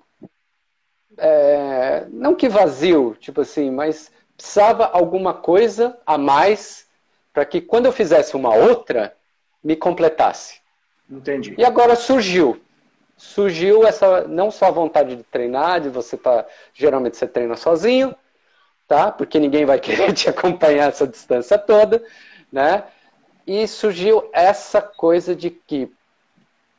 é, 1.16 2.08
não 2.10 2.34
que 2.34 2.50
vazio, 2.50 3.16
tipo 3.20 3.42
assim, 3.42 3.70
mas 3.70 4.12
precisava 4.36 4.86
alguma 4.88 5.34
coisa 5.34 5.98
a 6.06 6.18
mais 6.18 6.88
para 7.32 7.46
que 7.46 7.62
quando 7.62 7.86
eu 7.86 7.92
fizesse 7.92 8.36
uma 8.36 8.54
outra, 8.54 9.16
me 9.64 9.76
completasse. 9.76 10.60
Entendi. 11.10 11.54
E 11.58 11.64
agora 11.64 11.96
surgiu 11.96 12.60
surgiu 13.20 13.86
essa 13.86 14.26
não 14.30 14.50
só 14.50 14.68
a 14.68 14.72
vontade 14.72 15.18
de 15.18 15.24
treinar, 15.24 15.82
de 15.82 15.90
você 15.90 16.16
tá 16.16 16.46
geralmente 16.74 17.18
você 17.18 17.28
treina 17.28 17.58
sozinho, 17.58 18.16
tá? 18.88 19.12
Porque 19.12 19.38
ninguém 19.38 19.66
vai 19.66 19.78
querer 19.82 20.14
te 20.14 20.30
acompanhar 20.30 20.88
essa 20.88 21.06
distância 21.06 21.58
toda, 21.58 22.02
né? 22.50 22.86
E 23.46 23.68
surgiu 23.68 24.30
essa 24.32 24.82
coisa 24.82 25.36
de 25.36 25.50
que 25.50 25.92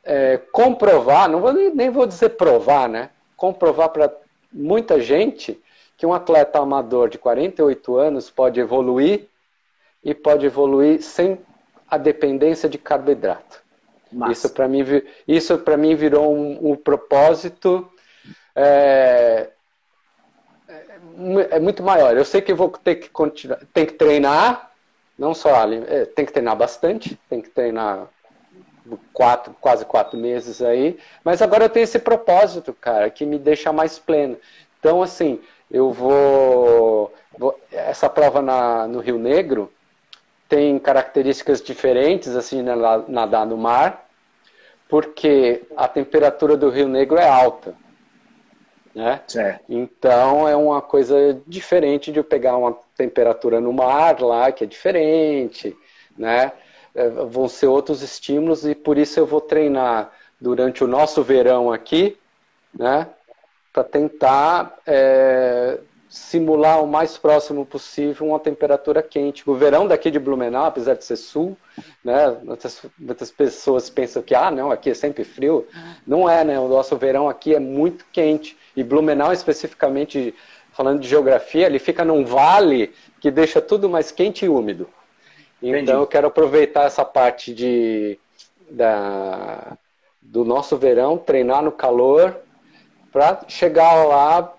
é, 0.03 0.37
comprovar, 0.51 1.29
não 1.29 1.41
vou 1.41 1.53
nem 1.53 1.91
vou 1.91 2.07
dizer 2.07 2.29
provar, 2.29 2.89
né? 2.89 3.11
Comprovar 3.37 3.89
para 3.89 4.11
muita 4.51 4.99
gente 4.99 5.61
que 5.95 6.07
um 6.07 6.13
atleta 6.13 6.57
amador 6.57 7.07
de 7.07 7.19
48 7.19 7.97
anos 7.97 8.31
pode 8.31 8.59
evoluir 8.59 9.27
e 10.03 10.15
pode 10.15 10.47
evoluir 10.47 11.03
sem 11.03 11.39
a 11.87 11.99
dependência 11.99 12.67
de 12.67 12.79
carboidrato. 12.79 13.60
Massa. 14.11 14.31
Isso 14.33 14.49
para 14.49 14.67
mim, 14.67 14.83
isso 15.27 15.57
para 15.59 15.77
mim 15.77 15.95
virou 15.95 16.35
um, 16.35 16.71
um 16.71 16.75
propósito 16.75 17.89
é, 18.55 19.49
é, 20.67 21.55
é, 21.55 21.59
muito 21.59 21.81
maior. 21.81 22.15
Eu 22.15 22.25
sei 22.25 22.41
que 22.41 22.53
vou 22.53 22.69
ter 22.69 22.95
que 22.95 23.09
continuar, 23.09 23.59
tem 23.73 23.85
que 23.85 23.93
treinar, 23.93 24.71
não 25.17 25.33
só 25.33 25.49
é, 25.87 26.05
tem 26.05 26.25
que 26.25 26.33
treinar 26.33 26.55
bastante, 26.55 27.17
tem 27.29 27.41
que 27.41 27.49
treinar 27.49 28.07
quatro, 29.13 29.55
quase 29.61 29.85
quatro 29.85 30.17
meses 30.17 30.61
aí, 30.61 30.97
mas 31.23 31.41
agora 31.41 31.65
eu 31.65 31.69
tenho 31.69 31.83
esse 31.83 31.99
propósito, 31.99 32.73
cara, 32.73 33.09
que 33.09 33.25
me 33.25 33.37
deixa 33.37 33.71
mais 33.71 33.99
pleno. 33.99 34.37
Então, 34.79 35.01
assim, 35.01 35.39
eu 35.69 35.91
vou, 35.91 37.13
vou 37.37 37.59
essa 37.71 38.09
prova 38.09 38.41
na, 38.41 38.87
no 38.87 38.99
Rio 38.99 39.17
Negro, 39.17 39.71
tem 40.51 40.77
características 40.77 41.61
diferentes, 41.61 42.35
assim, 42.35 42.61
né, 42.61 42.73
nadar 43.07 43.45
no 43.45 43.55
mar, 43.55 44.05
porque 44.89 45.63
a 45.77 45.87
temperatura 45.87 46.57
do 46.57 46.69
Rio 46.69 46.89
Negro 46.89 47.17
é 47.17 47.25
alta. 47.25 47.73
Né? 48.93 49.21
Certo. 49.25 49.63
Então 49.69 50.45
é 50.49 50.53
uma 50.53 50.81
coisa 50.81 51.41
diferente 51.47 52.11
de 52.11 52.19
eu 52.19 52.23
pegar 52.25 52.57
uma 52.57 52.77
temperatura 52.97 53.61
no 53.61 53.71
mar 53.71 54.19
lá, 54.19 54.51
que 54.51 54.65
é 54.65 54.67
diferente, 54.67 55.73
né? 56.17 56.51
É, 56.93 57.07
vão 57.07 57.47
ser 57.47 57.67
outros 57.67 58.01
estímulos 58.01 58.65
e 58.65 58.75
por 58.75 58.97
isso 58.97 59.17
eu 59.17 59.25
vou 59.25 59.39
treinar 59.39 60.11
durante 60.41 60.83
o 60.83 60.87
nosso 60.87 61.23
verão 61.23 61.71
aqui, 61.71 62.17
né? 62.77 63.07
Para 63.71 63.85
tentar 63.85 64.77
é, 64.85 65.79
simular 66.11 66.83
o 66.83 66.87
mais 66.87 67.17
próximo 67.17 67.65
possível 67.65 68.27
uma 68.27 68.39
temperatura 68.39 69.01
quente. 69.01 69.49
O 69.49 69.55
verão 69.55 69.87
daqui 69.87 70.11
de 70.11 70.19
Blumenau, 70.19 70.65
apesar 70.65 70.93
de 70.93 71.05
ser 71.05 71.15
sul, 71.15 71.57
né, 72.03 72.37
muitas, 72.43 72.85
muitas 72.99 73.31
pessoas 73.31 73.89
pensam 73.89 74.21
que 74.21 74.35
ah, 74.35 74.51
não, 74.51 74.69
aqui 74.69 74.89
é 74.89 74.93
sempre 74.93 75.23
frio. 75.23 75.65
Não 76.05 76.29
é, 76.29 76.43
né? 76.43 76.59
O 76.59 76.67
nosso 76.67 76.97
verão 76.97 77.29
aqui 77.29 77.55
é 77.55 77.61
muito 77.61 78.05
quente. 78.11 78.57
E 78.75 78.83
Blumenau, 78.83 79.31
especificamente, 79.31 80.35
falando 80.73 80.99
de 80.99 81.07
geografia, 81.07 81.65
ele 81.65 81.79
fica 81.79 82.03
num 82.03 82.25
vale 82.25 82.93
que 83.21 83.31
deixa 83.31 83.61
tudo 83.61 83.89
mais 83.89 84.11
quente 84.11 84.43
e 84.43 84.49
úmido. 84.49 84.89
Então 85.61 85.79
Entendi. 85.79 85.91
eu 85.93 86.07
quero 86.07 86.27
aproveitar 86.27 86.87
essa 86.87 87.05
parte 87.05 87.53
de, 87.53 88.19
da, 88.69 89.77
do 90.21 90.43
nosso 90.43 90.75
verão, 90.75 91.17
treinar 91.17 91.63
no 91.63 91.71
calor, 91.71 92.35
para 93.13 93.45
chegar 93.47 94.03
lá 94.03 94.53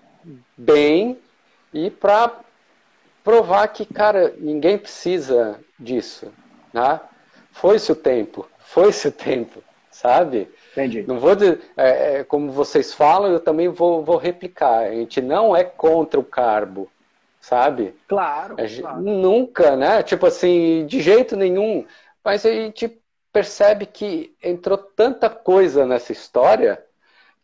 bem 0.57 1.19
e 1.73 1.89
para 1.89 2.39
provar 3.23 3.67
que, 3.69 3.85
cara, 3.85 4.33
ninguém 4.37 4.77
precisa 4.77 5.59
disso, 5.79 6.31
né? 6.73 6.99
Foi-se 7.51 7.91
o 7.91 7.95
tempo, 7.95 8.47
foi-se 8.59 9.07
o 9.07 9.11
tempo, 9.11 9.63
sabe? 9.89 10.49
Entendi. 10.71 11.03
Não 11.03 11.19
vou 11.19 11.35
dizer, 11.35 11.61
é, 11.77 12.19
é, 12.19 12.23
como 12.23 12.51
vocês 12.51 12.93
falam, 12.93 13.31
eu 13.31 13.39
também 13.39 13.69
vou, 13.69 14.03
vou 14.03 14.17
replicar. 14.17 14.87
A 14.87 14.91
gente 14.91 15.21
não 15.21 15.55
é 15.55 15.63
contra 15.63 16.19
o 16.19 16.23
carbo, 16.23 16.91
sabe? 17.39 17.95
Claro, 18.07 18.55
claro. 18.55 19.01
Nunca, 19.01 19.75
né? 19.75 20.01
Tipo 20.03 20.25
assim, 20.25 20.85
de 20.87 21.01
jeito 21.01 21.35
nenhum. 21.35 21.85
Mas 22.23 22.45
a 22.45 22.51
gente 22.51 22.99
percebe 23.31 23.85
que 23.85 24.35
entrou 24.43 24.77
tanta 24.77 25.29
coisa 25.29 25.85
nessa 25.85 26.11
história 26.11 26.83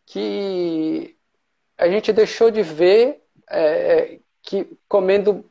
que 0.05 1.15
a 1.77 1.87
gente 1.87 2.11
deixou 2.11 2.49
de 2.49 2.61
ver 2.61 3.23
é, 3.49 4.19
que 4.41 4.77
comendo 4.87 5.45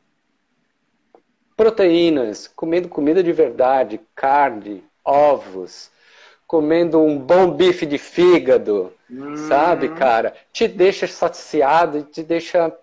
proteínas, 1.55 2.47
comendo 2.47 2.87
comida 2.87 3.21
de 3.21 3.33
verdade, 3.33 3.99
carne, 4.15 4.83
ovos, 5.03 5.91
comendo 6.47 6.99
um 6.99 7.19
bom 7.19 7.51
bife 7.51 7.85
de 7.85 7.97
fígado, 7.97 8.93
hum. 9.11 9.35
sabe, 9.35 9.89
cara? 9.89 10.33
Te 10.53 10.67
deixa 10.67 11.05
saciado, 11.05 12.03
te 12.03 12.23
deixa, 12.23 12.73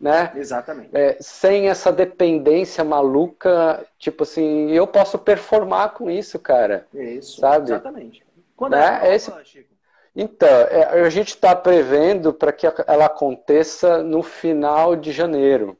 né? 0.00 0.32
Exatamente. 0.36 0.90
É, 0.92 1.16
sem 1.20 1.68
essa 1.68 1.92
dependência 1.92 2.84
maluca, 2.84 3.84
tipo 3.98 4.22
assim, 4.22 4.70
eu 4.70 4.86
posso 4.86 5.18
performar 5.18 5.90
com 5.90 6.10
isso, 6.10 6.38
cara. 6.38 6.86
Isso, 6.94 7.40
sabe? 7.40 7.70
exatamente. 7.70 8.24
Quando 8.56 8.72
né? 8.72 9.00
é, 9.02 9.08
é 9.08 9.14
esse... 9.16 9.32
Chico? 9.44 9.69
Então, 10.14 10.48
é, 10.48 11.02
a 11.02 11.10
gente 11.10 11.28
está 11.28 11.54
prevendo 11.54 12.32
para 12.32 12.52
que 12.52 12.66
ela 12.86 13.06
aconteça 13.06 14.02
no 14.02 14.22
final 14.22 14.96
de 14.96 15.12
janeiro, 15.12 15.78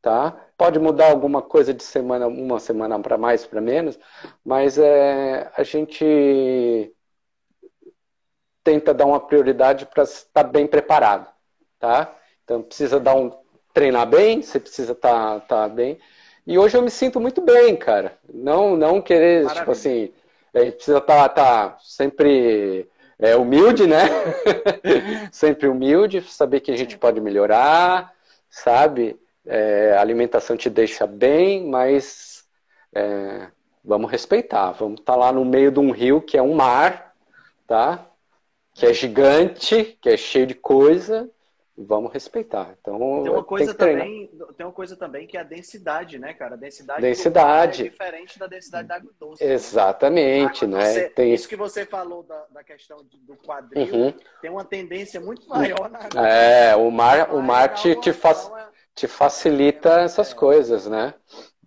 tá? 0.00 0.34
Pode 0.56 0.78
mudar 0.78 1.10
alguma 1.10 1.42
coisa 1.42 1.74
de 1.74 1.82
semana, 1.82 2.26
uma 2.26 2.58
semana 2.58 2.98
para 2.98 3.18
mais, 3.18 3.46
para 3.46 3.60
menos, 3.60 3.98
mas 4.44 4.78
é, 4.78 5.50
a 5.56 5.62
gente 5.62 6.92
tenta 8.64 8.92
dar 8.94 9.06
uma 9.06 9.20
prioridade 9.20 9.86
para 9.86 10.02
estar 10.02 10.44
bem 10.44 10.66
preparado, 10.66 11.30
tá? 11.78 12.14
Então 12.44 12.62
precisa 12.62 12.98
dar 12.98 13.14
um 13.14 13.30
treinar 13.72 14.06
bem, 14.06 14.42
você 14.42 14.58
precisa 14.58 14.92
estar 14.92 15.40
tá, 15.40 15.40
tá 15.40 15.68
bem. 15.68 15.98
E 16.46 16.58
hoje 16.58 16.76
eu 16.76 16.82
me 16.82 16.90
sinto 16.90 17.20
muito 17.20 17.42
bem, 17.42 17.76
cara. 17.76 18.18
Não, 18.32 18.76
não 18.76 19.02
querer, 19.02 19.46
tipo 19.46 19.54
Maravilha. 19.54 19.60
tipo 19.60 19.70
assim, 19.70 20.12
a 20.54 20.64
gente 20.64 20.76
precisa 20.76 20.98
estar 20.98 21.28
tá, 21.28 21.68
tá 21.68 21.78
sempre 21.80 22.88
é, 23.18 23.36
humilde, 23.36 23.86
né? 23.86 24.08
Sempre 25.32 25.68
humilde, 25.68 26.22
saber 26.22 26.60
que 26.60 26.70
a 26.70 26.76
gente 26.76 26.96
pode 26.96 27.20
melhorar, 27.20 28.12
sabe? 28.48 29.18
É, 29.44 29.94
a 29.96 30.00
alimentação 30.00 30.56
te 30.56 30.70
deixa 30.70 31.06
bem, 31.06 31.66
mas 31.66 32.44
é, 32.94 33.48
vamos 33.84 34.10
respeitar. 34.10 34.72
Vamos 34.72 35.00
estar 35.00 35.14
tá 35.14 35.18
lá 35.18 35.32
no 35.32 35.44
meio 35.44 35.72
de 35.72 35.80
um 35.80 35.90
rio 35.90 36.20
que 36.20 36.36
é 36.36 36.42
um 36.42 36.54
mar, 36.54 37.14
tá? 37.66 38.06
Que 38.74 38.86
é 38.86 38.92
gigante, 38.92 39.98
que 40.00 40.10
é 40.10 40.16
cheio 40.16 40.46
de 40.46 40.54
coisa, 40.54 41.28
vamos 41.78 42.12
respeitar. 42.12 42.74
Então, 42.80 42.98
tem 43.22 43.32
uma 43.32 43.44
coisa 43.44 43.72
também, 43.72 44.30
tem 44.56 44.66
uma 44.66 44.72
coisa 44.72 44.96
também 44.96 45.26
que 45.26 45.36
é 45.36 45.40
a 45.40 45.44
densidade, 45.44 46.18
né, 46.18 46.34
cara? 46.34 46.54
A 46.54 46.58
densidade, 46.58 47.00
densidade. 47.00 47.86
é 47.86 47.90
diferente 47.90 48.38
da 48.38 48.46
densidade 48.48 48.88
da 48.88 48.96
água 48.96 49.12
doce. 49.18 49.44
Exatamente, 49.44 50.66
né? 50.66 51.08
tem... 51.10 51.32
Isso 51.32 51.48
que 51.48 51.56
você 51.56 51.86
falou 51.86 52.24
da, 52.24 52.46
da 52.50 52.64
questão 52.64 52.98
do 53.22 53.36
quadril 53.36 53.94
uhum. 53.94 54.14
tem 54.42 54.50
uma 54.50 54.64
tendência 54.64 55.20
muito 55.20 55.48
maior 55.48 55.88
na 55.88 55.98
água. 56.00 56.28
É, 56.28 56.74
o 56.74 56.90
mar, 56.90 57.32
o 57.32 57.40
mar 57.40 57.72
te, 57.74 57.94
te, 58.00 58.10
é... 58.10 58.14
te 58.94 59.06
facilita 59.06 60.00
essas 60.00 60.32
é. 60.32 60.34
coisas, 60.34 60.86
né? 60.86 61.14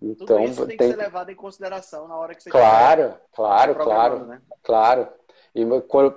Então, 0.02 0.38
Tudo 0.38 0.44
isso 0.44 0.66
tem, 0.66 0.76
tem, 0.76 0.88
que 0.88 0.94
ser 0.96 1.00
levado 1.00 1.30
em 1.30 1.36
consideração 1.36 2.08
na 2.08 2.16
hora 2.16 2.34
que 2.34 2.42
você 2.42 2.50
Claro, 2.50 3.14
claro, 3.32 3.74
claro, 3.76 4.26
né? 4.26 4.42
claro. 4.62 5.08
E, 5.54 5.64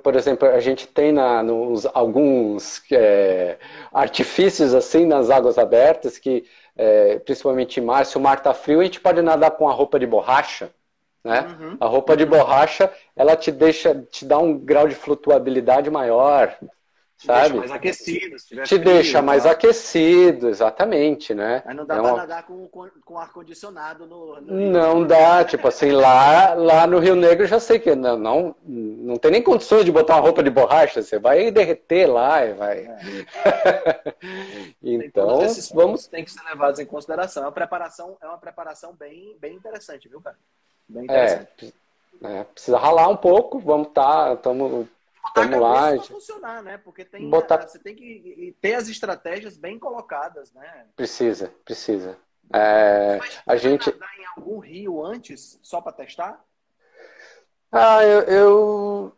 por 0.02 0.16
exemplo, 0.16 0.48
a 0.48 0.60
gente 0.62 0.88
tem 0.88 1.12
na, 1.12 1.44
nos, 1.44 1.86
alguns 1.94 2.82
é, 2.92 3.58
artifícios 3.92 4.74
assim 4.74 5.06
nas 5.06 5.30
águas 5.30 5.58
abertas 5.58 6.18
que, 6.18 6.46
é, 6.76 7.20
principalmente 7.20 7.80
em 7.80 7.84
mar, 7.84 8.06
se 8.06 8.18
o 8.18 8.22
mar 8.22 8.38
está 8.38 8.54
frio, 8.54 8.80
a 8.80 8.84
gente 8.84 9.02
pode 9.02 9.22
nadar 9.22 9.52
com 9.52 9.68
a 9.68 9.74
roupa 9.74 10.00
de 10.00 10.08
borracha. 10.08 10.72
Né? 11.22 11.42
Uhum. 11.42 11.78
A 11.82 11.86
roupa 11.86 12.16
de 12.16 12.26
borracha, 12.26 12.90
ela 13.16 13.36
te 13.36 13.52
deixa, 13.52 13.96
te 14.10 14.24
dá 14.24 14.38
um 14.38 14.58
grau 14.58 14.88
de 14.88 14.96
flutuabilidade 14.96 15.90
maior. 15.90 16.56
Te 17.18 17.28
sabe? 17.28 17.42
deixa 17.42 17.58
mais 17.58 17.72
aquecido. 17.72 18.40
Se 18.40 18.48
te 18.48 18.56
frio, 18.66 18.80
deixa 18.84 19.22
mais 19.22 19.44
tá? 19.44 19.52
aquecido, 19.52 20.50
exatamente, 20.50 21.34
né? 21.34 21.64
Mas 21.66 21.76
não 21.76 21.86
dá 21.86 21.96
é 21.96 22.00
uma... 22.02 22.10
para 22.10 22.18
nadar 22.18 22.46
com, 22.46 22.68
com, 22.68 22.90
com 23.06 23.18
ar-condicionado 23.18 24.06
no, 24.06 24.42
no, 24.42 24.54
Não 24.54 25.08
dá, 25.08 25.46
tipo 25.46 25.66
assim, 25.66 25.92
lá, 25.92 26.54
lá 26.54 26.86
no 26.86 27.00
Rio 27.00 27.16
Negro 27.16 27.46
já 27.46 27.58
sei 27.58 27.80
que 27.80 27.96
não, 27.96 28.18
não, 28.18 28.56
não 28.66 29.16
tem 29.16 29.32
nem 29.32 29.42
condições 29.42 29.86
de 29.86 29.94
botar 29.94 30.16
uma 30.16 30.24
roupa 30.24 30.44
de 30.44 30.50
borracha, 30.50 31.02
você 31.02 31.18
vai 31.18 31.50
derreter 31.52 32.06
lá 32.06 32.46
e 32.46 32.54
vai. 32.54 32.80
É. 32.80 34.16
então, 34.84 35.42
esses 35.42 35.72
vamos. 35.72 36.08
Tem 36.08 36.26
que 36.26 36.32
ser 36.32 36.44
levados 36.44 36.82
em 36.82 36.86
consideração. 36.86 37.44
É 37.44 37.46
uma 37.46 37.52
preparação, 37.54 38.18
é 38.22 38.28
uma 38.28 38.38
preparação 38.38 38.94
bem, 38.94 39.38
bem 39.40 39.56
interessante, 39.56 40.10
viu, 40.10 40.20
cara? 40.20 40.38
Bem 40.88 41.04
é, 41.04 41.06
interessante. 41.06 41.74
É, 42.22 42.40
é, 42.40 42.44
precisa 42.44 42.78
ralar 42.78 43.08
um 43.08 43.18
pouco, 43.18 43.58
vamos 43.58 43.88
estar, 43.88 44.28
tá, 44.28 44.34
estamos 44.34 44.88
Vamos 45.34 45.60
lá. 45.60 45.98
funcionar, 46.04 46.62
né? 46.62 46.78
Porque 46.78 47.06
tem, 47.06 47.30
botar... 47.30 47.62
você 47.62 47.80
tem 47.80 47.96
que 47.96 48.56
ter 48.62 48.76
as 48.76 48.88
estratégias 48.88 49.58
bem 49.58 49.80
colocadas, 49.80 50.52
né? 50.54 50.86
Precisa, 50.96 51.54
precisa. 51.64 52.18
É, 52.54 53.20
a 53.46 53.56
gente 53.56 53.90
em 53.90 54.26
algum 54.38 54.60
rio 54.60 55.04
antes 55.04 55.60
só 55.64 55.82
para 55.82 55.94
testar? 55.94 56.44
Ah, 57.72 58.04
eu, 58.04 58.22
eu 58.22 59.18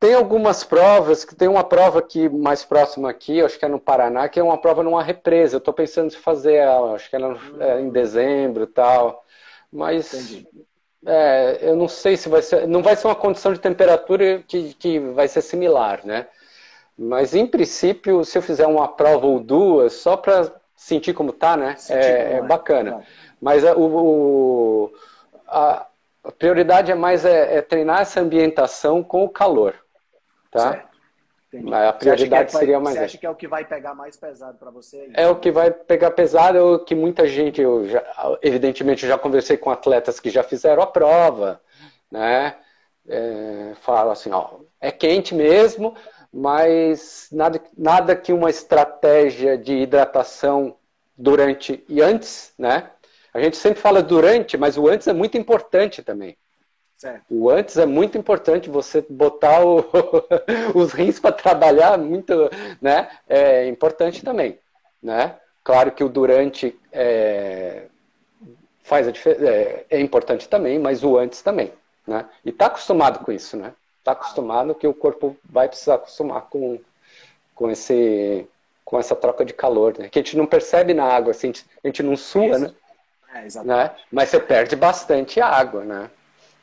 tem 0.00 0.14
algumas 0.14 0.62
provas, 0.62 1.24
que 1.24 1.34
tem 1.34 1.48
uma 1.48 1.64
prova 1.64 1.98
aqui 1.98 2.28
mais 2.28 2.64
próxima 2.64 3.10
aqui, 3.10 3.42
acho 3.42 3.58
que 3.58 3.64
é 3.64 3.68
no 3.68 3.80
Paraná, 3.80 4.28
que 4.28 4.38
é 4.38 4.42
uma 4.42 4.56
prova 4.56 4.82
numa 4.82 5.02
represa. 5.02 5.56
Eu 5.56 5.58
estou 5.58 5.74
pensando 5.74 6.12
em 6.12 6.16
fazer 6.16 6.54
ela, 6.54 6.94
acho 6.94 7.10
que 7.10 7.16
ela 7.16 7.34
hum. 7.34 7.60
é 7.60 7.80
em 7.80 7.90
dezembro 7.90 8.64
e 8.64 8.68
tal. 8.68 9.24
Mas 9.72 10.14
Entendi. 10.14 10.67
É, 11.06 11.58
eu 11.62 11.76
não 11.76 11.88
sei 11.88 12.16
se 12.16 12.28
vai 12.28 12.42
ser. 12.42 12.66
Não 12.66 12.82
vai 12.82 12.96
ser 12.96 13.06
uma 13.06 13.14
condição 13.14 13.52
de 13.52 13.60
temperatura 13.60 14.42
que, 14.46 14.74
que 14.74 14.98
vai 14.98 15.28
ser 15.28 15.42
similar, 15.42 16.04
né? 16.04 16.26
Mas 16.98 17.34
em 17.34 17.46
princípio, 17.46 18.24
se 18.24 18.36
eu 18.36 18.42
fizer 18.42 18.66
uma 18.66 18.88
prova 18.88 19.26
ou 19.26 19.38
duas, 19.38 19.92
só 19.92 20.16
para 20.16 20.52
sentir 20.74 21.14
como 21.14 21.32
tá, 21.32 21.56
né? 21.56 21.76
É, 21.88 22.34
é, 22.34 22.42
bacana. 22.42 23.04
Mas 23.40 23.64
a, 23.64 23.76
o, 23.76 24.92
a, 25.46 25.86
a, 26.24 26.32
prioridade 26.32 26.90
é 26.90 26.94
mais 26.96 27.24
é, 27.24 27.58
é, 27.58 27.62
treinar 27.62 28.00
essa 28.00 28.20
ambientação 28.20 29.02
com 29.02 29.24
o 29.24 29.28
calor, 29.28 29.74
tá? 30.50 30.72
Certo. 30.72 30.87
Entendi. 31.52 31.72
A 31.72 31.92
prioridade 31.92 32.52
você 32.52 32.58
seria 32.58 32.78
mais. 32.78 32.96
Você 32.98 33.04
acha 33.04 33.18
que 33.18 33.26
é 33.26 33.30
o 33.30 33.34
que 33.34 33.48
vai 33.48 33.64
pegar 33.64 33.94
mais 33.94 34.16
pesado 34.16 34.58
para 34.58 34.70
você? 34.70 35.10
É 35.14 35.26
o 35.28 35.36
que 35.36 35.50
vai 35.50 35.70
pegar 35.70 36.10
pesado, 36.10 36.58
é 36.58 36.62
o 36.62 36.78
que 36.78 36.94
muita 36.94 37.26
gente, 37.26 37.60
eu 37.60 37.88
já, 37.88 38.04
evidentemente, 38.42 39.04
eu 39.04 39.08
já 39.08 39.18
conversei 39.18 39.56
com 39.56 39.70
atletas 39.70 40.20
que 40.20 40.28
já 40.28 40.42
fizeram 40.42 40.82
a 40.82 40.86
prova, 40.86 41.60
né? 42.10 42.56
É, 43.08 43.72
falo 43.80 44.10
assim, 44.10 44.30
ó, 44.30 44.58
é 44.78 44.92
quente 44.92 45.34
mesmo, 45.34 45.94
mas 46.30 47.28
nada, 47.32 47.58
nada 47.76 48.14
que 48.14 48.32
uma 48.32 48.50
estratégia 48.50 49.56
de 49.56 49.72
hidratação 49.72 50.76
durante 51.16 51.82
e 51.88 52.02
antes, 52.02 52.52
né? 52.58 52.90
A 53.32 53.40
gente 53.40 53.56
sempre 53.56 53.80
fala 53.80 54.02
durante, 54.02 54.58
mas 54.58 54.76
o 54.76 54.86
antes 54.86 55.08
é 55.08 55.14
muito 55.14 55.38
importante 55.38 56.02
também. 56.02 56.36
Certo. 56.98 57.24
O 57.30 57.48
antes 57.48 57.76
é 57.76 57.86
muito 57.86 58.18
importante 58.18 58.68
você 58.68 59.06
botar 59.08 59.64
o, 59.64 59.84
os 60.74 60.92
rins 60.92 61.20
para 61.20 61.30
trabalhar, 61.30 61.96
muito, 61.96 62.50
né? 62.82 63.08
É 63.28 63.68
importante 63.68 64.24
também, 64.24 64.58
né? 65.00 65.36
Claro 65.62 65.92
que 65.92 66.02
o 66.02 66.08
durante 66.08 66.76
é, 66.92 67.84
faz 68.82 69.06
a 69.06 69.12
é, 69.12 69.86
é 69.88 70.00
importante 70.00 70.48
também, 70.48 70.76
mas 70.76 71.04
o 71.04 71.16
antes 71.16 71.40
também, 71.40 71.72
né? 72.04 72.26
E 72.44 72.50
tá 72.50 72.66
acostumado 72.66 73.20
com 73.24 73.30
isso, 73.30 73.56
né? 73.56 73.72
Tá 74.02 74.10
acostumado 74.10 74.74
que 74.74 74.86
o 74.88 74.94
corpo 74.94 75.36
vai 75.44 75.68
precisar 75.68 75.94
acostumar 75.94 76.48
com, 76.50 76.80
com 77.54 77.70
esse 77.70 78.44
com 78.84 78.98
essa 78.98 79.14
troca 79.14 79.44
de 79.44 79.52
calor, 79.52 79.96
né? 79.96 80.08
Que 80.08 80.18
a 80.18 80.22
gente 80.22 80.36
não 80.36 80.46
percebe 80.46 80.94
na 80.94 81.04
água, 81.04 81.30
assim, 81.30 81.52
a 81.84 81.86
gente 81.86 82.02
não 82.02 82.16
sua, 82.16 82.46
Isso. 82.46 82.58
né? 82.58 82.74
É, 83.34 83.44
exatamente. 83.44 83.90
Né? 83.92 83.96
Mas 84.10 84.30
você 84.30 84.40
perde 84.40 84.74
bastante 84.74 85.40
água, 85.40 85.84
né? 85.84 86.10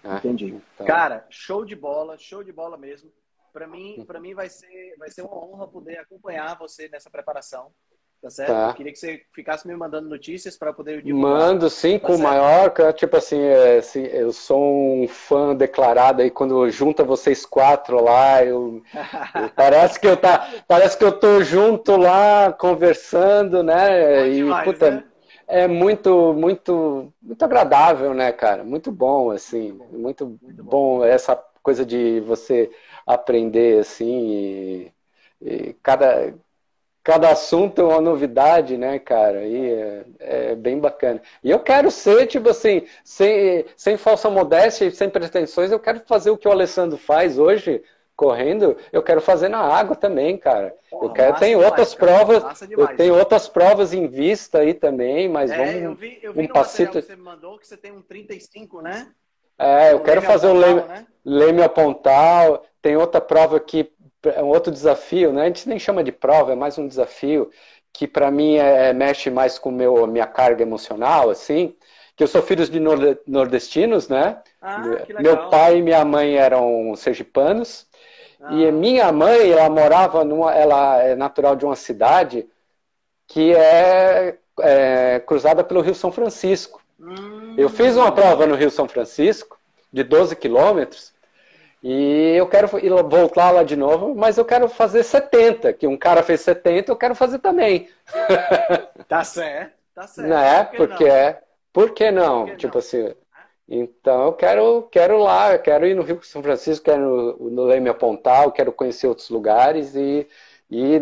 É. 0.05 0.17
Entendi. 0.17 0.61
Então... 0.75 0.85
Cara, 0.85 1.25
show 1.29 1.65
de 1.65 1.75
bola, 1.75 2.17
show 2.17 2.43
de 2.43 2.51
bola 2.51 2.77
mesmo. 2.77 3.11
Para 3.51 3.67
mim, 3.67 4.03
para 4.05 4.19
mim 4.19 4.33
vai 4.33 4.49
ser, 4.49 4.95
vai 4.97 5.09
ser 5.09 5.21
uma 5.21 5.37
honra 5.37 5.67
poder 5.67 5.97
acompanhar 5.97 6.57
você 6.57 6.89
nessa 6.89 7.09
preparação. 7.09 7.71
Tá 8.21 8.29
certo? 8.29 8.49
Tá. 8.49 8.73
Queria 8.73 8.91
que 8.91 8.97
você 8.97 9.21
ficasse 9.33 9.67
me 9.67 9.75
mandando 9.75 10.09
notícias 10.09 10.57
para 10.57 10.73
poder 10.73 11.01
divulgar. 11.01 11.31
Mando 11.31 11.69
sim, 11.69 11.99
tá 11.99 12.07
com 12.07 12.15
o 12.15 12.19
maior, 12.19 12.73
tipo 12.93 13.15
assim, 13.15 13.39
é, 13.39 13.77
assim, 13.77 14.03
eu 14.05 14.33
sou 14.33 15.03
um 15.03 15.07
fã 15.07 15.55
declarado 15.55 16.23
aí 16.23 16.31
quando 16.31 16.67
junta 16.71 17.03
vocês 17.03 17.45
quatro 17.45 18.03
lá, 18.03 18.43
eu, 18.43 18.81
eu, 19.35 19.49
parece 19.55 19.99
que 19.99 20.07
eu 20.07 20.17
tá, 20.17 20.49
parece 20.67 20.97
que 20.97 21.03
eu 21.03 21.11
tô 21.11 21.43
junto 21.43 21.95
lá 21.95 22.51
conversando, 22.51 23.61
né? 23.61 24.27
e 24.27 24.35
demais, 24.37 24.65
puta, 24.65 24.89
né? 24.89 25.03
É 25.47 25.67
muito, 25.67 26.33
muito, 26.33 27.13
muito 27.21 27.43
agradável, 27.43 28.13
né, 28.13 28.31
cara? 28.31 28.63
Muito 28.63 28.91
bom, 28.91 29.31
assim, 29.31 29.71
muito, 29.91 30.37
muito 30.41 30.63
bom. 30.63 31.03
essa 31.03 31.35
coisa 31.61 31.85
de 31.85 32.19
você 32.21 32.69
aprender, 33.05 33.79
assim, 33.79 34.27
e, 34.29 34.93
e 35.41 35.73
cada, 35.83 36.33
cada 37.03 37.31
assunto 37.31 37.81
é 37.81 37.85
uma 37.85 38.01
novidade, 38.01 38.77
né, 38.77 38.99
cara? 38.99 39.45
E 39.45 39.71
é, 39.71 40.05
é, 40.19 40.55
bem 40.55 40.79
bacana. 40.79 41.21
E 41.43 41.51
eu 41.51 41.59
quero 41.59 41.91
ser, 41.91 42.27
tipo 42.27 42.49
assim, 42.49 42.83
sem, 43.03 43.65
sem 43.77 43.97
falsa 43.97 44.29
modéstia 44.29 44.85
e 44.85 44.91
sem 44.91 45.09
pretensões, 45.09 45.71
eu 45.71 45.79
quero 45.79 46.01
fazer 46.07 46.31
o 46.31 46.37
que 46.37 46.47
o 46.47 46.51
Alessandro 46.51 46.97
faz 46.97 47.37
hoje, 47.37 47.83
correndo, 48.15 48.77
eu 48.91 49.03
quero 49.03 49.19
fazer 49.19 49.49
na 49.49 49.59
água 49.59 49.95
também, 49.95 50.37
cara. 50.37 50.73
Porra, 50.89 51.05
eu 51.05 51.13
quero, 51.13 51.39
tenho 51.39 51.57
demais, 51.57 51.71
outras 51.71 51.93
cara. 51.93 52.11
provas, 52.11 52.43
demais, 52.43 52.61
eu 52.71 52.87
tenho 52.95 53.11
cara. 53.11 53.23
outras 53.23 53.47
provas 53.47 53.93
em 53.93 54.07
vista 54.07 54.59
aí 54.59 54.73
também, 54.73 55.27
mas 55.27 55.51
é, 55.51 55.57
vamos 55.57 55.81
eu 55.81 55.95
vi, 55.95 56.19
eu 56.21 56.33
vi 56.33 56.43
um 56.43 56.47
passito. 56.47 56.99
que 56.99 57.01
você 57.01 57.15
me 57.15 57.21
mandou 57.21 57.57
que 57.57 57.67
você 57.67 57.77
tem 57.77 57.91
um 57.91 58.01
35, 58.01 58.81
né? 58.81 59.11
É, 59.57 59.93
eu 59.93 59.97
o 59.97 60.03
quero 60.03 60.21
fazer 60.21 60.47
o 60.47 60.53
Leme, 60.53 60.81
né? 60.81 61.07
Leme 61.23 61.63
a 61.63 61.69
Pontal. 61.69 62.65
Tem 62.81 62.95
outra 62.95 63.21
prova 63.21 63.59
que 63.59 63.91
é 64.23 64.41
um 64.41 64.47
outro 64.47 64.71
desafio, 64.71 65.31
né? 65.31 65.43
A 65.43 65.45
gente 65.45 65.67
nem 65.67 65.79
chama 65.79 66.03
de 66.03 66.11
prova, 66.11 66.53
é 66.53 66.55
mais 66.55 66.77
um 66.77 66.87
desafio 66.87 67.49
que 67.93 68.07
para 68.07 68.29
mim 68.29 68.55
é, 68.55 68.91
mexe 68.93 69.29
mais 69.29 69.57
com 69.57 69.71
meu 69.71 70.05
minha 70.07 70.27
carga 70.27 70.61
emocional, 70.61 71.29
assim. 71.29 71.75
Que 72.15 72.23
eu 72.23 72.27
sou 72.27 72.41
filho 72.41 72.65
de 72.65 72.79
nordestinos, 73.27 74.07
né? 74.07 74.41
Ah, 74.61 74.81
meu 75.19 75.49
pai 75.49 75.77
e 75.77 75.81
minha 75.81 76.03
mãe 76.05 76.35
eram 76.35 76.93
sergipanos. 76.95 77.87
Ah. 78.41 78.53
E 78.53 78.71
minha 78.71 79.11
mãe, 79.11 79.51
ela 79.51 79.69
morava 79.69 80.23
numa, 80.23 80.53
ela 80.53 81.01
é 81.01 81.15
natural 81.15 81.55
de 81.55 81.65
uma 81.65 81.75
cidade 81.75 82.47
que 83.27 83.55
é, 83.55 84.37
é 84.61 85.19
cruzada 85.25 85.63
pelo 85.63 85.81
Rio 85.81 85.95
São 85.95 86.11
Francisco. 86.11 86.81
Hum. 86.99 87.55
Eu 87.57 87.69
fiz 87.69 87.95
uma 87.95 88.11
prova 88.11 88.45
no 88.45 88.55
Rio 88.55 88.69
São 88.69 88.87
Francisco 88.87 89.59
de 89.91 90.03
12 90.03 90.35
quilômetros 90.35 91.13
e 91.87 92.33
eu 92.35 92.47
quero 92.47 92.67
voltar 93.07 93.51
lá 93.51 93.61
de 93.61 93.75
novo, 93.75 94.15
mas 94.15 94.39
eu 94.39 94.43
quero 94.43 94.67
fazer 94.67 95.03
70, 95.03 95.71
que 95.73 95.85
um 95.85 95.95
cara 95.95 96.23
fez 96.23 96.41
70, 96.41 96.91
eu 96.91 96.95
quero 96.95 97.13
fazer 97.13 97.37
também. 97.37 97.87
Tá 99.07 99.23
certo, 99.23 99.73
tá 99.93 100.07
certo. 100.07 100.27
Não 100.27 100.39
é? 100.39 100.63
Por 100.63 100.87
Porque 100.87 101.05
é. 101.05 101.39
Por 101.71 101.91
que 101.91 102.09
não? 102.09 102.45
Por 102.45 102.51
que 102.51 102.57
tipo 102.57 102.73
não? 102.73 102.79
assim, 102.79 103.13
então 103.67 104.25
eu 104.25 104.33
quero, 104.33 104.83
quero 104.91 105.17
lá, 105.17 105.53
eu 105.53 105.59
quero 105.59 105.87
ir 105.87 105.95
no 105.95 106.03
Rio 106.03 106.21
São 106.23 106.43
Francisco, 106.43 106.85
quero 106.85 107.01
no, 107.01 107.49
no 107.49 107.63
Leme 107.63 107.91
Pontal, 107.93 108.51
quero 108.51 108.71
conhecer 108.71 109.07
outros 109.07 109.29
lugares 109.29 109.95
e, 109.95 110.27
e 110.69 111.01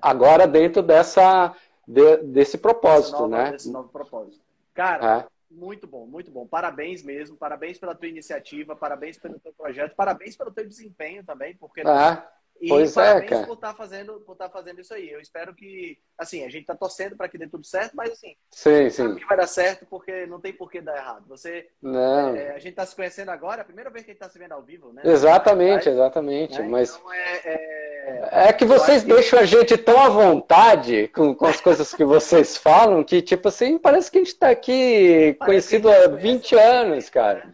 agora 0.00 0.46
dentro 0.46 0.82
dessa, 0.82 1.54
de, 1.86 2.18
desse 2.18 2.58
propósito, 2.58 3.12
novo, 3.12 3.28
né? 3.28 3.52
Desse 3.52 3.70
novo 3.70 3.88
propósito. 3.88 4.42
Cara, 4.74 5.20
é. 5.20 5.26
muito 5.50 5.86
bom, 5.86 6.06
muito 6.06 6.30
bom. 6.30 6.46
Parabéns 6.46 7.02
mesmo, 7.02 7.36
parabéns 7.36 7.78
pela 7.78 7.94
tua 7.94 8.08
iniciativa, 8.08 8.76
parabéns 8.76 9.18
pelo 9.18 9.38
teu 9.40 9.52
projeto, 9.52 9.94
parabéns 9.94 10.36
pelo 10.36 10.50
teu 10.50 10.68
desempenho 10.68 11.24
também, 11.24 11.56
porque 11.56 11.80
é. 11.80 12.22
E 12.62 12.68
pois 12.68 12.92
é, 12.92 12.94
parabéns 12.94 13.24
é, 13.24 13.34
cara. 13.34 13.46
por 13.48 13.54
estar 13.54 13.68
tá 13.68 13.74
fazendo, 13.74 14.20
por 14.20 14.32
estar 14.34 14.48
tá 14.48 14.52
fazendo 14.52 14.80
isso 14.80 14.94
aí. 14.94 15.10
Eu 15.10 15.20
espero 15.20 15.52
que, 15.52 15.98
assim, 16.16 16.44
a 16.44 16.48
gente 16.48 16.64
tá 16.64 16.76
torcendo 16.76 17.16
para 17.16 17.28
que 17.28 17.36
dê 17.36 17.48
tudo 17.48 17.66
certo, 17.66 17.96
mas 17.96 18.12
assim, 18.12 18.36
sim, 18.52 18.88
sim. 18.88 19.16
que 19.16 19.24
vai 19.26 19.36
dar 19.36 19.48
certo 19.48 19.84
porque 19.90 20.26
não 20.26 20.40
tem 20.40 20.52
por 20.52 20.70
que 20.70 20.80
dar 20.80 20.96
errado. 20.96 21.24
Você, 21.26 21.66
não. 21.82 22.36
É, 22.36 22.54
a 22.54 22.60
gente 22.60 22.74
tá 22.74 22.86
se 22.86 22.94
conhecendo 22.94 23.32
agora, 23.32 23.60
é 23.60 23.62
a 23.62 23.64
primeira 23.64 23.90
vez 23.90 24.04
que 24.04 24.12
a 24.12 24.14
gente 24.14 24.20
tá 24.20 24.30
se 24.30 24.38
vendo 24.38 24.52
ao 24.52 24.62
vivo, 24.62 24.92
né? 24.92 25.02
Exatamente, 25.04 25.88
exatamente. 25.88 26.60
Né? 26.60 26.68
Mas 26.68 26.94
então 26.94 27.12
é, 27.12 27.40
é... 27.44 28.48
é 28.48 28.52
que 28.52 28.64
vocês 28.64 29.02
deixam 29.02 29.40
que... 29.40 29.44
a 29.44 29.46
gente 29.46 29.76
tão 29.76 30.00
à 30.00 30.08
vontade 30.08 31.08
com, 31.08 31.34
com 31.34 31.46
as 31.46 31.60
coisas 31.60 31.92
que 31.92 32.04
vocês 32.04 32.56
falam 32.62 33.02
que, 33.02 33.20
tipo 33.20 33.48
assim, 33.48 33.76
parece 33.76 34.08
que 34.08 34.18
a 34.18 34.22
gente 34.22 34.36
tá 34.36 34.50
aqui 34.50 35.34
parece 35.36 35.68
conhecido 35.78 35.90
há 35.90 36.06
20 36.06 36.54
anos, 36.54 37.10
cara. 37.10 37.52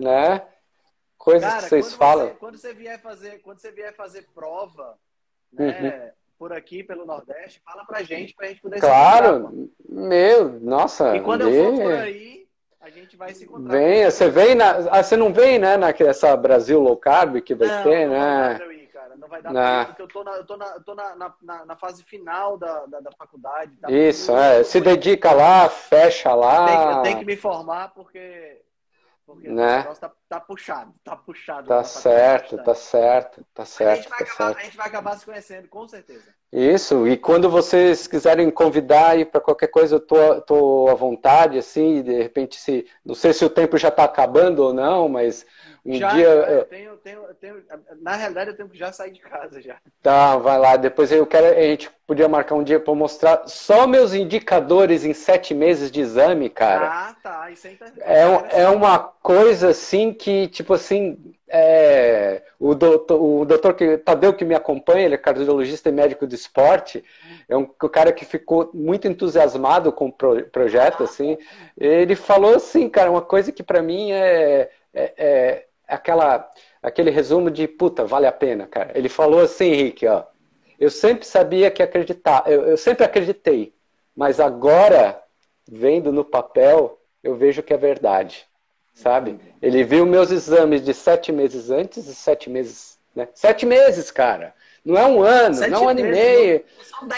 Né? 0.00 0.42
Coisas 1.20 1.48
Cara, 1.48 1.62
que 1.62 1.68
vocês 1.68 1.94
falam. 1.94 2.28
Você, 2.28 2.34
quando 2.34 2.56
você 2.56 2.72
vier 2.72 3.00
fazer, 3.00 3.42
quando 3.42 3.58
você 3.58 3.70
vier 3.70 3.94
fazer 3.94 4.26
prova, 4.34 4.98
né, 5.52 5.68
uhum. 5.68 6.10
por 6.38 6.52
aqui 6.52 6.82
pelo 6.82 7.04
Nordeste, 7.04 7.60
fala 7.62 7.84
pra 7.84 8.02
gente 8.02 8.34
pra 8.34 8.48
gente 8.48 8.62
poder 8.62 8.80
Claro, 8.80 9.50
se 9.50 9.92
meu, 9.92 10.48
nossa. 10.60 11.14
E 11.14 11.20
quando 11.20 11.42
eu 11.42 11.76
for 11.76 11.82
por 11.82 11.92
aí, 11.92 12.48
a 12.80 12.88
gente 12.88 13.16
vai 13.18 13.34
se 13.34 13.44
encontrar. 13.44 13.70
Vem, 13.70 14.04
você 14.10 14.30
vem 14.30 14.54
na, 14.54 14.70
ah, 14.90 15.02
você 15.02 15.14
não 15.14 15.30
vem, 15.30 15.58
né, 15.58 15.76
nessa 15.76 16.34
Brasil 16.34 16.80
Low 16.80 16.96
Carb 16.96 17.42
que 17.42 17.54
vai 17.54 17.68
não, 17.68 17.82
ter, 17.82 18.06
não 18.06 18.14
né? 18.14 18.58
Vai 18.58 18.74
ir, 18.76 18.86
cara. 18.86 19.16
Não 19.16 19.28
vai 19.28 19.42
dar 19.42 19.52
não. 19.52 19.84
porque 19.84 20.02
eu 20.02 20.08
tô 20.08 20.24
na, 20.24 20.36
eu 20.36 20.46
tô 20.46 20.56
na, 20.56 20.66
eu 20.68 20.82
tô 20.82 20.94
na, 20.94 21.16
na, 21.42 21.64
na 21.66 21.76
fase 21.76 22.02
final 22.02 22.56
da, 22.56 22.86
da, 22.86 23.00
da 23.00 23.12
faculdade. 23.12 23.76
Tá 23.76 23.90
Isso, 23.90 24.34
é. 24.34 24.64
Se 24.64 24.80
dedica 24.80 25.32
lá, 25.32 25.68
fecha 25.68 26.34
lá. 26.34 26.62
Eu 26.62 26.66
tenho, 26.66 26.90
eu 26.92 27.02
tenho 27.02 27.18
que 27.18 27.26
me 27.26 27.36
formar 27.36 27.92
porque 27.92 28.62
porque 29.34 29.48
né? 29.48 29.74
o 29.74 29.78
negócio 29.78 30.00
tá, 30.00 30.12
tá 30.28 30.40
puxado, 30.40 30.94
tá 31.04 31.16
puxado. 31.16 31.68
Tá 31.68 31.84
certo, 31.84 32.56
tá 32.62 32.74
certo, 32.74 33.46
tá 33.54 33.64
certo. 33.64 33.90
A 33.90 33.94
gente, 33.96 34.08
tá 34.08 34.14
acabar, 34.16 34.36
certo. 34.36 34.58
a 34.58 34.62
gente 34.62 34.76
vai 34.76 34.86
acabar 34.86 35.18
se 35.18 35.24
conhecendo, 35.24 35.68
com 35.68 35.86
certeza. 35.86 36.34
Isso, 36.52 37.06
e 37.06 37.16
quando 37.16 37.48
vocês 37.48 38.08
quiserem 38.08 38.50
convidar 38.50 39.10
aí 39.10 39.24
para 39.24 39.40
qualquer 39.40 39.68
coisa, 39.68 39.94
eu 39.94 40.00
tô, 40.00 40.40
tô 40.40 40.88
à 40.88 40.94
vontade, 40.94 41.56
assim, 41.56 42.02
de 42.02 42.12
repente, 42.20 42.56
se 42.56 42.86
não 43.04 43.14
sei 43.14 43.32
se 43.32 43.44
o 43.44 43.50
tempo 43.50 43.78
já 43.78 43.86
está 43.88 44.02
acabando 44.02 44.64
ou 44.64 44.74
não, 44.74 45.08
mas 45.08 45.46
um 45.84 45.94
já, 45.94 46.08
dia. 46.08 46.26
Eu 46.26 46.64
tenho, 46.64 46.96
tenho, 46.98 47.22
tenho, 47.40 47.62
na 48.00 48.14
realidade, 48.14 48.50
eu 48.50 48.56
tenho 48.56 48.68
que 48.68 48.76
já 48.76 48.92
sair 48.92 49.12
de 49.12 49.20
casa 49.20 49.60
já. 49.62 49.76
Tá, 50.02 50.36
vai 50.36 50.58
lá. 50.58 50.76
Depois 50.76 51.10
eu 51.10 51.26
quero. 51.26 51.46
A 51.46 51.62
gente 51.62 51.90
podia 52.06 52.28
marcar 52.28 52.54
um 52.54 52.62
dia 52.62 52.78
para 52.78 52.94
mostrar 52.94 53.44
só 53.46 53.86
meus 53.86 54.12
indicadores 54.12 55.04
em 55.04 55.14
sete 55.14 55.54
meses 55.54 55.90
de 55.90 56.00
exame, 56.00 56.50
cara. 56.50 56.86
Ah, 56.86 57.16
tá. 57.22 57.50
Isso 57.50 57.66
é, 57.66 57.76
é, 58.00 58.62
é 58.62 58.68
uma 58.68 58.98
coisa 58.98 59.70
assim 59.70 60.12
que, 60.12 60.48
tipo 60.48 60.74
assim. 60.74 61.16
É, 61.52 62.44
o, 62.60 62.76
doutor, 62.76 63.20
o 63.20 63.44
doutor 63.44 63.74
que, 63.74 63.98
Tadeu 63.98 64.32
que 64.32 64.44
me 64.44 64.54
acompanha, 64.54 65.04
ele 65.04 65.16
é 65.16 65.18
cardiologista 65.18 65.88
e 65.88 65.92
médico 65.92 66.24
de 66.24 66.36
esporte, 66.36 67.04
é 67.48 67.56
um, 67.56 67.62
um 67.62 67.88
cara 67.88 68.12
que 68.12 68.24
ficou 68.24 68.70
muito 68.72 69.08
entusiasmado 69.08 69.90
com 69.90 70.06
o 70.06 70.12
pro, 70.12 70.44
projeto, 70.44 71.02
assim. 71.02 71.36
Ele 71.76 72.14
falou 72.14 72.54
assim, 72.54 72.88
cara, 72.88 73.10
uma 73.10 73.20
coisa 73.20 73.50
que 73.50 73.64
para 73.64 73.82
mim 73.82 74.12
é, 74.12 74.70
é, 74.94 75.12
é 75.18 75.66
aquela, 75.88 76.48
aquele 76.80 77.10
resumo 77.10 77.50
de 77.50 77.66
puta, 77.66 78.04
vale 78.04 78.26
a 78.26 78.32
pena, 78.32 78.68
cara. 78.68 78.92
Ele 78.94 79.08
falou 79.08 79.40
assim, 79.40 79.72
Henrique, 79.72 80.06
ó. 80.06 80.22
Eu 80.78 80.88
sempre 80.88 81.26
sabia 81.26 81.70
que 81.70 81.82
acreditar, 81.82 82.44
eu, 82.46 82.62
eu 82.62 82.76
sempre 82.76 83.04
acreditei, 83.04 83.74
mas 84.16 84.38
agora, 84.38 85.20
vendo 85.68 86.12
no 86.12 86.24
papel, 86.24 86.98
eu 87.22 87.34
vejo 87.36 87.62
que 87.62 87.74
é 87.74 87.76
verdade, 87.76 88.46
sabe? 88.92 89.38
Ele 89.60 89.84
viu 89.84 90.06
meus 90.06 90.30
exames 90.30 90.82
de 90.84 90.94
sete 90.94 91.32
meses 91.32 91.70
antes 91.70 92.06
e 92.06 92.14
sete 92.14 92.48
meses, 92.50 92.98
né? 93.14 93.28
Sete 93.34 93.66
meses, 93.66 94.10
cara. 94.10 94.54
Não 94.84 94.96
é 94.96 95.06
um 95.06 95.22
ano, 95.22 95.54
sete 95.54 95.70
não 95.70 95.78
é 95.78 95.82
um 95.82 95.88
ano 95.88 96.00
e 96.00 96.04
meio. 96.04 96.64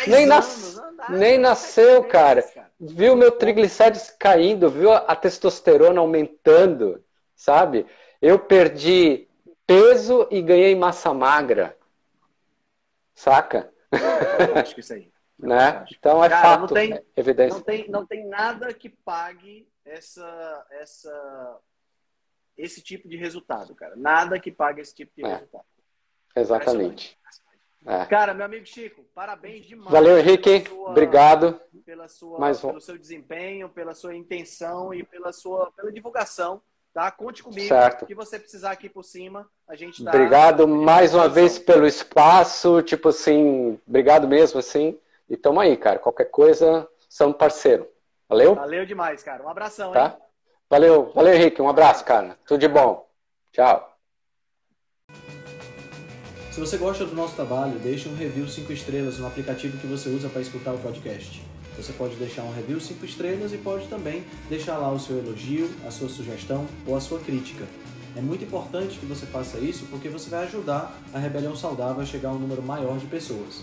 Nem, 0.07 0.27
nas... 0.27 0.81
nem 1.09 1.39
nasceu, 1.39 2.01
meses, 2.01 2.12
cara. 2.12 2.43
cara. 2.43 2.70
Viu 2.81 3.14
meu 3.14 3.31
triglicérides 3.31 4.11
caindo, 4.18 4.68
viu 4.70 4.93
a 4.93 5.14
testosterona 5.14 6.01
aumentando, 6.01 7.03
sabe? 7.37 7.87
Eu 8.20 8.39
perdi 8.39 9.29
peso 9.66 10.27
e 10.31 10.43
ganhei 10.43 10.75
massa 10.75 11.14
magra. 11.14 11.77
Saca? 13.14 13.73
Eu 13.93 14.57
acho 14.57 14.75
que 14.75 14.81
isso 14.81 14.95
aí. 14.95 15.12
né? 15.39 15.85
Então 15.91 16.25
é 16.25 16.29
Cara, 16.29 16.43
fato, 16.43 16.61
não 16.61 16.68
tem, 16.68 16.93
é 16.93 17.03
evidência. 17.16 17.57
Não 17.57 17.64
tem, 17.64 17.89
não 17.89 18.07
tem 18.07 18.27
nada 18.27 18.73
que 18.73 18.89
pague 18.89 19.66
essa, 19.85 20.66
essa, 20.70 21.61
esse 22.57 22.83
tipo 22.83 23.09
de 23.09 23.16
resultado, 23.16 23.74
cara. 23.74 23.97
Nada 23.97 24.39
que 24.39 24.51
pague 24.51 24.80
esse 24.80 24.95
tipo 24.95 25.12
de 25.16 25.24
é. 25.24 25.35
resultado. 25.35 25.64
Exatamente. 26.35 27.18
É. 27.85 28.07
Cara, 28.07 28.33
meu 28.33 28.47
amigo 28.47 28.64
Chico, 28.64 29.03
parabéns 29.14 29.66
demais. 29.66 29.91
Valeu, 29.91 30.16
Henrique. 30.16 30.64
Sua, 30.68 30.91
Obrigado. 30.91 31.61
Pela 31.85 32.07
sua, 32.07 32.39
Mais 32.39 32.61
pelo 32.61 32.80
seu 32.80 32.97
desempenho, 32.97 33.68
pela 33.68 33.95
sua 33.95 34.14
intenção 34.14 34.95
e 34.95 35.03
pela 35.03 35.33
sua 35.33 35.72
pela 35.72 35.91
divulgação 35.91 36.62
Tá? 36.93 37.11
Conte 37.11 37.43
comigo. 37.43 37.68
Certo. 37.68 38.03
O 38.03 38.07
que 38.07 38.14
você 38.14 38.39
precisar 38.39 38.72
aqui 38.72 38.89
por 38.89 39.03
cima, 39.03 39.49
a 39.66 39.74
gente 39.74 40.05
tá. 40.05 40.11
Obrigado 40.11 40.68
mais 40.68 41.14
uma 41.14 41.26
vez 41.26 41.59
pelo 41.59 41.87
espaço. 41.87 42.83
Tipo 42.83 43.09
assim, 43.09 43.80
obrigado 43.87 44.28
mesmo, 44.28 44.61
assim. 44.61 44.99
E 45.28 45.37
tamo 45.37 45.59
aí, 45.59 45.76
cara. 45.76 45.99
Qualquer 45.99 46.26
coisa, 46.26 46.87
somos 47.09 47.37
parceiro. 47.39 47.89
Valeu? 48.29 48.55
Valeu 48.55 48.87
demais, 48.87 49.23
cara. 49.23 49.43
Um 49.43 49.49
abração, 49.49 49.93
tá? 49.93 50.07
hein? 50.07 50.12
Valeu, 50.70 51.12
valeu, 51.14 51.35
Henrique. 51.35 51.61
Um 51.61 51.68
abraço, 51.68 52.05
cara. 52.05 52.39
Tudo 52.47 52.61
de 52.61 52.68
bom. 52.68 53.07
Tchau. 53.53 53.93
Se 56.51 56.61
você 56.61 56.77
gosta 56.77 57.05
do 57.05 57.14
nosso 57.14 57.35
trabalho, 57.35 57.79
deixe 57.79 58.09
um 58.09 58.14
review 58.14 58.47
5 58.47 58.73
estrelas 58.73 59.18
no 59.18 59.27
aplicativo 59.27 59.79
que 59.79 59.87
você 59.87 60.09
usa 60.09 60.29
para 60.29 60.43
escutar 60.43 60.73
o 60.73 60.79
podcast. 60.79 61.43
Você 61.77 61.93
pode 61.93 62.16
deixar 62.16 62.43
um 62.43 62.53
review 62.53 62.79
5 62.79 63.05
estrelas 63.05 63.53
e 63.53 63.59
pode 63.59 63.89
também 63.89 64.25
deixar 64.49 64.77
lá 64.77 64.91
o 64.91 64.99
seu 64.99 65.18
elogio, 65.18 65.70
a 65.87 65.91
sua 65.91 66.09
sugestão 66.09 66.66
ou 66.87 66.95
a 66.95 67.01
sua 67.01 67.18
crítica. 67.20 67.64
É 68.14 68.20
muito 68.20 68.45
importante 68.45 68.99
que 68.99 69.07
você 69.07 69.25
faça 69.25 69.59
isso 69.59 69.87
porque 69.87 70.11
você 70.11 70.29
vai 70.29 70.45
ajudar 70.45 70.95
a 71.14 71.18
Rebelião 71.18 71.57
Saudável 71.57 72.03
a 72.03 72.07
chegar 72.07 72.29
a 72.29 72.33
um 72.33 72.39
número 72.39 72.62
maior 72.62 72.99
de 72.99 73.07
pessoas. 73.07 73.62